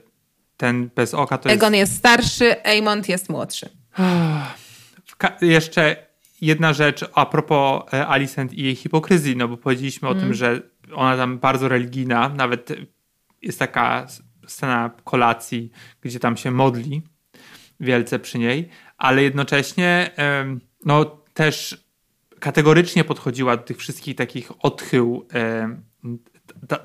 ten 0.57 0.89
bez 0.95 1.13
oka 1.13 1.37
to 1.37 1.49
jest... 1.49 1.61
Egon 1.63 1.75
jest 1.75 1.95
starszy, 1.95 2.63
Aemond 2.63 3.09
jest 3.09 3.29
młodszy. 3.29 3.69
Jeszcze 5.41 6.05
jedna 6.41 6.73
rzecz 6.73 7.05
a 7.13 7.25
propos 7.25 7.93
e, 7.93 8.07
Alicent 8.07 8.53
i 8.53 8.63
jej 8.63 8.75
hipokryzji, 8.75 9.37
no 9.37 9.47
bo 9.47 9.57
powiedzieliśmy 9.57 10.07
mm. 10.07 10.17
o 10.17 10.19
tym, 10.19 10.25
mm. 10.25 10.33
że 10.33 10.61
ona 10.93 11.17
tam 11.17 11.39
bardzo 11.39 11.67
religijna, 11.67 12.29
nawet 12.29 12.69
jest 13.41 13.59
taka 13.59 14.07
scena 14.47 14.91
kolacji, 15.03 15.71
gdzie 16.01 16.19
tam 16.19 16.37
się 16.37 16.51
modli 16.51 17.01
wielce 17.79 18.19
przy 18.19 18.39
niej, 18.39 18.69
ale 18.97 19.23
jednocześnie 19.23 20.11
no 20.85 21.05
też 21.33 21.85
kategorycznie 22.39 23.03
podchodziła 23.03 23.57
do 23.57 23.63
tych 23.63 23.77
wszystkich 23.77 24.15
takich 24.15 24.51
odchył 24.59 25.27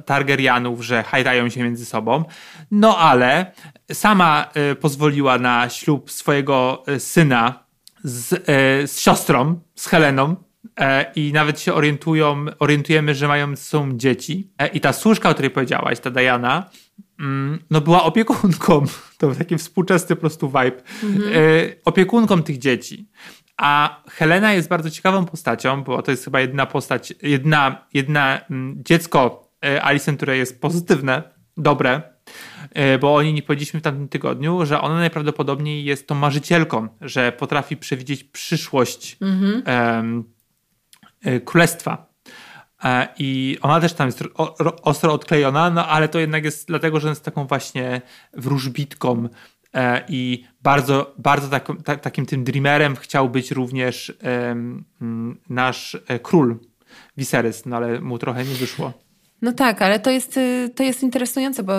Targaryenów, 0.05 0.85
że 0.85 1.03
hajdają 1.03 1.49
się 1.49 1.63
między 1.63 1.87
sobą, 1.87 2.25
no 2.71 2.99
ale 2.99 3.53
sama 3.93 4.51
e, 4.55 4.75
pozwoliła 4.75 5.39
na 5.39 5.69
ślub 5.69 6.11
swojego 6.11 6.83
e, 6.87 7.01
syna 7.01 7.65
z, 8.05 8.33
e, 8.33 8.87
z 8.87 9.01
siostrą, 9.01 9.61
z 9.75 9.87
Heleną, 9.87 10.37
i 11.17 11.33
nawet 11.33 11.61
się 11.61 11.75
orientują, 11.75 12.45
orientujemy, 12.59 13.15
że 13.15 13.29
mają 13.29 13.57
są 13.57 13.99
dzieci. 13.99 14.51
I 14.73 14.81
ta 14.81 14.93
służka, 14.93 15.31
o 15.31 15.33
której 15.33 15.51
powiedziałaś, 15.51 16.01
ta 16.01 16.11
Diana, 16.11 16.71
Mm, 17.21 17.59
no 17.71 17.81
była 17.81 18.03
opiekunką, 18.03 18.85
to 19.19 19.27
był 19.27 19.37
taki 19.37 19.59
współczesny 19.59 20.17
po 20.17 20.21
prostu 20.21 20.49
vibe, 20.49 20.83
mhm. 21.03 21.33
e, 21.35 21.37
opiekunką 21.85 22.43
tych 22.43 22.59
dzieci. 22.59 23.09
A 23.57 24.03
Helena 24.11 24.53
jest 24.53 24.69
bardzo 24.69 24.91
ciekawą 24.91 25.27
postacią, 25.27 25.85
bo 25.85 26.03
to 26.03 26.11
jest 26.11 26.25
chyba 26.25 26.41
jedna 26.41 26.67
postać, 26.67 27.15
jedna, 27.23 27.87
jedna 27.95 28.41
mm, 28.51 28.83
dziecko 28.85 29.51
e, 29.65 29.83
Alison, 29.83 30.17
które 30.17 30.37
jest 30.37 30.61
pozytywne, 30.61 31.23
dobre, 31.57 32.03
e, 32.71 32.99
bo 32.99 33.15
o 33.15 33.23
niej 33.23 33.35
nie 33.35 33.43
powiedzieliśmy 33.43 33.81
w 33.81 33.83
tamtym 33.83 34.09
tygodniu, 34.09 34.67
że 34.67 34.81
ona 34.81 34.95
najprawdopodobniej 34.95 35.85
jest 35.85 36.07
tą 36.07 36.15
marzycielką, 36.15 36.89
że 37.01 37.33
potrafi 37.33 37.77
przewidzieć 37.77 38.25
przyszłość 38.25 39.17
mhm. 39.21 39.63
e, 39.67 40.23
królestwa 41.45 42.11
E, 42.85 43.09
I 43.19 43.59
ona 43.63 43.81
też 43.81 43.93
tam 43.93 44.07
jest 44.07 44.23
ostro 44.83 45.13
odklejona, 45.13 45.71
no 45.71 45.87
ale 45.87 46.09
to 46.09 46.19
jednak 46.19 46.45
jest 46.45 46.67
dlatego, 46.67 47.01
że 47.01 47.09
jest 47.09 47.25
taką 47.25 47.47
właśnie 47.47 48.03
wróżbitką 48.33 49.29
e, 49.75 50.05
i 50.09 50.45
bardzo, 50.63 51.15
bardzo 51.19 51.61
tak, 51.85 52.01
takim 52.01 52.27
tym 52.27 52.45
dreamerem 52.45 52.97
chciał 52.97 53.31
być 53.31 53.51
również 53.51 54.13
nasz 55.49 55.99
e, 56.07 56.19
król 56.19 56.59
Viserys, 57.17 57.67
no 57.67 57.77
ale 57.77 58.01
mu 58.01 58.19
trochę 58.19 58.45
nie 58.45 58.55
wyszło. 58.55 58.93
No 59.43 59.53
tak, 59.53 59.83
ale 59.83 59.99
to 60.01 60.11
jest, 60.11 60.37
y, 60.37 60.71
to 60.75 60.83
jest 60.83 61.03
interesujące, 61.03 61.63
bo 61.63 61.73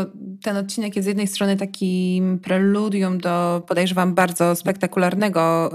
ten 0.44 0.58
odcinek 0.58 0.96
jest 0.96 1.06
z 1.06 1.08
jednej 1.08 1.28
strony 1.28 1.58
takim 1.58 2.40
preludium 2.40 3.18
do, 3.18 3.64
podejrzewam, 3.68 4.14
bardzo 4.14 4.56
spektakularnego 4.56 5.72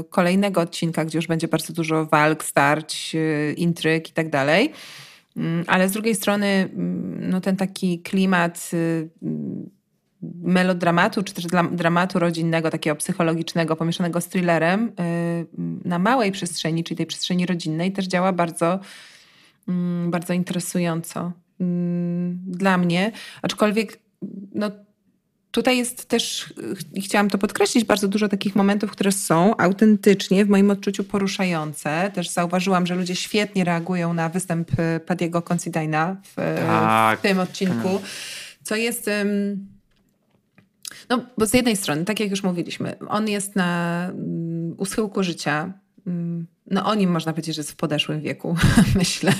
y, 0.00 0.04
kolejnego 0.04 0.60
odcinka, 0.60 1.04
gdzie 1.04 1.18
już 1.18 1.26
będzie 1.26 1.48
bardzo 1.48 1.72
dużo 1.72 2.06
walk, 2.06 2.44
starć, 2.44 3.14
y, 3.14 3.54
intryg 3.56 4.08
i 4.08 4.12
tak 4.12 4.30
dalej. 4.30 4.72
Mm, 5.36 5.64
ale 5.66 5.88
z 5.88 5.92
drugiej 5.92 6.14
strony 6.14 6.46
mm, 6.46 7.30
no 7.30 7.40
ten 7.40 7.56
taki 7.56 7.98
klimat 7.98 8.70
mm, 9.22 9.70
melodramatu, 10.42 11.22
czy 11.22 11.34
też 11.34 11.46
dramatu 11.72 12.18
rodzinnego, 12.18 12.70
takiego 12.70 12.96
psychologicznego, 12.96 13.76
pomieszanego 13.76 14.20
z 14.20 14.28
thrillerem, 14.28 14.92
na 15.84 15.98
małej 15.98 16.32
przestrzeni, 16.32 16.84
czyli 16.84 16.96
tej 16.96 17.06
przestrzeni 17.06 17.46
rodzinnej, 17.46 17.92
też 17.92 18.06
działa 18.06 18.32
bardzo 18.32 18.80
bardzo 20.06 20.32
interesująco 20.32 21.32
mm, 21.60 22.38
dla 22.46 22.78
mnie. 22.78 23.12
Aczkolwiek 23.42 23.98
no, 24.54 24.70
tutaj 25.50 25.78
jest 25.78 26.08
też, 26.08 26.54
chciałam 27.04 27.30
to 27.30 27.38
podkreślić, 27.38 27.84
bardzo 27.84 28.08
dużo 28.08 28.28
takich 28.28 28.56
momentów, 28.56 28.90
które 28.90 29.12
są 29.12 29.56
autentycznie 29.56 30.44
w 30.44 30.48
moim 30.48 30.70
odczuciu 30.70 31.04
poruszające. 31.04 32.10
Też 32.14 32.28
zauważyłam, 32.28 32.86
że 32.86 32.94
ludzie 32.94 33.16
świetnie 33.16 33.64
reagują 33.64 34.14
na 34.14 34.28
występ 34.28 34.70
e, 34.78 35.00
Padiego 35.00 35.42
Considina 35.52 36.16
w, 36.22 36.34
tak. 36.66 37.18
w 37.18 37.22
tym 37.22 37.38
odcinku, 37.38 38.00
co 38.62 38.76
jest... 38.76 39.10
No, 41.08 41.26
bo 41.38 41.46
z 41.46 41.54
jednej 41.54 41.76
strony, 41.76 42.04
tak 42.04 42.20
jak 42.20 42.30
już 42.30 42.42
mówiliśmy, 42.42 42.96
on 43.08 43.28
jest 43.28 43.56
na 43.56 44.04
mm, 44.10 44.74
u 44.78 44.84
schyłku 44.84 45.22
życia, 45.22 45.72
no 46.70 46.84
o 46.84 46.94
nim 46.94 47.10
można 47.10 47.32
powiedzieć, 47.32 47.54
że 47.54 47.60
jest 47.60 47.72
w 47.72 47.76
podeszłym 47.76 48.20
wieku, 48.20 48.56
myślę. 48.94 49.32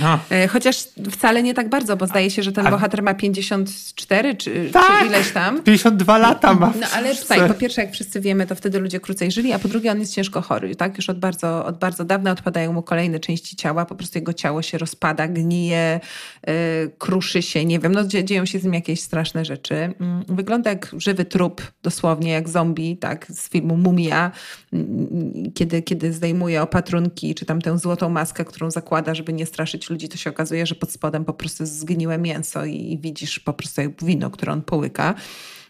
No. 0.00 0.18
E, 0.30 0.48
chociaż 0.48 0.76
wcale 1.10 1.42
nie 1.42 1.54
tak 1.54 1.68
bardzo, 1.68 1.96
bo 1.96 2.06
zdaje 2.06 2.30
się, 2.30 2.42
że 2.42 2.52
ten 2.52 2.70
bohater 2.70 3.02
ma 3.02 3.14
54 3.14 4.36
czy, 4.36 4.70
tak, 4.72 5.00
czy 5.00 5.06
ileś 5.06 5.30
tam. 5.30 5.62
52 5.62 6.18
lata 6.18 6.54
ma. 6.54 6.72
No 6.80 6.86
ale 6.94 7.14
tutaj, 7.14 7.48
po 7.48 7.54
pierwsze, 7.54 7.80
jak 7.80 7.92
wszyscy 7.92 8.20
wiemy, 8.20 8.46
to 8.46 8.54
wtedy 8.54 8.78
ludzie 8.78 9.00
krócej 9.00 9.32
żyli, 9.32 9.52
a 9.52 9.58
po 9.58 9.68
drugie 9.68 9.92
on 9.92 10.00
jest 10.00 10.14
ciężko 10.14 10.40
chory, 10.40 10.76
tak? 10.76 10.96
Już 10.96 11.10
od 11.10 11.18
bardzo, 11.18 11.64
od 11.64 11.78
bardzo 11.78 12.04
dawna 12.04 12.30
odpadają 12.30 12.72
mu 12.72 12.82
kolejne 12.82 13.20
części 13.20 13.56
ciała, 13.56 13.84
po 13.84 13.94
prostu 13.94 14.18
jego 14.18 14.32
ciało 14.32 14.62
się 14.62 14.78
rozpada, 14.78 15.28
gnije, 15.28 16.00
yy, 16.46 16.52
kruszy 16.98 17.42
się, 17.42 17.64
nie 17.64 17.78
wiem, 17.78 17.92
no 17.92 18.04
dzieją 18.04 18.46
się 18.46 18.58
z 18.58 18.64
nim 18.64 18.74
jakieś 18.74 19.00
straszne 19.00 19.44
rzeczy. 19.44 19.74
Mm, 19.74 20.24
wygląda 20.28 20.70
jak 20.70 20.94
żywy 20.98 21.24
trup, 21.24 21.62
dosłownie, 21.82 22.32
jak 22.32 22.48
zombie, 22.48 22.96
tak? 22.96 23.26
Z 23.30 23.48
filmu 23.48 23.76
Mumia, 23.76 24.30
mm, 24.72 25.52
kiedy, 25.54 25.82
kiedy 25.82 26.12
zdejmuje 26.12 26.57
opatrunki, 26.62 27.34
czy 27.34 27.46
tam 27.46 27.62
tę 27.62 27.78
złotą 27.78 28.08
maskę, 28.08 28.44
którą 28.44 28.70
zakłada, 28.70 29.14
żeby 29.14 29.32
nie 29.32 29.46
straszyć 29.46 29.90
ludzi, 29.90 30.08
to 30.08 30.16
się 30.16 30.30
okazuje, 30.30 30.66
że 30.66 30.74
pod 30.74 30.92
spodem 30.92 31.24
po 31.24 31.32
prostu 31.32 31.62
jest 31.62 31.78
zgniłe 31.78 32.18
mięso 32.18 32.64
i, 32.64 32.92
i 32.92 32.98
widzisz 32.98 33.38
po 33.38 33.52
prostu 33.52 33.80
jak 33.80 34.04
wino, 34.04 34.30
które 34.30 34.52
on 34.52 34.62
połyka. 34.62 35.14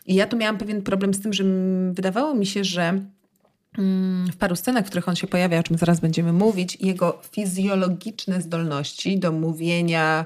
I 0.06 0.14
ja 0.14 0.26
tu 0.26 0.36
miałam 0.36 0.58
pewien 0.58 0.82
problem 0.82 1.14
z 1.14 1.20
tym, 1.20 1.32
że 1.32 1.44
wydawało 1.92 2.34
mi 2.34 2.46
się, 2.46 2.64
że 2.64 3.00
mm, 3.78 4.32
w 4.32 4.36
paru 4.36 4.56
scenach, 4.56 4.84
w 4.84 4.88
których 4.88 5.08
on 5.08 5.16
się 5.16 5.26
pojawia, 5.26 5.58
o 5.58 5.62
czym 5.62 5.78
zaraz 5.78 6.00
będziemy 6.00 6.32
mówić, 6.32 6.78
jego 6.80 7.22
fizjologiczne 7.32 8.42
zdolności 8.42 9.18
do 9.18 9.32
mówienia 9.32 10.24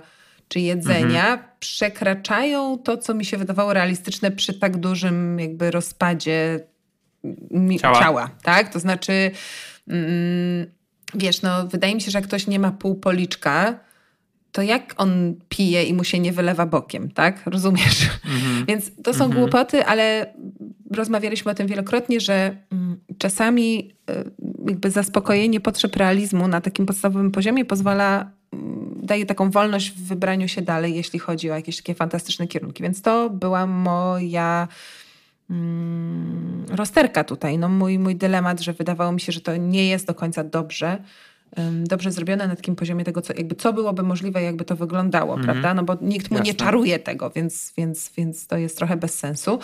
czy 0.49 0.61
jedzenia 0.61 1.33
mhm. 1.33 1.49
przekraczają 1.61 2.79
to, 2.79 2.97
co 2.97 3.15
mi 3.15 3.25
się 3.25 3.37
wydawało 3.37 3.73
realistyczne 3.73 4.31
przy 4.31 4.55
tak 4.55 4.77
dużym 4.77 5.41
jakby 5.41 5.71
rozpadzie 5.71 6.61
ciała, 7.81 7.99
ciała 7.99 8.31
tak? 8.43 8.73
To 8.73 8.79
znaczy 8.79 9.13
Mm, 9.13 9.33
wiesz, 11.15 11.43
no 11.43 11.67
wydaje 11.67 11.95
mi 11.95 12.01
się, 12.01 12.11
że 12.11 12.19
jak 12.19 12.27
ktoś 12.27 12.47
nie 12.47 12.59
ma 12.59 12.71
pół 12.71 12.95
policzka, 12.95 13.81
to 14.53 14.63
jak 14.63 14.95
on 14.97 15.35
pije 15.49 15.85
i 15.85 15.95
mu 15.95 16.05
się 16.05 16.19
nie 16.19 16.33
wylewa 16.33 16.67
bokiem, 16.67 17.11
tak? 17.11 17.47
Rozumiesz? 17.47 18.01
Mm-hmm. 18.03 18.67
Więc 18.69 18.91
to 19.03 19.15
są 19.15 19.29
mm-hmm. 19.29 19.35
głupoty, 19.35 19.85
ale 19.85 20.35
rozmawialiśmy 20.91 21.53
o 21.53 21.55
tym 21.55 21.67
wielokrotnie, 21.67 22.21
że 22.21 22.57
mm, 22.73 23.01
czasami 23.19 23.93
y, 24.11 24.31
jakby 24.69 24.91
zaspokojenie 24.91 25.61
potrzeb 25.61 25.97
realizmu 25.97 26.49
na 26.49 26.61
takim 26.61 26.87
podstawowym 26.87 27.31
poziomie 27.31 27.65
pozwala, 27.65 28.31
mm, 28.53 29.01
daje 29.03 29.27
taką 29.27 29.51
wolność 29.51 29.91
w 29.91 30.07
wybraniu 30.07 30.49
się 30.49 30.63
dalej, 30.63 30.95
jeśli 30.95 31.19
chodzi 31.19 31.51
o 31.51 31.55
jakieś 31.55 31.77
takie 31.77 31.95
fantastyczne 31.95 32.47
kierunki. 32.47 32.83
Więc 32.83 33.03
to 33.03 33.31
była 33.31 33.67
moja 33.67 34.69
mm, 34.69 34.69
rozterka 36.69 37.25
tutaj. 37.25 37.59
No 37.59 37.69
mój, 37.69 37.99
mój 37.99 38.17
dylemat, 38.17 38.61
że 38.61 38.73
wydawało 38.73 39.13
mi 39.13 39.21
się, 39.21 39.33
że 39.33 39.41
to 39.41 39.57
nie 39.57 39.89
jest 39.89 40.07
do 40.07 40.15
końca 40.15 40.45
dobrze, 40.45 41.03
dobrze 41.85 42.13
zrobione 42.13 42.49
na 42.49 42.57
takim 42.57 42.77
poziomie 42.77 43.05
tego, 43.05 43.23
co, 43.23 43.33
jakby 43.37 43.55
co 43.55 43.73
byłoby 43.73 44.03
możliwe, 44.03 44.43
jakby 44.43 44.65
to 44.65 44.77
wyglądało, 44.77 45.35
mm 45.35 45.43
-hmm. 45.43 45.45
prawda? 45.45 45.75
No 45.75 45.83
bo 45.83 45.97
nikt 46.01 46.31
mu 46.31 46.37
Jasne. 46.37 46.53
nie 46.53 46.55
czaruje 46.55 46.99
tego, 46.99 47.31
więc, 47.31 47.73
więc, 47.77 48.13
więc 48.17 48.47
to 48.47 48.57
jest 48.57 48.77
trochę 48.77 48.97
bez 48.97 49.19
sensu. 49.19 49.59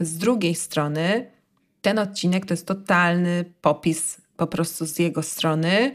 Z 0.00 0.18
drugiej 0.18 0.54
strony 0.54 1.26
ten 1.82 1.98
odcinek 1.98 2.46
to 2.46 2.54
jest 2.54 2.66
totalny 2.66 3.44
popis 3.60 4.20
po 4.36 4.46
prostu 4.46 4.86
z 4.86 4.98
jego 4.98 5.22
strony. 5.22 5.94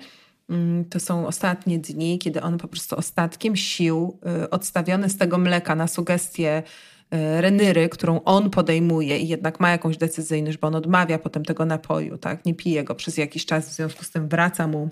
Mm, 0.49 0.85
to 0.85 0.99
są 0.99 1.27
ostatnie 1.27 1.79
dni, 1.79 2.19
kiedy 2.19 2.41
on 2.41 2.57
po 2.57 2.67
prostu 2.67 2.95
ostatkiem 2.95 3.55
sił, 3.55 4.19
y, 4.43 4.49
odstawiony 4.49 5.09
z 5.09 5.17
tego 5.17 5.37
mleka 5.37 5.75
na 5.75 5.87
sugestie 5.87 6.63
Renyry, 7.11 7.89
którą 7.89 8.23
on 8.23 8.49
podejmuje 8.49 9.17
i 9.17 9.27
jednak 9.27 9.59
ma 9.59 9.71
jakąś 9.71 9.97
decyzyjność, 9.97 10.57
bo 10.57 10.67
on 10.67 10.75
odmawia 10.75 11.19
potem 11.19 11.45
tego 11.45 11.65
napoju, 11.65 12.17
tak? 12.17 12.45
Nie 12.45 12.53
pije 12.53 12.83
go 12.83 12.95
przez 12.95 13.17
jakiś 13.17 13.45
czas, 13.45 13.69
w 13.69 13.73
związku 13.73 14.03
z 14.03 14.11
tym 14.11 14.27
wraca 14.27 14.67
mu 14.67 14.89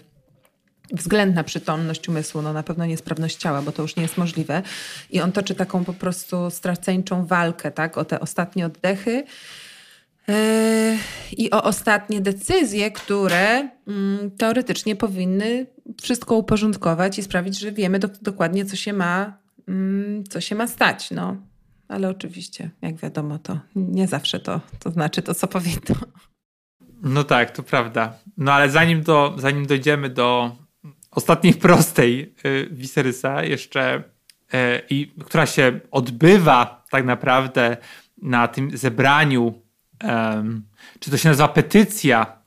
względna 0.92 1.44
przytomność 1.44 2.10
umysłu, 2.10 2.42
no 2.42 2.54
na 2.54 2.64
pewno 2.64 2.86
niesprawność 2.86 3.36
ciała, 3.36 3.62
bo 3.62 3.72
to 3.72 3.82
już 3.82 3.96
nie 3.96 4.04
jest 4.04 4.18
możliwe. 4.18 4.62
I 5.12 5.22
on 5.22 5.32
toczy 5.32 5.56
taką 5.56 5.86
po 5.86 5.94
prostu 5.94 6.50
straceńczą 6.50 7.26
walkę, 7.26 7.72
tak? 7.72 7.98
O 7.98 8.06
te 8.06 8.20
ostatnie 8.20 8.66
oddechy 8.66 9.24
Yy, 10.28 10.98
i 11.38 11.52
o 11.52 11.64
ostatnie 11.64 12.22
decyzje, 12.22 12.92
które 12.92 13.70
mm, 13.88 14.32
teoretycznie 14.32 14.96
powinny 14.96 15.66
wszystko 16.02 16.36
uporządkować 16.36 17.20
i 17.20 17.24
sprawić, 17.24 17.60
że 17.60 17.72
wiemy 17.72 18.00
do, 18.00 18.10
dokładnie, 18.22 18.66
co 18.66 18.76
się 18.76 18.94
ma, 18.94 19.38
mm, 19.68 20.24
co 20.24 20.42
się 20.42 20.56
ma 20.56 20.68
stać. 20.68 21.12
No. 21.12 21.38
Ale 21.88 22.10
oczywiście, 22.10 22.70
jak 22.82 22.96
wiadomo, 22.96 23.40
to 23.40 23.60
nie 23.76 24.08
zawsze 24.08 24.40
to, 24.40 24.62
to 24.80 24.92
znaczy 24.92 25.22
to, 25.22 25.34
co 25.34 25.48
powinno. 25.48 25.96
No 27.02 27.24
tak, 27.24 27.52
to 27.52 27.64
prawda. 27.64 28.14
No 28.38 28.54
ale 28.54 28.70
zanim, 28.70 29.04
do, 29.04 29.36
zanim 29.38 29.66
dojdziemy 29.66 30.10
do 30.10 30.56
ostatniej 31.12 31.54
prostej 31.54 32.36
y, 32.46 32.70
Viserysa 32.72 33.44
jeszcze, 33.44 33.98
y, 33.98 34.02
i, 34.90 35.14
która 35.26 35.46
się 35.46 35.80
odbywa 35.92 36.86
tak 36.90 37.06
naprawdę 37.06 37.78
na 38.22 38.48
tym 38.48 38.78
zebraniu 38.78 39.66
czy 41.00 41.12
to 41.12 41.18
się 41.18 41.30
nazywa 41.30 41.48
petycja, 41.48 42.42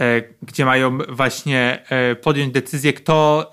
e, 0.00 0.22
gdzie 0.42 0.64
mają 0.64 0.98
właśnie 0.98 1.84
e, 1.88 2.16
podjąć 2.16 2.52
decyzję, 2.52 2.92
kto 2.92 3.50
e, 3.50 3.52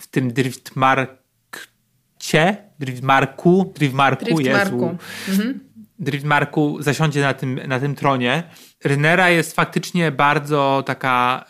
w 0.00 0.06
tym 0.06 0.32
Driftmarkcie, 0.32 2.56
Driftmarku, 2.80 3.72
Driftmarku, 3.76 4.24
Driftmarku. 4.24 4.96
Mhm. 5.28 5.60
Driftmarku 5.98 6.82
zasiądzie 6.82 7.20
na 7.20 7.34
tym, 7.34 7.60
na 7.68 7.80
tym 7.80 7.94
tronie. 7.94 8.42
Rynera 8.84 9.30
jest 9.30 9.56
faktycznie 9.56 10.12
bardzo 10.12 10.82
taka, 10.86 11.44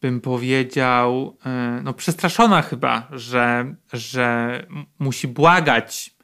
bym 0.00 0.20
powiedział, 0.20 1.36
no 1.82 1.92
przestraszona 1.92 2.62
chyba, 2.62 3.08
że, 3.12 3.74
że 3.92 4.66
musi 4.98 5.28
błagać 5.28 6.14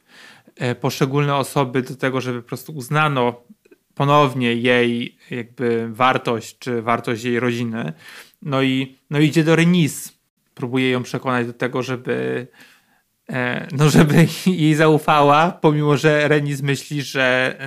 poszczególne 0.81 1.35
osoby 1.35 1.81
do 1.81 1.95
tego, 1.95 2.21
żeby 2.21 2.41
po 2.41 2.47
prostu 2.47 2.71
uznano 2.71 3.43
ponownie 3.93 4.53
jej 4.55 5.17
jakby 5.31 5.87
wartość, 5.91 6.57
czy 6.59 6.81
wartość 6.81 7.23
jej 7.23 7.39
rodziny. 7.39 7.93
No 8.41 8.61
i 8.61 8.97
no 9.09 9.19
idzie 9.19 9.43
do 9.43 9.55
Renis. 9.55 10.21
Próbuje 10.53 10.91
ją 10.91 11.03
przekonać 11.03 11.47
do 11.47 11.53
tego, 11.53 11.83
żeby 11.83 12.47
e, 12.47 12.70
no 13.71 13.89
żeby 13.89 14.27
jej 14.45 14.75
zaufała, 14.75 15.51
pomimo 15.61 15.97
że 15.97 16.27
Renis 16.27 16.61
myśli, 16.61 17.01
że, 17.01 17.57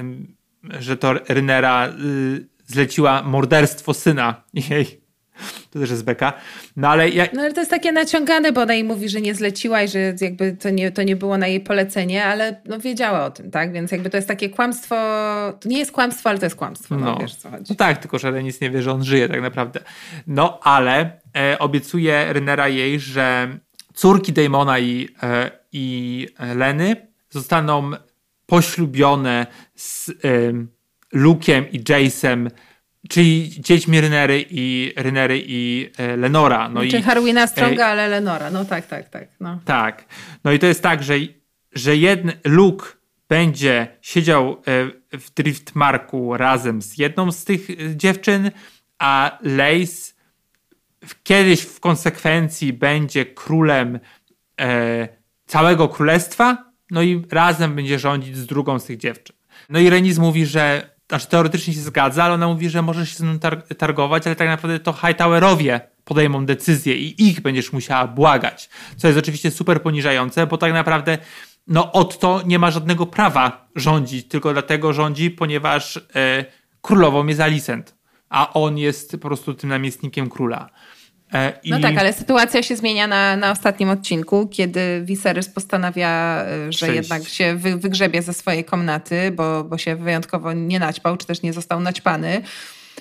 że 0.80 0.96
to 0.96 1.12
Rynera 1.28 1.88
y, 1.88 2.46
zleciła 2.66 3.22
morderstwo 3.22 3.94
syna 3.94 4.44
jej. 4.54 5.04
To 5.70 5.78
też 5.78 5.90
jest 5.90 6.04
beka. 6.04 6.32
No 6.76 6.88
ale, 6.88 7.08
ja... 7.08 7.26
no 7.32 7.42
ale 7.42 7.52
to 7.52 7.60
jest 7.60 7.70
takie 7.70 7.92
naciągane, 7.92 8.52
bo 8.52 8.60
ona 8.60 8.74
jej 8.74 8.84
mówi, 8.84 9.08
że 9.08 9.20
nie 9.20 9.34
zleciła 9.34 9.82
i 9.82 9.88
że 9.88 10.14
jakby 10.20 10.52
to 10.52 10.70
nie, 10.70 10.90
to 10.90 11.02
nie 11.02 11.16
było 11.16 11.38
na 11.38 11.46
jej 11.46 11.60
polecenie, 11.60 12.24
ale 12.24 12.60
no 12.64 12.78
wiedziała 12.78 13.24
o 13.24 13.30
tym, 13.30 13.50
tak? 13.50 13.72
Więc 13.72 13.92
jakby 13.92 14.10
to 14.10 14.16
jest 14.16 14.28
takie 14.28 14.50
kłamstwo, 14.50 14.96
to 15.60 15.68
nie 15.68 15.78
jest 15.78 15.92
kłamstwo, 15.92 16.30
ale 16.30 16.38
to 16.38 16.46
jest 16.46 16.56
kłamstwo, 16.56 16.96
no, 16.96 17.06
no 17.06 17.18
wiesz 17.20 17.34
co 17.34 17.50
chodzi. 17.50 17.64
No 17.68 17.76
tak, 17.76 17.98
tylko 17.98 18.18
że 18.18 18.42
nic 18.42 18.60
nie 18.60 18.70
wie, 18.70 18.82
że 18.82 18.92
on 18.92 19.04
żyje 19.04 19.28
tak 19.28 19.42
naprawdę. 19.42 19.80
No 20.26 20.60
ale 20.62 21.20
e, 21.36 21.58
obiecuje 21.58 22.32
Rynera 22.32 22.68
jej, 22.68 23.00
że 23.00 23.58
córki 23.94 24.32
Damona 24.32 24.78
i, 24.78 25.08
e, 25.22 25.50
i 25.72 26.26
Leny 26.54 26.96
zostaną 27.30 27.90
poślubione 28.46 29.46
z 29.74 30.08
e, 30.08 30.12
Luke'em 31.18 31.64
i 31.72 31.80
Jace'em 31.80 32.50
Czyli 33.08 33.50
dziećmi 33.60 34.00
Rynery 34.00 34.44
i, 34.50 34.92
Rynery 34.96 35.42
i 35.46 35.90
e, 35.98 36.16
Lenora. 36.16 36.68
No 36.68 36.80
Czyli 36.80 37.02
Harwina 37.02 37.46
Stronga, 37.46 37.86
e, 37.86 37.86
ale 37.86 38.08
Lenora. 38.08 38.50
No 38.50 38.64
tak, 38.64 38.86
tak, 38.86 39.08
tak. 39.08 39.28
No. 39.40 39.60
Tak. 39.64 40.04
No 40.44 40.52
i 40.52 40.58
to 40.58 40.66
jest 40.66 40.82
tak, 40.82 41.02
że, 41.02 41.14
że 41.72 41.96
jeden 41.96 42.32
Luke 42.44 42.86
będzie 43.28 43.86
siedział 44.00 44.62
w 45.12 45.30
Driftmarku 45.34 46.36
razem 46.36 46.82
z 46.82 46.98
jedną 46.98 47.32
z 47.32 47.44
tych 47.44 47.66
dziewczyn, 47.96 48.50
a 48.98 49.38
Lace 49.42 50.13
kiedyś 51.22 51.60
w 51.60 51.80
konsekwencji 51.80 52.72
będzie 52.72 53.26
królem 53.26 53.98
e, 54.60 55.08
całego 55.46 55.88
królestwa, 55.88 56.64
no 56.90 57.02
i 57.02 57.24
razem 57.30 57.74
będzie 57.74 57.98
rządzić 57.98 58.36
z 58.36 58.46
drugą 58.46 58.78
z 58.78 58.84
tych 58.84 58.98
dziewczyn. 58.98 59.36
No 59.68 59.78
i 59.78 59.90
Renis 59.90 60.18
mówi, 60.18 60.46
że 60.46 60.94
znaczy 61.08 61.26
teoretycznie 61.26 61.74
się 61.74 61.80
zgadza, 61.80 62.24
ale 62.24 62.34
ona 62.34 62.48
mówi, 62.48 62.68
że 62.70 62.82
możesz 62.82 63.10
się 63.10 63.16
z 63.16 63.20
nim 63.20 63.38
targować, 63.78 64.26
ale 64.26 64.36
tak 64.36 64.48
naprawdę 64.48 64.80
to 64.80 64.92
Hightowerowie 64.92 65.80
podejmą 66.04 66.46
decyzję 66.46 66.94
i 66.94 67.28
ich 67.28 67.40
będziesz 67.40 67.72
musiała 67.72 68.06
błagać. 68.06 68.68
Co 68.96 69.06
jest 69.06 69.18
oczywiście 69.18 69.50
super 69.50 69.82
poniżające, 69.82 70.46
bo 70.46 70.58
tak 70.58 70.72
naprawdę 70.72 71.18
no 71.66 71.92
Otto 71.92 72.42
nie 72.46 72.58
ma 72.58 72.70
żadnego 72.70 73.06
prawa 73.06 73.68
rządzić, 73.76 74.28
tylko 74.28 74.52
dlatego 74.52 74.92
rządzi, 74.92 75.30
ponieważ 75.30 75.96
e, 75.96 76.44
królową 76.80 77.26
jest 77.26 77.40
Alicent, 77.40 77.94
a 78.28 78.52
on 78.52 78.78
jest 78.78 79.12
po 79.12 79.18
prostu 79.18 79.54
tym 79.54 79.70
namiestnikiem 79.70 80.30
króla. 80.30 80.70
E, 81.34 81.52
I... 81.62 81.70
No 81.70 81.80
tak, 81.80 81.98
ale 81.98 82.12
sytuacja 82.12 82.62
się 82.62 82.76
zmienia 82.76 83.06
na, 83.06 83.36
na 83.36 83.50
ostatnim 83.50 83.88
odcinku, 83.88 84.46
kiedy 84.46 85.02
Viserys 85.04 85.48
postanawia, 85.48 86.44
e, 86.68 86.72
że 86.72 86.94
jednak 86.94 87.28
się 87.28 87.56
wy, 87.56 87.76
wygrzebie 87.76 88.22
ze 88.22 88.32
swojej 88.32 88.64
komnaty, 88.64 89.30
bo, 89.30 89.64
bo 89.64 89.78
się 89.78 89.96
wyjątkowo 89.96 90.52
nie 90.52 90.78
naćpał, 90.78 91.16
czy 91.16 91.26
też 91.26 91.42
nie 91.42 91.52
został 91.52 91.80
naćpany. 91.80 92.42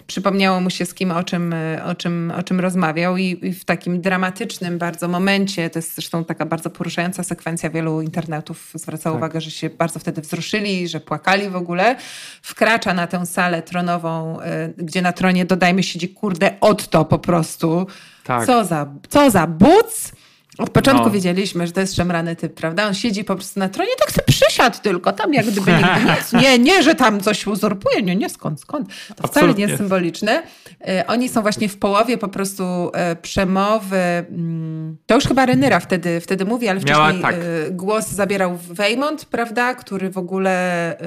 Przypomniało 0.07 0.61
mu 0.61 0.69
się 0.69 0.85
z 0.85 0.93
kim, 0.93 1.11
o 1.11 1.23
czym, 1.23 1.53
e, 1.53 1.83
o 1.83 1.95
czym, 1.95 2.33
o 2.37 2.43
czym 2.43 2.59
rozmawiał 2.59 3.17
i, 3.17 3.39
i 3.41 3.53
w 3.53 3.65
takim 3.65 4.01
dramatycznym 4.01 4.77
bardzo 4.77 5.07
momencie, 5.07 5.69
to 5.69 5.79
jest 5.79 5.95
zresztą 5.95 6.25
taka 6.25 6.45
bardzo 6.45 6.69
poruszająca 6.69 7.23
sekwencja, 7.23 7.69
wielu 7.69 8.01
internautów 8.01 8.71
zwracało 8.75 9.15
tak. 9.15 9.19
uwagę, 9.19 9.41
że 9.41 9.51
się 9.51 9.69
bardzo 9.69 9.99
wtedy 9.99 10.21
wzruszyli, 10.21 10.87
że 10.87 10.99
płakali 10.99 11.49
w 11.49 11.55
ogóle, 11.55 11.95
wkracza 12.41 12.93
na 12.93 13.07
tę 13.07 13.25
salę 13.25 13.61
tronową, 13.61 14.37
gdzie 14.77 15.01
na 15.01 15.13
tronie, 15.13 15.45
dodajmy, 15.45 15.83
siedzi 15.83 16.09
kurde 16.09 16.55
Otto 16.61 17.05
po 17.05 17.19
prostu, 17.19 17.87
tak. 18.23 18.45
Co 18.45 18.65
za, 18.65 18.87
co 19.09 19.31
za 19.31 19.47
buc! 19.47 20.11
Od 20.57 20.69
początku 20.69 21.05
no. 21.05 21.11
wiedzieliśmy, 21.11 21.67
że 21.67 21.73
to 21.73 21.79
jest 21.79 21.95
szemrany 21.95 22.35
typ, 22.35 22.53
prawda? 22.53 22.87
On 22.87 22.93
siedzi 22.93 23.23
po 23.23 23.35
prostu 23.35 23.59
na 23.59 23.69
tronie, 23.69 23.91
tak 23.99 24.11
sobie 24.11 24.25
przysiadł 24.27 24.77
tylko, 24.81 25.11
tam 25.11 25.33
jak 25.33 25.45
gdyby 25.45 25.71
nigdy 25.71 26.11
nic. 26.17 26.33
Nie, 26.33 26.59
nie, 26.59 26.83
że 26.83 26.95
tam 26.95 27.21
coś 27.21 27.47
uzurpuje, 27.47 28.01
nie, 28.01 28.15
nie, 28.15 28.29
skąd, 28.29 28.61
skąd. 28.61 28.87
To 28.87 28.93
Absolutnie. 29.09 29.27
wcale 29.27 29.53
nie 29.53 29.63
jest 29.63 29.77
symboliczne. 29.77 30.43
E, 30.87 31.07
oni 31.07 31.29
są 31.29 31.41
właśnie 31.41 31.69
w 31.69 31.77
połowie 31.77 32.17
po 32.17 32.27
prostu 32.27 32.63
e, 32.93 33.15
przemowy, 33.15 33.97
mm, 33.97 34.97
to 35.05 35.15
już 35.15 35.23
chyba 35.23 35.45
Renyra 35.45 35.79
wtedy, 35.79 36.21
wtedy 36.21 36.45
mówi, 36.45 36.67
ale 36.67 36.79
wcześniej 36.79 37.07
Miała, 37.07 37.21
tak. 37.21 37.35
e, 37.35 37.71
głos 37.71 38.07
zabierał 38.07 38.57
Weymont, 38.57 39.25
prawda? 39.25 39.75
Który 39.75 40.09
w 40.09 40.17
ogóle, 40.17 40.97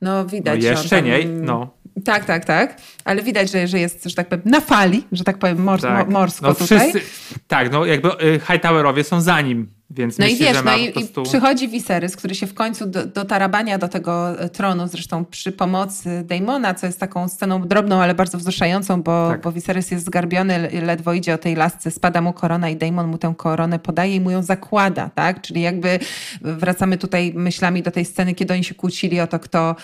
no 0.00 0.26
widać. 0.26 0.62
No 0.62 0.70
jeszcze 0.70 0.88
tam, 0.88 1.04
nie, 1.04 1.24
no. 1.24 1.79
Tak, 2.04 2.24
tak, 2.24 2.44
tak. 2.44 2.80
Ale 3.04 3.22
widać, 3.22 3.50
że, 3.50 3.68
że 3.68 3.78
jest, 3.78 4.04
że 4.04 4.14
tak 4.14 4.28
powiem, 4.28 4.42
na 4.44 4.60
fali, 4.60 5.04
że 5.12 5.24
tak 5.24 5.38
powiem, 5.38 5.62
mors 5.62 5.82
tak. 5.82 6.08
morsko 6.08 6.46
no, 6.46 6.54
tutaj. 6.54 6.90
Wszyscy, 6.90 7.00
tak, 7.48 7.72
no 7.72 7.84
jakby 7.84 8.08
y, 8.08 8.40
Hightowerowie 8.40 9.04
są 9.04 9.20
za 9.20 9.40
nim 9.40 9.79
więc 9.90 10.18
no 10.18 10.24
myślę, 10.24 10.36
i 10.36 10.52
wiesz, 10.52 10.64
no 10.64 10.76
i, 10.76 10.92
prostu... 10.92 11.22
i, 11.22 11.24
przychodzi 11.24 11.68
Viserys, 11.68 12.16
który 12.16 12.34
się 12.34 12.46
w 12.46 12.54
końcu 12.54 12.86
do, 12.86 13.06
do 13.06 13.24
tarabania 13.24 13.78
do 13.78 13.88
tego 13.88 14.40
e, 14.40 14.48
tronu, 14.48 14.88
zresztą 14.88 15.24
przy 15.24 15.52
pomocy 15.52 16.24
Daemona, 16.24 16.74
co 16.74 16.86
jest 16.86 17.00
taką 17.00 17.28
sceną 17.28 17.68
drobną, 17.68 18.02
ale 18.02 18.14
bardzo 18.14 18.38
wzruszającą, 18.38 19.02
bo, 19.02 19.28
tak. 19.30 19.40
bo 19.40 19.52
Viserys 19.52 19.90
jest 19.90 20.04
zgarbiony, 20.04 20.70
ledwo 20.82 21.12
idzie 21.12 21.34
o 21.34 21.38
tej 21.38 21.56
lasce, 21.56 21.90
spada 21.90 22.20
mu 22.20 22.32
korona 22.32 22.70
i 22.70 22.76
Daemon 22.76 23.06
mu 23.06 23.18
tę 23.18 23.34
koronę 23.36 23.78
podaje 23.78 24.16
i 24.16 24.20
mu 24.20 24.30
ją 24.30 24.42
zakłada, 24.42 25.10
tak? 25.14 25.40
Czyli 25.40 25.60
jakby 25.60 25.98
wracamy 26.40 26.98
tutaj 26.98 27.32
myślami 27.34 27.82
do 27.82 27.90
tej 27.90 28.04
sceny, 28.04 28.34
kiedy 28.34 28.54
oni 28.54 28.64
się 28.64 28.74
kłócili 28.74 29.20
o 29.20 29.26
to, 29.26 29.38
kto, 29.38 29.76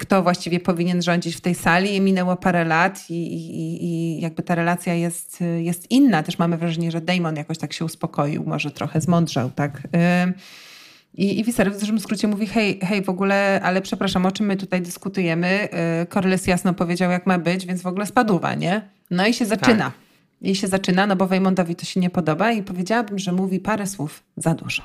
kto 0.00 0.22
właściwie 0.22 0.60
powinien 0.60 1.02
rządzić 1.02 1.36
w 1.36 1.40
tej 1.40 1.54
sali 1.54 1.96
i 1.96 2.00
minęło 2.00 2.36
parę 2.36 2.64
lat 2.64 3.10
i, 3.10 3.14
i, 3.14 3.84
i 3.84 4.20
jakby 4.20 4.42
ta 4.42 4.54
relacja 4.54 4.94
jest, 4.94 5.40
jest 5.58 5.90
inna. 5.90 6.22
Też 6.22 6.38
mamy 6.38 6.56
wrażenie, 6.56 6.90
że 6.90 7.00
Daemon 7.00 7.36
jakoś 7.36 7.58
tak 7.58 7.72
się 7.72 7.84
uspokoił, 7.84 8.44
może 8.46 8.70
trochę 8.70 9.00
zmądrzał 9.00 9.45
tak. 9.54 9.82
I, 11.14 11.40
i 11.40 11.44
Wiser 11.44 11.72
w 11.72 11.80
dużym 11.80 12.00
skrócie 12.00 12.28
mówi, 12.28 12.46
hej, 12.46 12.78
hej, 12.82 13.02
w 13.02 13.08
ogóle, 13.08 13.60
ale 13.62 13.82
przepraszam, 13.82 14.26
o 14.26 14.32
czym 14.32 14.46
my 14.46 14.56
tutaj 14.56 14.82
dyskutujemy? 14.82 15.68
Corlys 16.14 16.46
jasno 16.46 16.74
powiedział, 16.74 17.10
jak 17.10 17.26
ma 17.26 17.38
być, 17.38 17.66
więc 17.66 17.82
w 17.82 17.86
ogóle 17.86 18.06
spadła, 18.06 18.54
nie? 18.54 18.88
No 19.10 19.26
i 19.26 19.34
się 19.34 19.46
zaczyna. 19.46 19.84
Tak. 19.84 19.92
I 20.42 20.54
się 20.54 20.66
zaczyna, 20.66 21.06
no 21.06 21.16
bo 21.16 21.26
Wejmondowi 21.26 21.76
to 21.76 21.84
się 21.84 22.00
nie 22.00 22.10
podoba 22.10 22.52
i 22.52 22.62
powiedziałabym, 22.62 23.18
że 23.18 23.32
mówi 23.32 23.60
parę 23.60 23.86
słów 23.86 24.22
za 24.36 24.54
dużo. 24.54 24.82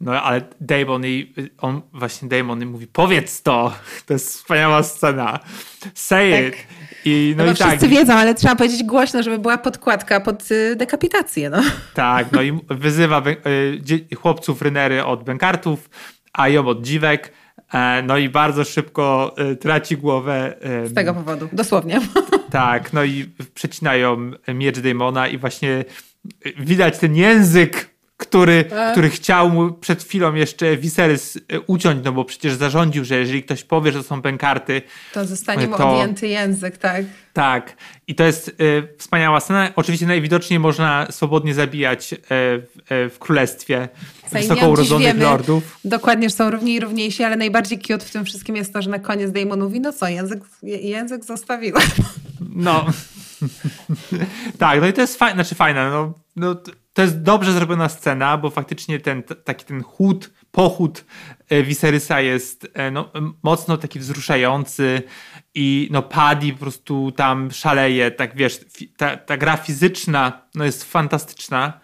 No 0.00 0.22
ale 0.22 0.42
Damon 0.60 1.06
i 1.06 1.34
on 1.58 1.82
właśnie 1.92 2.28
Damon 2.28 2.66
mówi 2.66 2.86
powiedz 2.86 3.42
to, 3.42 3.72
to 4.06 4.12
jest 4.12 4.28
wspaniała 4.28 4.82
scena. 4.82 5.40
Say 5.94 6.32
tak. 6.32 6.44
it. 6.44 6.66
I, 7.04 7.34
no, 7.36 7.44
no 7.44 7.52
i 7.52 7.54
tak. 7.54 7.68
wszyscy 7.68 7.88
wiedzą, 7.88 8.14
ale 8.14 8.34
trzeba 8.34 8.56
powiedzieć 8.56 8.84
głośno, 8.84 9.22
żeby 9.22 9.38
była 9.38 9.58
podkładka 9.58 10.20
pod 10.20 10.50
y, 10.50 10.76
dekapitację. 10.76 11.50
No. 11.50 11.62
Tak, 11.94 12.32
no 12.32 12.42
i 12.42 12.60
wyzywa 12.68 13.22
y, 14.10 14.16
chłopców 14.16 14.62
Rynery 14.62 15.04
od 15.04 15.24
bękartów, 15.24 15.90
a 16.32 16.48
ją 16.48 16.66
od 16.66 16.82
dziwek. 16.82 17.32
E, 17.72 18.02
no 18.02 18.18
i 18.18 18.28
bardzo 18.28 18.64
szybko 18.64 19.34
e, 19.36 19.56
traci 19.56 19.96
głowę. 19.96 20.56
Z 20.84 20.94
tego 20.94 21.14
powodu, 21.14 21.48
dosłownie. 21.52 22.00
Tak, 22.50 22.92
no 22.92 23.04
i 23.04 23.30
przecinają 23.54 24.30
miecz 24.54 24.78
Damona 24.80 25.28
i 25.28 25.38
właśnie 25.38 25.84
widać 26.58 26.98
ten 26.98 27.16
język, 27.16 27.90
który, 28.18 28.64
A. 28.80 28.92
który 28.92 29.10
chciał 29.10 29.50
mu 29.50 29.72
przed 29.72 30.02
chwilą 30.04 30.34
jeszcze 30.34 30.76
Viserys 30.76 31.38
uciąć, 31.66 32.04
no 32.04 32.12
bo 32.12 32.24
przecież 32.24 32.54
zarządził, 32.54 33.04
że 33.04 33.16
jeżeli 33.18 33.42
ktoś 33.42 33.64
powie, 33.64 33.92
że 33.92 33.98
to 33.98 34.04
są 34.08 34.22
pękarty, 34.22 34.82
To 35.12 35.26
zostanie 35.26 35.66
mu 35.68 35.76
To- 35.76 35.90
odjęty 35.90 36.28
język, 36.28 36.78
tak. 36.78 37.04
tak. 37.32 37.76
I 38.06 38.14
to 38.14 38.24
jest 38.24 38.48
y, 38.48 38.88
wspaniała 38.98 39.40
scena. 39.40 39.68
Oczywiście 39.76 40.06
najwidoczniej 40.06 40.58
można 40.60 41.06
swobodnie 41.10 41.54
zabijać 41.54 42.12
y, 42.12 42.16
w, 42.20 42.92
y, 42.92 43.10
w 43.10 43.18
królestwie 43.18 43.88
wysoko 44.32 44.68
urodzonych 44.68 45.06
wiemy. 45.06 45.24
lordów. 45.24 45.78
Dokładnie, 45.84 46.28
że 46.28 46.34
są 46.36 46.50
równi 46.50 46.74
i 46.74 46.80
równiejsi, 46.80 47.24
ale 47.24 47.36
najbardziej 47.36 47.78
cute 47.78 48.04
w 48.06 48.10
tym 48.10 48.24
wszystkim 48.24 48.56
jest 48.56 48.72
to, 48.72 48.82
że 48.82 48.90
na 48.90 48.98
koniec 48.98 49.32
Damon 49.32 49.60
mówi, 49.60 49.80
no 49.80 49.92
co, 49.92 50.08
język, 50.08 50.40
język 50.62 51.24
zostawiłem. 51.24 51.82
No. 52.54 52.86
tak, 54.58 54.80
no 54.80 54.86
i 54.86 54.92
to 54.92 55.00
jest 55.00 55.18
fajne, 55.18 55.34
znaczy 55.34 55.54
fajne, 55.54 55.90
no, 55.90 56.14
no 56.36 56.56
to 56.98 57.02
jest 57.02 57.22
dobrze 57.22 57.52
zrobiona 57.52 57.88
scena, 57.88 58.38
bo 58.38 58.50
faktycznie 58.50 59.00
ten 59.00 59.22
taki 59.22 59.64
ten 59.64 59.82
chód, 59.82 60.30
pochód 60.50 61.04
e, 61.48 61.62
Viserysa 61.62 62.20
jest 62.20 62.68
e, 62.74 62.90
no, 62.90 63.12
mocno 63.42 63.76
taki 63.76 63.98
wzruszający 63.98 65.02
i 65.54 65.88
no 65.90 66.02
Paddy 66.02 66.52
po 66.52 66.58
prostu 66.58 67.12
tam 67.12 67.50
szaleje, 67.50 68.10
tak 68.10 68.36
wiesz, 68.36 68.60
ta, 68.96 69.16
ta 69.16 69.36
gra 69.36 69.56
fizyczna 69.56 70.42
no, 70.54 70.64
jest 70.64 70.84
fantastyczna 70.84 71.80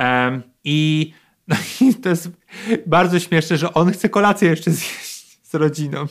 Em, 0.00 0.42
i, 0.64 1.12
no, 1.48 1.56
i 1.80 1.94
to 1.94 2.08
jest 2.08 2.30
bardzo 2.86 3.20
śmieszne, 3.20 3.56
że 3.56 3.74
on 3.74 3.92
chce 3.92 4.08
kolację 4.08 4.48
jeszcze 4.48 4.70
zjeść 4.70 5.38
z 5.42 5.54
rodziną. 5.54 6.06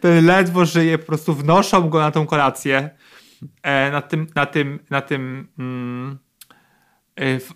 Ten 0.00 0.26
ledwo 0.26 0.64
żyje, 0.64 0.98
po 0.98 1.06
prostu 1.06 1.34
wnoszą 1.34 1.88
go 1.88 2.00
na 2.00 2.10
tą 2.10 2.26
kolację 2.26 2.90
e, 3.62 3.90
na 3.90 4.02
tym, 4.02 4.26
na 4.34 4.46
tym, 4.46 4.78
na 4.90 5.00
tym 5.00 5.48
mm, 5.58 6.18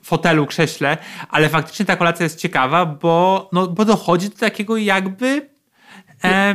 fotelu, 0.02 0.46
krześle, 0.46 0.96
ale 1.28 1.48
faktycznie 1.48 1.86
ta 1.86 1.96
kolacja 1.96 2.24
jest 2.24 2.38
ciekawa, 2.38 2.86
bo, 2.86 3.48
no, 3.52 3.66
bo 3.66 3.84
dochodzi 3.84 4.28
do 4.30 4.36
takiego 4.36 4.76
jakby 4.76 5.53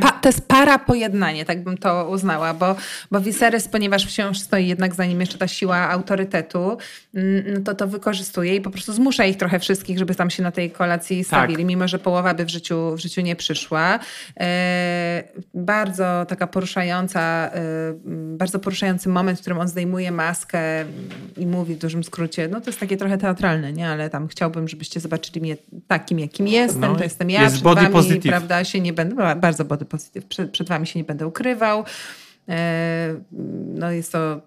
Pa, 0.00 0.10
to 0.12 0.28
jest 0.28 0.48
para 0.48 0.78
pojednanie, 0.78 1.44
tak 1.44 1.64
bym 1.64 1.78
to 1.78 2.08
uznała, 2.08 2.54
bo, 2.54 2.76
bo 3.10 3.20
Viserys, 3.20 3.68
ponieważ 3.68 4.06
wciąż 4.06 4.38
stoi 4.38 4.66
jednak 4.66 4.94
za 4.94 5.04
nim 5.06 5.20
jeszcze 5.20 5.38
ta 5.38 5.48
siła 5.48 5.76
autorytetu, 5.76 6.78
mm, 7.14 7.44
no 7.54 7.60
to 7.60 7.74
to 7.74 7.86
wykorzystuje 7.86 8.56
i 8.56 8.60
po 8.60 8.70
prostu 8.70 8.92
zmusza 8.92 9.24
ich 9.24 9.36
trochę 9.36 9.58
wszystkich, 9.58 9.98
żeby 9.98 10.14
tam 10.14 10.30
się 10.30 10.42
na 10.42 10.50
tej 10.50 10.70
kolacji 10.70 11.24
stawili, 11.24 11.64
mimo 11.64 11.88
że 11.88 11.98
połowa 11.98 12.34
by 12.34 12.44
w 12.44 12.48
życiu, 12.48 12.96
w 12.96 12.98
życiu 12.98 13.20
nie 13.20 13.36
przyszła. 13.36 13.98
E, 14.40 15.22
bardzo 15.54 16.26
taka 16.28 16.46
poruszająca, 16.46 17.20
e, 17.54 17.60
bardzo 18.36 18.58
poruszający 18.58 19.08
moment, 19.08 19.38
w 19.38 19.40
którym 19.40 19.58
on 19.60 19.68
zdejmuje 19.68 20.12
maskę 20.12 20.60
i 21.36 21.46
mówi 21.46 21.74
w 21.74 21.78
dużym 21.78 22.04
skrócie, 22.04 22.48
no 22.48 22.60
to 22.60 22.66
jest 22.66 22.80
takie 22.80 22.96
trochę 22.96 23.18
teatralne, 23.18 23.72
nie? 23.72 23.88
Ale 23.88 24.10
tam 24.10 24.28
chciałbym, 24.28 24.68
żebyście 24.68 25.00
zobaczyli 25.00 25.40
mnie 25.40 25.56
takim, 25.88 26.18
jakim 26.18 26.48
jestem, 26.48 26.80
No, 26.80 26.96
to 26.96 27.04
jestem 27.04 27.30
ja, 27.30 27.42
jest 27.42 27.54
przed 27.54 27.64
body 27.64 27.80
wami, 27.80 27.92
positive. 27.92 28.30
prawda? 28.32 28.64
się 28.64 28.80
nie 28.80 28.92
będę, 28.92 29.14
ba- 29.14 29.34
bardzo 29.64 29.84
body 29.84 29.84
positive, 29.84 30.26
przed, 30.26 30.50
przed 30.50 30.68
wami 30.68 30.86
się 30.86 30.98
nie 30.98 31.04
będę 31.04 31.26
ukrywał. 31.26 31.84
E, 32.48 33.14
No 33.74 33.90
jest 33.90 34.12
to 34.12 34.40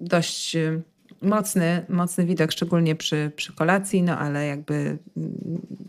dość 0.00 0.56
e, 0.56 0.80
mocny, 1.22 1.84
mocny 1.88 2.24
widok, 2.24 2.52
szczególnie 2.52 2.94
przy, 2.94 3.30
przy 3.36 3.52
kolacji, 3.52 4.02
no 4.02 4.18
ale 4.18 4.46
jakby 4.46 4.74
mm, 4.74 4.98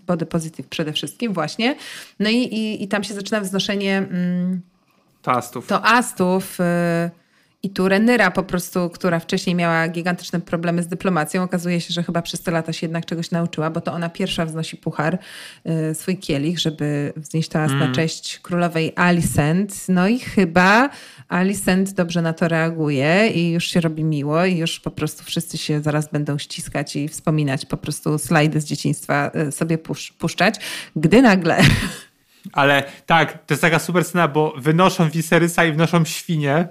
body 0.07 0.26
positive 0.26 0.68
przede 0.68 0.93
wszystkim 0.93 1.34
właśnie. 1.34 1.76
No 2.20 2.30
i, 2.30 2.36
i, 2.36 2.84
i 2.84 2.88
tam 2.88 3.03
się 3.03 3.14
zaczyna 3.14 3.41
wznoszenie 3.41 3.97
mm, 3.97 4.62
toastów. 5.22 5.68
toastów 5.68 6.60
y, 6.60 6.64
i 7.64 7.70
tu 7.70 7.89
Renyra 7.89 8.32
po 8.32 8.43
prostu, 8.43 8.89
która 8.89 9.20
wcześniej 9.20 9.55
miała 9.55 9.88
gigantyczne 9.88 10.41
problemy 10.41 10.84
z 10.84 10.88
dyplomacją, 10.88 11.43
okazuje 11.43 11.82
się, 11.82 11.93
że 11.93 12.03
chyba 12.03 12.22
przez 12.22 12.41
te 12.41 12.51
lata 12.51 12.74
się 12.74 12.86
jednak 12.86 13.05
czegoś 13.05 13.32
nauczyła, 13.32 13.70
bo 13.70 13.82
to 13.82 13.93
ona 13.93 14.10
pierwsza 14.10 14.45
wznosi 14.45 14.78
puchar, 14.78 15.20
y, 15.91 15.95
swój 15.95 16.18
kielich, 16.18 16.60
żeby 16.60 17.14
wznieść 17.16 17.49
toast 17.49 17.74
na 17.74 17.91
cześć 17.91 18.39
królowej 18.39 18.93
Alicent. 18.95 19.89
No 19.89 20.07
i 20.07 20.20
chyba 20.20 20.89
Alicent 21.28 21.93
dobrze 21.93 22.22
na 22.22 22.34
to 22.34 22.47
reaguje 22.47 23.28
i 23.28 23.51
już 23.51 23.66
się 23.66 23.82
robi 23.82 24.03
miło 24.03 24.45
i 24.45 24.57
już 24.57 24.80
po 24.80 24.91
prostu 24.91 25.24
wszyscy 25.24 25.57
się 25.57 25.82
zaraz 25.82 26.12
będą 26.12 26.38
ściskać 26.38 26.95
i 26.95 27.07
wspominać, 27.07 27.66
po 27.66 27.78
prostu 27.78 28.18
slajdy 28.18 28.62
z 28.62 28.66
dzieciństwa 28.66 29.32
y, 29.47 29.51
sobie 29.51 29.78
pusz- 29.78 30.14
puszczać, 30.18 30.55
gdy 30.95 31.22
nagle 31.22 31.62
Ale 32.53 32.84
tak, 33.05 33.45
to 33.45 33.53
jest 33.53 33.62
taka 33.62 33.80
super 33.80 34.05
scena, 34.05 34.28
bo 34.28 34.53
wynoszą 34.57 35.10
Viserysa 35.10 35.66
i 35.66 35.72
wnoszą 35.72 36.05
świnię 36.05 36.68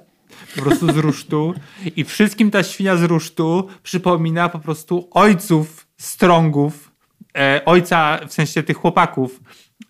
po 0.56 0.62
prostu 0.62 0.92
z 0.92 0.96
rusztu 0.96 1.54
i 1.96 2.04
wszystkim 2.04 2.50
ta 2.50 2.62
świnia 2.62 2.96
z 2.96 3.02
rusztu 3.02 3.68
przypomina 3.82 4.48
po 4.48 4.58
prostu 4.58 5.08
ojców 5.10 5.86
strongów, 5.96 6.92
e, 7.36 7.62
ojca 7.64 8.20
w 8.28 8.32
sensie 8.32 8.62
tych 8.62 8.76
chłopaków 8.76 9.40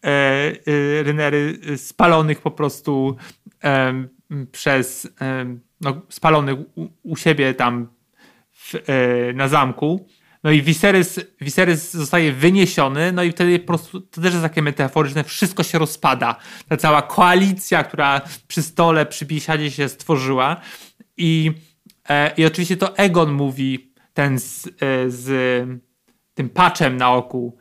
e, 0.05 0.09
e, 0.09 1.03
Rynery 1.03 1.59
spalonych 1.76 2.41
po 2.41 2.51
prostu 2.51 3.16
e, 3.64 3.95
przez 4.53 5.09
e, 5.20 5.57
no, 5.80 6.03
spalonych 6.09 6.59
u, 6.74 6.89
u 7.03 7.16
siebie 7.16 7.55
tam 7.55 7.89
w, 8.53 8.74
e, 8.74 9.32
na 9.32 9.49
zamku. 9.49 10.07
No 10.45 10.51
i 10.51 10.62
Viserys, 10.62 11.20
Viserys 11.41 11.93
zostaje 11.93 12.32
wyniesiony, 12.32 13.12
no 13.12 13.22
i 13.22 13.32
wtedy 13.32 13.59
po 13.59 13.66
prostu, 13.66 14.01
to 14.01 14.20
też 14.20 14.32
jest 14.32 14.43
takie 14.43 14.62
metaforyczne, 14.62 15.24
wszystko 15.24 15.62
się 15.62 15.78
rozpada. 15.78 16.36
Ta 16.68 16.76
cała 16.76 17.03
koalicja, 17.03 17.84
która 17.84 18.20
przy 18.49 18.62
stole, 18.62 19.07
przy 19.07 19.26
biesiadzie 19.26 19.70
się 19.70 19.89
stworzyła. 19.89 20.61
I, 21.16 21.53
e, 22.09 22.34
i 22.36 22.45
oczywiście 22.45 22.76
to 22.76 22.97
Egon 22.97 23.32
mówi, 23.32 23.93
ten 24.14 24.39
z, 24.39 24.66
e, 24.66 24.70
z 25.11 25.28
tym 26.34 26.49
patchem 26.49 26.97
na 26.97 27.12
oku, 27.12 27.57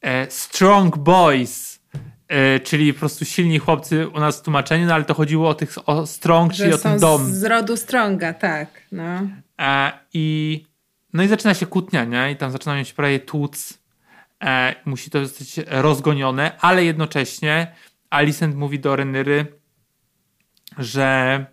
e, 0.00 0.30
strong 0.30 0.98
boys, 0.98 1.80
e, 2.28 2.60
czyli 2.60 2.92
po 2.92 2.98
prostu 2.98 3.24
silni 3.24 3.58
chłopcy 3.58 4.08
u 4.08 4.20
nas 4.20 4.38
w 4.38 4.42
tłumaczeniu, 4.42 4.86
no 4.86 4.94
ale 4.94 5.04
to 5.04 5.14
chodziło 5.14 5.48
o 5.48 5.54
tych, 5.54 5.88
o 5.88 6.06
strong, 6.06 6.52
czyli 6.52 6.72
o 6.72 6.76
że 6.76 6.82
ten 6.82 6.98
dom. 6.98 7.34
z 7.34 7.44
rodu 7.44 7.76
Stronga, 7.76 8.32
tak. 8.32 8.68
No. 8.92 9.28
E, 9.60 9.92
I, 10.14 10.64
no 11.18 11.24
i 11.24 11.28
zaczyna 11.28 11.54
się 11.54 11.66
kłótnia, 11.66 12.04
nie? 12.04 12.32
I 12.32 12.36
tam 12.36 12.50
zaczynają 12.50 12.84
się 12.84 12.94
prawie 12.94 13.20
tłuc. 13.20 13.78
E, 14.44 14.74
musi 14.84 15.10
to 15.10 15.26
zostać 15.26 15.66
rozgonione, 15.66 16.52
ale 16.60 16.84
jednocześnie 16.84 17.74
Alicent 18.10 18.56
mówi 18.56 18.78
do 18.78 18.96
Renyry, 18.96 19.46
że 20.78 21.46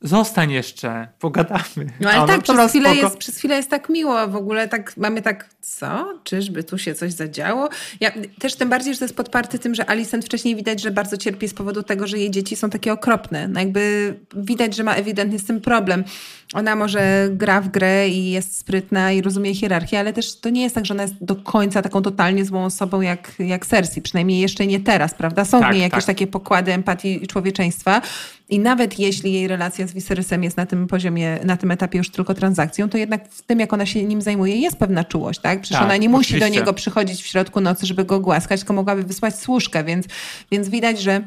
zostań 0.00 0.50
jeszcze, 0.52 1.08
pogadamy. 1.18 1.86
No 2.00 2.10
ale 2.10 2.18
ona, 2.18 2.26
tak, 2.26 2.42
przez 2.42 2.56
"Dobra, 2.56 2.68
chwilę, 2.68 2.90
spoko". 2.90 3.06
jest, 3.06 3.18
przez 3.18 3.38
chwilę 3.38 3.56
jest 3.56 3.70
tak 3.70 3.88
miło, 3.88 4.28
w 4.28 4.36
ogóle 4.36 4.68
tak 4.68 4.96
mamy 4.96 5.22
tak, 5.22 5.48
co? 5.78 6.18
Czyżby 6.24 6.64
tu 6.64 6.78
się 6.78 6.94
coś 6.94 7.12
zadziało? 7.12 7.68
Ja, 8.00 8.12
też 8.38 8.54
tym 8.54 8.68
bardziej, 8.68 8.94
że 8.94 8.98
to 8.98 9.04
jest 9.04 9.16
podparte 9.16 9.58
tym, 9.58 9.74
że 9.74 9.90
Alicent 9.90 10.24
wcześniej 10.24 10.56
widać, 10.56 10.82
że 10.82 10.90
bardzo 10.90 11.16
cierpi 11.16 11.48
z 11.48 11.54
powodu 11.54 11.82
tego, 11.82 12.06
że 12.06 12.18
jej 12.18 12.30
dzieci 12.30 12.56
są 12.56 12.70
takie 12.70 12.92
okropne. 12.92 13.48
No 13.48 13.60
jakby 13.60 14.14
widać, 14.36 14.76
że 14.76 14.82
ma 14.82 14.94
ewidentnie 14.94 15.38
z 15.38 15.44
tym 15.44 15.60
problem. 15.60 16.04
Ona 16.54 16.76
może 16.76 17.28
gra 17.32 17.60
w 17.60 17.68
grę 17.68 18.08
i 18.08 18.30
jest 18.30 18.58
sprytna 18.58 19.12
i 19.12 19.22
rozumie 19.22 19.54
hierarchię, 19.54 19.98
ale 19.98 20.12
też 20.12 20.40
to 20.40 20.50
nie 20.50 20.62
jest 20.62 20.74
tak, 20.74 20.86
że 20.86 20.94
ona 20.94 21.02
jest 21.02 21.14
do 21.20 21.36
końca 21.36 21.82
taką 21.82 22.02
totalnie 22.02 22.44
złą 22.44 22.64
osobą 22.64 23.00
jak, 23.00 23.32
jak 23.38 23.66
Cersei. 23.66 24.02
Przynajmniej 24.02 24.40
jeszcze 24.40 24.66
nie 24.66 24.80
teraz, 24.80 25.14
prawda? 25.14 25.44
Są 25.44 25.60
Tak, 25.60 25.70
w 25.70 25.74
niej 25.74 25.82
jakieś 25.82 26.04
tak. 26.04 26.16
takie 26.16 26.26
pokłady 26.26 26.72
empatii 26.72 27.24
i 27.24 27.26
człowieczeństwa. 27.26 28.02
I 28.48 28.58
nawet 28.58 28.98
jeśli 28.98 29.32
jej 29.32 29.48
relacja 29.48 29.86
z 29.86 29.92
Viserysem 29.92 30.44
jest 30.44 30.56
na 30.56 30.66
tym 30.66 30.86
poziomie, 30.86 31.38
na 31.44 31.56
tym 31.56 31.70
etapie 31.70 31.98
już 31.98 32.10
tylko 32.10 32.34
transakcją, 32.34 32.88
to 32.88 32.98
jednak 32.98 33.28
w 33.30 33.42
tym, 33.42 33.60
jak 33.60 33.72
ona 33.72 33.86
się 33.86 34.02
nim 34.02 34.22
zajmuje, 34.22 34.56
jest 34.56 34.76
pewna 34.76 35.04
czułość, 35.04 35.40
tak? 35.40 35.59
Przecież 35.60 35.78
Tak, 35.78 35.84
ona 35.86 35.96
nie 35.96 36.08
musi 36.08 36.32
do 36.32 36.36
oczywiście. 36.36 36.60
niego 36.60 36.72
przychodzić 36.72 37.22
w 37.22 37.26
środku 37.26 37.60
nocy, 37.60 37.86
żeby 37.86 38.04
go 38.04 38.20
głaskać, 38.20 38.60
tylko 38.60 38.72
mogłaby 38.72 39.02
wysłać 39.02 39.38
służkę, 39.38 39.84
więc, 39.84 40.06
więc 40.50 40.68
widać, 40.68 41.00
że 41.02 41.22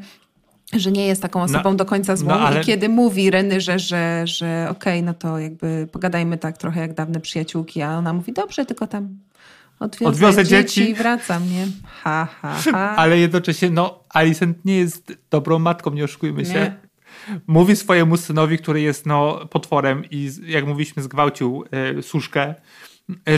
że 0.72 0.92
nie 0.92 1.06
jest 1.06 1.22
taką 1.22 1.42
osobą 1.42 1.76
do 1.76 1.84
końca 1.84 2.16
złą 2.16 2.28
no, 2.28 2.40
ale- 2.40 2.60
i 2.60 2.64
kiedy 2.64 2.88
mówi 2.88 3.30
Renyrze, 3.30 3.78
że, 3.78 4.22
że 4.26 4.66
okej, 4.70 5.02
no 5.02 5.14
to 5.14 5.38
jakby 5.38 5.88
pogadajmy 5.92 6.38
tak 6.38 6.58
trochę 6.58 6.80
jak 6.80 6.94
dawne 6.94 7.20
przyjaciółki, 7.20 7.82
a 7.82 7.98
ona 7.98 8.12
mówi, 8.12 8.32
dobrze, 8.32 8.66
tylko 8.66 8.86
tam 8.86 9.18
odwiozę, 9.80 10.10
Odwiozę 10.10 10.44
dzieci, 10.44 10.80
dzieci. 10.80 10.90
i 10.90 10.94
wracam, 10.94 11.50
nie? 11.50 11.66
Ha, 12.02 12.28
ha, 12.42 12.56
ha. 12.72 12.94
Ale 12.96 13.18
jednocześnie, 13.18 13.70
no, 13.70 14.04
Alicent 14.08 14.64
nie 14.64 14.76
jest 14.76 15.12
dobrą 15.30 15.58
matką, 15.58 15.90
nie 15.90 16.04
oszukujmy 16.04 16.44
się. 16.44 16.52
Nie. 16.52 16.76
Mówi 17.46 17.76
swojemu 17.76 18.16
synowi, 18.16 18.58
który 18.58 18.80
jest 18.80 19.06
no, 19.06 19.46
potworem 19.50 20.02
i 20.10 20.30
jak 20.46 20.66
mówiliśmy, 20.66 21.02
zgwałcił 21.02 21.64
e, 21.98 22.02
suszkę, 22.02 22.54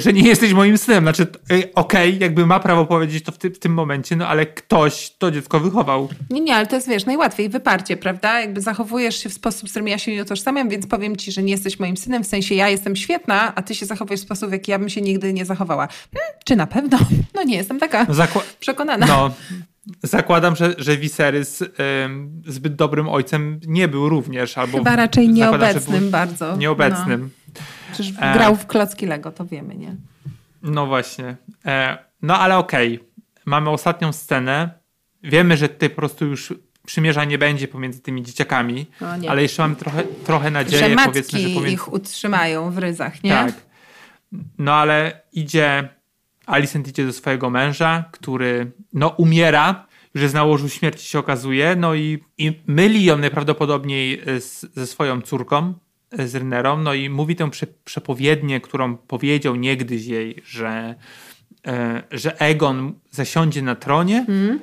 że 0.01 0.13
nie 0.13 0.29
jesteś 0.29 0.53
moim 0.53 0.79
synem. 0.79 1.05
Znaczy, 1.05 1.23
e, 1.51 1.75
okej, 1.75 2.19
jakby 2.19 2.47
ma 2.47 2.61
prawo 2.61 2.87
powiedzieć 2.87 3.25
to 3.25 3.33
w, 3.33 3.39
ty, 3.39 3.51
w 3.51 3.59
tym 3.59 3.75
momencie, 3.75 4.17
no 4.17 4.29
ale 4.29 4.47
ktoś 4.47 5.11
to 5.19 5.31
dziecko 5.31 5.61
wychował. 5.61 6.09
Nie, 6.31 6.41
nie, 6.41 6.57
ale 6.57 6.67
to 6.67 6.75
jest, 6.77 6.89
wiesz, 6.89 7.07
najłatwiej, 7.07 7.49
wyparcie, 7.49 7.97
prawda? 7.97 8.41
Jakby 8.41 8.61
zachowujesz 8.61 9.23
się 9.23 9.29
w 9.29 9.33
sposób, 9.33 9.69
z 9.69 9.71
którym 9.71 9.89
ja 9.89 9.99
się 9.99 10.13
nie 10.13 10.23
utożsamiam, 10.23 10.69
więc 10.69 10.87
powiem 10.87 11.17
ci, 11.17 11.33
że 11.33 11.43
nie 11.43 11.53
jesteś 11.53 11.79
moim 11.79 11.97
synem, 11.97 12.25
w 12.25 12.27
sensie 12.27 12.55
ja 12.55 12.69
jestem 12.69 12.97
świetna, 12.97 13.55
a 13.55 13.63
ty 13.63 13.75
się 13.75 13.87
zachowujesz 13.87 14.21
w 14.21 14.25
sposób, 14.25 14.49
w 14.49 14.53
jaki 14.53 14.71
ja 14.71 14.79
bym 14.79 14.89
się 14.89 15.01
nigdy 15.01 15.33
nie 15.33 15.45
zachowała. 15.45 15.89
Hmm, 16.15 16.33
czy 16.45 16.57
na 16.57 16.67
pewno? 16.67 16.99
No 17.35 17.43
nie 17.43 17.57
jestem 17.57 17.79
taka 17.79 18.05
No, 18.05 18.15
zakła- 18.15 18.43
przekonana. 18.61 19.07
no, 19.07 19.31
zakładam, 20.03 20.57
że, 20.57 20.75
że 20.79 20.97
Viserys 20.97 21.63
zbyt 22.47 22.75
dobrym 22.75 23.09
ojcem 23.09 23.61
nie 23.67 23.89
był 23.89 24.09
również. 24.09 24.59
Albo 24.59 24.79
Chyba 24.79 24.97
raczej 24.97 25.29
nieobecnym 25.29 26.11
bardzo. 26.11 26.57
Nieobecnym. 26.57 27.21
No. 27.23 27.46
Przecież 28.03 28.13
grał 28.33 28.57
w 28.57 28.67
klocki 28.67 29.07
Lego, 29.07 29.33
to 29.33 29.45
wiemy, 29.45 29.77
nie? 29.77 29.97
No 30.63 30.87
właśnie. 30.87 31.37
E, 31.65 31.99
no 32.23 32.39
ale 32.39 32.59
okej. 32.59 32.97
Okay. 32.97 33.09
Mamy 33.45 33.71
ostatnią 33.71 34.13
scenę. 34.13 34.71
Wiemy, 35.23 35.57
że 35.57 35.69
tutaj 35.69 35.91
po 35.91 35.97
prostu 35.97 36.27
już 36.27 36.55
przymierza 36.87 37.25
nie 37.25 37.39
będzie 37.39 37.69
pomiędzy 37.69 38.01
tymi 38.01 38.23
dzieciakami, 38.23 38.87
ale 39.29 39.43
jeszcze 39.43 39.63
mamy 39.63 39.77
trochę, 39.77 40.03
trochę 40.03 40.51
nadzieję, 40.51 40.89
że 40.89 40.95
matki 40.95 41.11
powiedzmy, 41.11 41.39
że 41.39 41.49
pomiędzy... 41.49 41.71
ich 41.71 41.93
utrzymają 41.93 42.71
w 42.71 42.79
ryzach, 42.79 43.25
nie? 43.25 43.31
Tak. 43.31 43.55
No 44.59 44.75
ale 44.75 45.21
idzie, 45.33 45.89
Alicent 46.47 46.89
idzie 46.89 47.07
do 47.07 47.13
swojego 47.13 47.51
męża, 47.51 48.05
który 48.13 48.73
no 48.93 49.09
umiera, 49.09 49.87
już 50.15 50.23
jest 50.23 50.35
na 50.35 50.45
łożu 50.45 50.69
śmierci 50.69 51.07
się 51.09 51.19
okazuje, 51.19 51.77
no 51.77 51.95
i, 51.95 52.25
i 52.39 52.63
myli 52.67 53.05
ją 53.05 53.19
najprawdopodobniej 53.19 54.23
z, 54.41 54.75
ze 54.75 54.87
swoją 54.87 55.21
córką, 55.21 55.75
z 56.25 56.35
Rynerą, 56.35 56.77
no 56.79 56.95
i 56.95 57.11
mówi 57.11 57.37
tę 57.37 57.51
prze, 57.51 57.67
przepowiednię, 57.85 58.61
którą 58.61 58.97
powiedział 58.97 59.57
niegdyś 59.57 60.07
jej, 60.07 60.43
że, 60.45 60.95
e, 61.67 62.03
że 62.11 62.41
Egon 62.41 62.95
zasiądzie 63.11 63.63
na 63.63 63.75
tronie, 63.75 64.27
mm. 64.29 64.61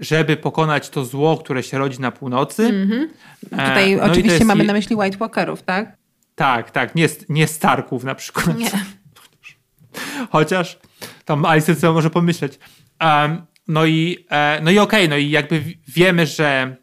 żeby 0.00 0.36
pokonać 0.36 0.90
to 0.90 1.04
zło, 1.04 1.36
które 1.36 1.62
się 1.62 1.78
rodzi 1.78 2.00
na 2.00 2.12
północy. 2.12 2.64
Mm 2.64 2.88
-hmm. 2.88 3.06
Tutaj 3.42 3.96
no 3.96 4.02
oczywiście 4.02 4.44
mamy 4.44 4.64
na 4.64 4.72
myśli 4.72 4.96
White 4.96 5.16
Walkerów, 5.16 5.62
tak? 5.62 5.96
Tak, 6.34 6.70
tak, 6.70 6.94
nie, 6.94 7.08
nie 7.28 7.46
Starków 7.46 8.04
na 8.04 8.14
przykład. 8.14 8.58
Nie. 8.58 8.70
Chociaż 10.32 10.78
tam 11.24 11.44
Alice 11.44 11.74
sobie 11.74 11.92
może 11.92 12.10
pomyśleć. 12.10 12.58
Um, 13.00 13.46
no 13.68 13.86
i, 13.86 14.26
no 14.62 14.70
i 14.70 14.78
okej, 14.78 15.00
okay, 15.00 15.08
no 15.08 15.16
i 15.16 15.30
jakby 15.30 15.62
wiemy, 15.88 16.26
że, 16.26 16.76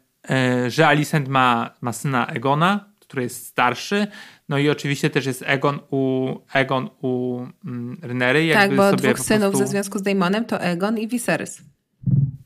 że 0.68 0.88
Alicent 0.88 1.28
ma, 1.28 1.70
ma 1.80 1.92
syna 1.92 2.26
Egona, 2.26 2.89
który 3.10 3.22
jest 3.22 3.46
starszy. 3.46 4.06
No 4.48 4.58
i 4.58 4.70
oczywiście 4.70 5.10
też 5.10 5.26
jest 5.26 5.44
Egon 5.46 5.78
u, 5.90 6.34
Egon 6.54 6.90
u 7.02 7.40
mm, 7.64 7.98
Rynery. 8.02 8.52
Tak, 8.52 8.76
bo 8.76 8.90
sobie 8.90 9.14
dwóch 9.14 9.26
synów 9.26 9.42
prostu... 9.42 9.58
ze 9.58 9.66
związku 9.66 9.98
z 9.98 10.02
Daemonem 10.02 10.44
to 10.44 10.60
Egon 10.60 10.98
i 10.98 11.08
Viserys. 11.08 11.62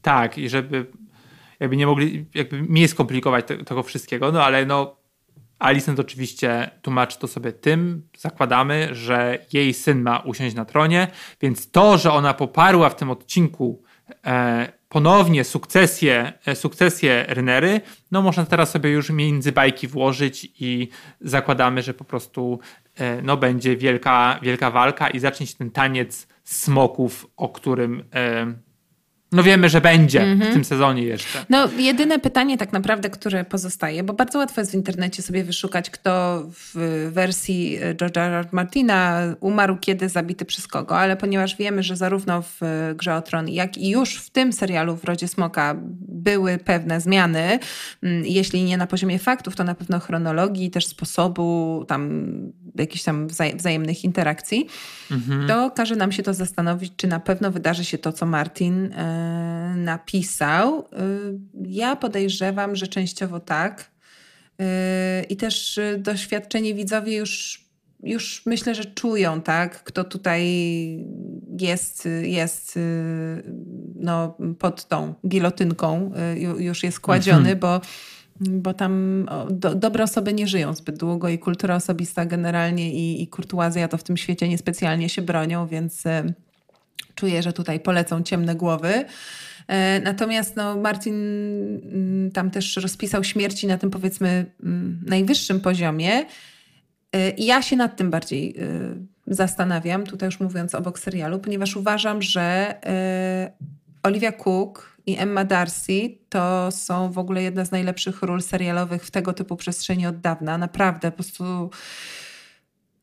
Tak, 0.02 0.38
i 0.38 0.48
żeby 0.48 0.86
jakby 1.60 1.76
nie 1.76 1.86
mogli, 1.86 2.26
jakby 2.34 2.62
mniej 2.62 2.88
skomplikować 2.88 3.46
te, 3.46 3.56
tego 3.56 3.82
wszystkiego, 3.82 4.32
no 4.32 4.44
ale 4.44 4.66
no 4.66 4.96
Alicent 5.58 6.00
oczywiście 6.00 6.70
tłumaczy 6.82 7.18
to 7.18 7.28
sobie 7.28 7.52
tym, 7.52 8.08
zakładamy, 8.18 8.88
że 8.92 9.38
jej 9.52 9.74
syn 9.74 10.02
ma 10.02 10.18
usiąść 10.18 10.56
na 10.56 10.64
tronie, 10.64 11.08
więc 11.40 11.70
to, 11.70 11.98
że 11.98 12.12
ona 12.12 12.34
poparła 12.34 12.88
w 12.88 12.96
tym 12.96 13.10
odcinku 13.10 13.82
e, 14.26 14.72
ponownie 14.94 15.44
sukcesję, 15.44 16.32
e, 16.46 16.56
sukcesję 16.56 17.24
Rynery, 17.28 17.80
no 18.10 18.22
można 18.22 18.46
teraz 18.46 18.70
sobie 18.70 18.90
już 18.90 19.10
między 19.10 19.52
bajki 19.52 19.88
włożyć 19.88 20.48
i 20.60 20.88
zakładamy, 21.20 21.82
że 21.82 21.94
po 21.94 22.04
prostu 22.04 22.58
e, 22.96 23.22
no, 23.22 23.36
będzie 23.36 23.76
wielka, 23.76 24.38
wielka 24.42 24.70
walka 24.70 25.08
i 25.10 25.18
zacznie 25.18 25.46
się 25.46 25.54
ten 25.54 25.70
taniec 25.70 26.28
smoków, 26.44 27.26
o 27.36 27.48
którym 27.48 28.04
e, 28.14 28.54
no 29.34 29.42
wiemy, 29.42 29.68
że 29.68 29.80
będzie 29.80 30.22
mm 30.22 30.34
-hmm. 30.34 30.38
w 30.38 30.42
mhm. 30.42 30.52
tym 30.52 30.64
sezonie 30.64 31.02
jeszcze. 31.02 31.44
No 31.48 31.68
jedyne 31.78 32.18
pytanie 32.18 32.58
tak 32.58 32.72
naprawdę, 32.72 33.10
które 33.10 33.44
pozostaje, 33.44 34.02
bo 34.02 34.12
bardzo 34.12 34.38
łatwo 34.38 34.60
jest 34.60 34.70
w 34.70 34.74
internecie 34.74 35.22
sobie 35.22 35.44
wyszukać, 35.44 35.90
kto 35.90 36.42
w 36.50 37.10
wersji 37.12 37.78
George'a 37.94 38.44
Martina 38.52 39.20
umarł 39.40 39.76
kiedy, 39.76 40.08
zabity 40.08 40.44
przez 40.44 40.66
kogo, 40.66 40.98
ale 40.98 41.16
ponieważ 41.16 41.56
wiemy, 41.56 41.82
że 41.82 41.96
zarówno 41.96 42.42
w 42.42 42.60
Grze 42.96 43.16
o 43.16 43.22
Tron, 43.22 43.48
jak 43.48 43.78
i 43.78 43.90
już 43.90 44.16
w 44.16 44.30
tym 44.30 44.52
serialu 44.52 44.96
w 44.96 45.04
Rodzie 45.04 45.28
Smoka 45.28 45.74
były 46.08 46.58
pewne 46.58 47.00
zmiany, 47.00 47.58
mm, 48.02 48.26
jeśli 48.26 48.64
nie 48.64 48.76
na 48.76 48.86
poziomie 48.86 49.18
faktów, 49.18 49.56
to 49.56 49.64
na 49.64 49.74
pewno 49.74 50.00
chronologii, 50.00 50.70
też 50.70 50.86
sposobu 50.86 51.84
tam 51.88 52.30
jakichś 52.74 53.04
tam 53.04 53.28
wzajemnych 53.56 54.04
interakcji, 54.04 54.66
mhm. 55.10 55.48
to 55.48 55.70
każe 55.70 55.96
nam 55.96 56.12
się 56.12 56.22
to 56.22 56.34
zastanowić, 56.34 56.92
czy 56.96 57.06
na 57.06 57.20
pewno 57.20 57.50
wydarzy 57.50 57.84
się 57.84 57.98
to, 57.98 58.12
co 58.12 58.26
Martin 58.26 58.92
e, 58.92 59.74
napisał. 59.76 60.78
E, 60.78 60.84
ja 61.66 61.96
podejrzewam, 61.96 62.76
że 62.76 62.86
częściowo 62.86 63.40
tak. 63.40 63.90
E, 64.60 65.22
I 65.28 65.36
też 65.36 65.80
doświadczenie 65.98 66.74
widzowie 66.74 67.16
już, 67.16 67.64
już 68.02 68.42
myślę, 68.46 68.74
że 68.74 68.84
czują, 68.84 69.42
tak, 69.42 69.84
kto 69.84 70.04
tutaj 70.04 70.44
jest, 71.60 72.08
jest 72.22 72.78
no, 73.94 74.36
pod 74.58 74.88
tą 74.88 75.14
gilotynką, 75.28 76.12
już 76.58 76.82
jest 76.82 77.00
kładziony, 77.00 77.38
mhm. 77.50 77.58
bo 77.58 77.80
bo 78.40 78.74
tam 78.74 79.26
do, 79.50 79.74
dobre 79.74 80.04
osoby 80.04 80.32
nie 80.32 80.46
żyją 80.46 80.74
zbyt 80.74 80.98
długo 80.98 81.28
i 81.28 81.38
kultura 81.38 81.76
osobista 81.76 82.26
generalnie 82.26 82.92
i, 82.92 83.22
i 83.22 83.28
kurtuazja 83.28 83.88
to 83.88 83.98
w 83.98 84.02
tym 84.02 84.16
świecie 84.16 84.48
niespecjalnie 84.48 85.08
się 85.08 85.22
bronią, 85.22 85.66
więc 85.66 86.06
e, 86.06 86.24
czuję, 87.14 87.42
że 87.42 87.52
tutaj 87.52 87.80
polecą 87.80 88.22
ciemne 88.22 88.54
głowy. 88.54 89.04
E, 89.68 90.00
natomiast 90.00 90.56
no, 90.56 90.76
Martin 90.76 91.14
mm, 91.14 92.30
tam 92.30 92.50
też 92.50 92.76
rozpisał 92.76 93.24
śmierci 93.24 93.66
na 93.66 93.78
tym 93.78 93.90
powiedzmy 93.90 94.46
mm, 94.62 95.00
najwyższym 95.06 95.60
poziomie. 95.60 96.12
E, 97.12 97.30
ja 97.38 97.62
się 97.62 97.76
nad 97.76 97.96
tym 97.96 98.10
bardziej 98.10 98.54
zastanawiam, 99.26 100.04
tutaj 100.04 100.26
już 100.26 100.40
mówiąc 100.40 100.74
obok 100.74 100.98
serialu, 100.98 101.38
ponieważ 101.38 101.76
uważam, 101.76 102.22
że 102.22 102.74
Olivia 104.02 104.32
Cook 104.32 104.93
i 105.06 105.16
Emma 105.18 105.44
Darcy 105.44 106.18
to 106.28 106.68
są 106.70 107.12
w 107.12 107.18
ogóle 107.18 107.42
jedna 107.42 107.64
z 107.64 107.70
najlepszych 107.70 108.22
ról 108.22 108.42
serialowych 108.42 109.04
w 109.04 109.10
tego 109.10 109.32
typu 109.32 109.56
przestrzeni 109.56 110.06
od 110.06 110.20
dawna. 110.20 110.58
Naprawdę, 110.58 111.10
po 111.10 111.16
prostu 111.16 111.70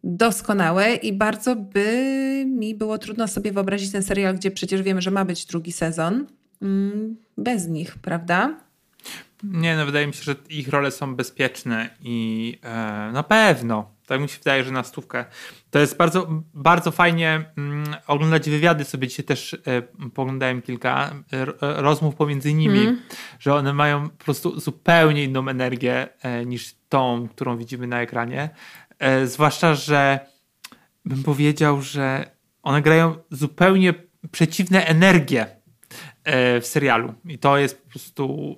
doskonałe 0.04 0.96
i 0.96 1.14
bardzo 1.14 1.56
by 1.56 2.44
mi 2.48 2.76
było 2.76 2.98
trudno 2.98 3.28
sobie 3.28 3.52
wyobrazić 3.52 3.92
ten 3.92 4.04
serial, 4.04 4.36
gdzie 4.36 4.52
przecież 4.52 4.82
wiemy, 4.82 5.02
że 5.02 5.12
ma 5.12 5.26
być 5.26 5.46
drugi 5.46 5.72
sezon, 5.72 6.28
mm, 6.62 7.16
bez 7.38 7.68
nich, 7.68 7.96
prawda? 7.96 8.58
Nie, 9.44 9.76
no 9.76 9.86
wydaje 9.86 10.08
mi 10.08 10.14
się, 10.14 10.24
że 10.24 10.36
ich 10.50 10.70
role 10.70 10.92
są 10.92 11.16
bezpieczne 11.16 11.90
i 12.02 12.60
e, 12.64 12.70
na 13.14 13.24
pewno 13.24 13.92
tak 14.12 14.22
mi 14.22 14.30
się 14.30 14.38
wydaje, 14.38 14.64
że 14.64 14.72
na 14.72 14.84
stówkę. 14.84 15.26
To 15.70 15.80
jest 15.80 15.98
bardzo, 15.98 16.28
bardzo 16.54 16.92
fajnie 16.92 17.46
mm, 17.58 17.96
oglądać 18.08 18.50
wywiady 18.50 18.84
sobie. 18.84 19.08
Dzisiaj 19.08 19.26
też 19.26 19.54
e, 19.54 19.82
poglądałem 20.10 20.62
kilka 20.62 21.14
e, 21.34 21.46
rozmów 21.82 22.16
pomiędzy 22.16 22.54
nimi, 22.54 22.80
mm. 22.80 23.02
że 23.40 23.56
one 23.56 23.74
mają 23.74 24.10
po 24.10 24.24
prostu 24.24 24.60
zupełnie 24.60 25.24
inną 25.24 25.48
energię 25.48 26.08
e, 26.22 26.46
niż 26.46 26.76
tą, 26.90 27.28
którą 27.28 27.58
widzimy 27.58 27.88
na 27.88 28.02
ekranie. 28.02 28.50
Zwłaszcza, 29.26 29.76
że 29.76 30.20
bym 31.06 31.24
powiedział, 31.24 31.82
że 31.82 32.32
one 32.64 32.82
grają 32.82 33.16
zupełnie 33.32 33.94
przeciwne 34.32 34.86
energie 34.86 35.46
w 36.62 36.66
serialu. 36.66 37.14
I 37.26 37.38
to 37.38 37.58
jest 37.58 37.84
po 37.84 37.90
prostu 37.90 38.56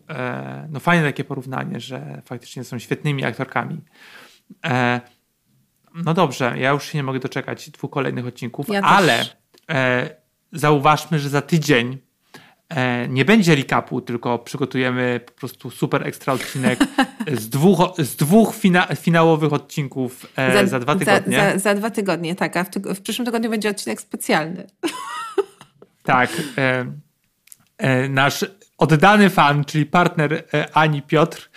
no 0.70 0.80
fajne 0.80 1.04
takie 1.04 1.24
porównanie, 1.24 1.80
że 1.80 2.22
faktycznie 2.26 2.64
są 2.64 2.80
świetnymi 2.80 3.26
aktorkami. 3.26 3.82
No 5.93 6.13
dobrze, 6.13 6.53
ja 6.57 6.69
już 6.69 6.83
się 6.83 6.97
nie 6.97 7.03
mogę 7.03 7.19
doczekać 7.19 7.69
dwóch 7.69 7.91
kolejnych 7.91 8.27
odcinków, 8.27 8.69
ja 8.69 8.81
ale 8.81 9.25
e, 9.69 10.09
zauważmy, 10.51 11.19
że 11.19 11.29
za 11.29 11.41
tydzień 11.41 11.97
e, 12.69 13.07
nie 13.07 13.25
będzie 13.25 13.55
recapu, 13.55 14.01
tylko 14.01 14.39
przygotujemy 14.39 15.21
po 15.25 15.31
prostu 15.31 15.69
super 15.69 16.07
ekstra 16.07 16.33
odcinek 16.33 16.79
z 17.41 17.49
dwóch, 17.49 17.79
z 17.97 18.15
dwóch 18.15 18.55
fina, 18.55 18.87
finałowych 18.95 19.53
odcinków 19.53 20.25
e, 20.35 20.53
za, 20.53 20.67
za, 20.67 20.79
dwa 20.79 20.95
tygodnie. 20.95 21.37
Za, 21.37 21.51
za, 21.51 21.59
za, 21.59 21.75
dwa 21.75 21.89
tygodnie, 21.89 22.35
tak. 22.35 22.57
A 22.57 22.63
w, 22.63 22.69
w, 22.69 23.01
przyszłym 23.01 23.25
tygodniu 23.25 23.49
będzie 23.49 23.69
odcinek 23.69 24.01
specjalny. 24.01 24.67
Tak. 26.03 26.29
E, 26.57 26.85
e, 27.77 28.09
nasz 28.09 28.45
oddany 28.84 29.29
fan, 29.29 29.65
czyli 29.65 29.86
partner 29.86 30.34
e, 30.34 30.67
Ani 30.73 31.01
Piotr, 31.01 31.49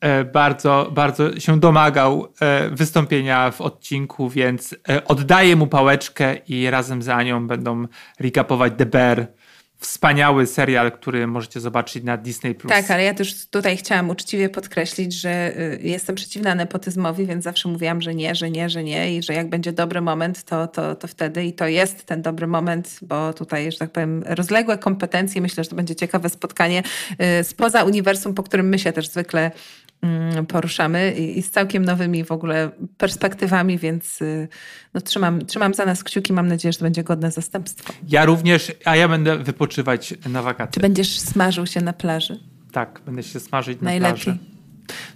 e, 0.00 0.24
bardzo, 0.24 0.90
bardzo 0.92 1.40
się 1.40 1.60
domagał 1.60 2.28
e, 2.40 2.70
wystąpienia 2.70 3.50
w 3.50 3.60
odcinku, 3.60 4.28
więc 4.28 4.74
oddaję 5.04 5.56
mu 5.56 5.66
pałeczkę 5.66 6.36
i 6.36 6.70
razem 6.70 7.02
z 7.02 7.08
Anią 7.08 7.46
będą 7.46 7.86
recapować 8.20 8.72
The 8.76 8.86
Bear 8.86 9.26
wspaniały 9.82 10.46
serial, 10.46 10.92
który 10.92 11.26
możecie 11.26 11.60
zobaczyć 11.60 12.04
na 12.04 12.16
Disney+. 12.16 12.54
Tak, 12.54 12.90
ale 12.90 13.04
ja 13.04 13.14
też 13.14 13.46
tutaj 13.46 13.76
chciałam 13.76 14.10
uczciwie 14.10 14.48
podkreślić, 14.48 15.14
że 15.14 15.58
y, 15.58 15.80
jestem 15.82 16.16
przeciwna 16.16 16.54
nepotyzmowi, 16.54 17.26
więc 17.26 17.44
zawsze 17.44 17.68
mówiłam, 17.68 18.02
że 18.02 18.14
nie, 18.14 18.34
że 18.34 18.50
nie, 18.50 18.70
że 18.70 18.84
nie 18.84 19.16
i 19.16 19.22
że 19.22 19.32
jak 19.32 19.48
będzie 19.48 19.72
dobry 19.72 20.00
moment, 20.00 20.44
to, 20.44 20.66
to, 20.66 20.94
to 20.94 21.08
wtedy 21.08 21.44
i 21.44 21.52
to 21.52 21.66
jest 21.66 22.04
ten 22.04 22.22
dobry 22.22 22.46
moment, 22.46 22.98
bo 23.02 23.32
tutaj, 23.32 23.72
że 23.72 23.78
tak 23.78 23.90
powiem, 23.90 24.24
rozległe 24.26 24.78
kompetencje, 24.78 25.40
myślę, 25.40 25.64
że 25.64 25.70
to 25.70 25.76
będzie 25.76 25.94
ciekawe 25.94 26.28
spotkanie 26.28 26.82
y, 27.40 27.44
spoza 27.44 27.84
uniwersum, 27.84 28.34
po 28.34 28.42
którym 28.42 28.68
my 28.68 28.78
się 28.78 28.92
też 28.92 29.08
zwykle 29.08 29.50
poruszamy 30.48 31.12
i 31.12 31.42
z 31.42 31.50
całkiem 31.50 31.84
nowymi 31.84 32.24
w 32.24 32.32
ogóle 32.32 32.70
perspektywami, 32.96 33.78
więc 33.78 34.22
y, 34.22 34.48
no, 34.94 35.00
trzymam, 35.00 35.46
trzymam 35.46 35.74
za 35.74 35.86
nas 35.86 36.04
kciuki. 36.04 36.32
Mam 36.32 36.48
nadzieję, 36.48 36.72
że 36.72 36.78
to 36.78 36.84
będzie 36.84 37.04
godne 37.04 37.30
zastępstwo. 37.30 37.92
Ja 38.08 38.24
również, 38.24 38.72
a 38.84 38.96
ja 38.96 39.08
będę 39.08 39.38
wypoczywać 39.38 40.14
na 40.28 40.42
wakacje. 40.42 40.72
Czy 40.74 40.80
będziesz 40.80 41.18
smażył 41.18 41.66
się 41.66 41.80
na 41.80 41.92
plaży? 41.92 42.40
Tak, 42.72 43.00
będę 43.06 43.22
się 43.22 43.40
smażyć 43.40 43.80
na 43.80 43.84
Najlepiej. 43.84 44.24
plaży. 44.24 44.38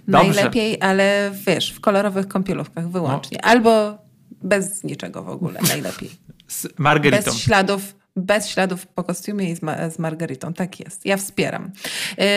Dobrze. 0.07 0.27
Najlepiej, 0.33 0.81
ale 0.81 1.31
wiesz, 1.47 1.71
w 1.71 1.79
kolorowych 1.79 2.27
kąpielówkach 2.27 2.89
wyłącznie. 2.89 3.39
No. 3.43 3.49
Albo 3.49 3.97
bez 4.43 4.83
niczego 4.83 5.23
w 5.23 5.29
ogóle, 5.29 5.59
najlepiej. 5.67 6.09
Z 6.47 6.79
margaritą. 6.79 7.31
Bez 7.31 7.39
śladów, 7.39 7.95
bez 8.17 8.47
śladów 8.49 8.87
po 8.87 9.03
kostiumie 9.03 9.49
i 9.51 9.55
z, 9.55 9.61
ma- 9.61 9.89
z 9.89 9.99
margaritą. 9.99 10.53
Tak 10.53 10.79
jest. 10.79 11.05
Ja 11.05 11.17
wspieram. 11.17 11.71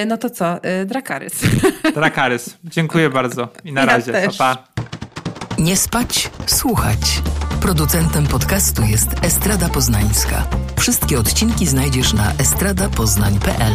Y, 0.03 0.07
No 0.07 0.17
to 0.19 0.31
co? 0.31 0.65
Y, 0.83 0.87
Drakarys. 0.87 1.35
Drakarys. 1.95 2.57
Dziękuję 2.65 3.11
bardzo 3.11 3.49
i 3.65 3.73
na 3.73 3.81
Ja 3.81 3.87
razie. 3.87 4.13
też. 4.13 4.37
Pa, 4.37 4.57
pa. 4.57 4.83
Nie 5.59 5.77
spać, 5.77 6.31
słuchać. 6.47 7.23
Producentem 7.61 8.27
podcastu 8.27 8.83
jest 8.83 9.09
Estrada 9.25 9.69
Poznańska. 9.69 10.47
Wszystkie 10.79 11.19
odcinki 11.19 11.67
znajdziesz 11.67 12.13
na 12.13 12.33
estradapoznań.pl. 12.39 13.73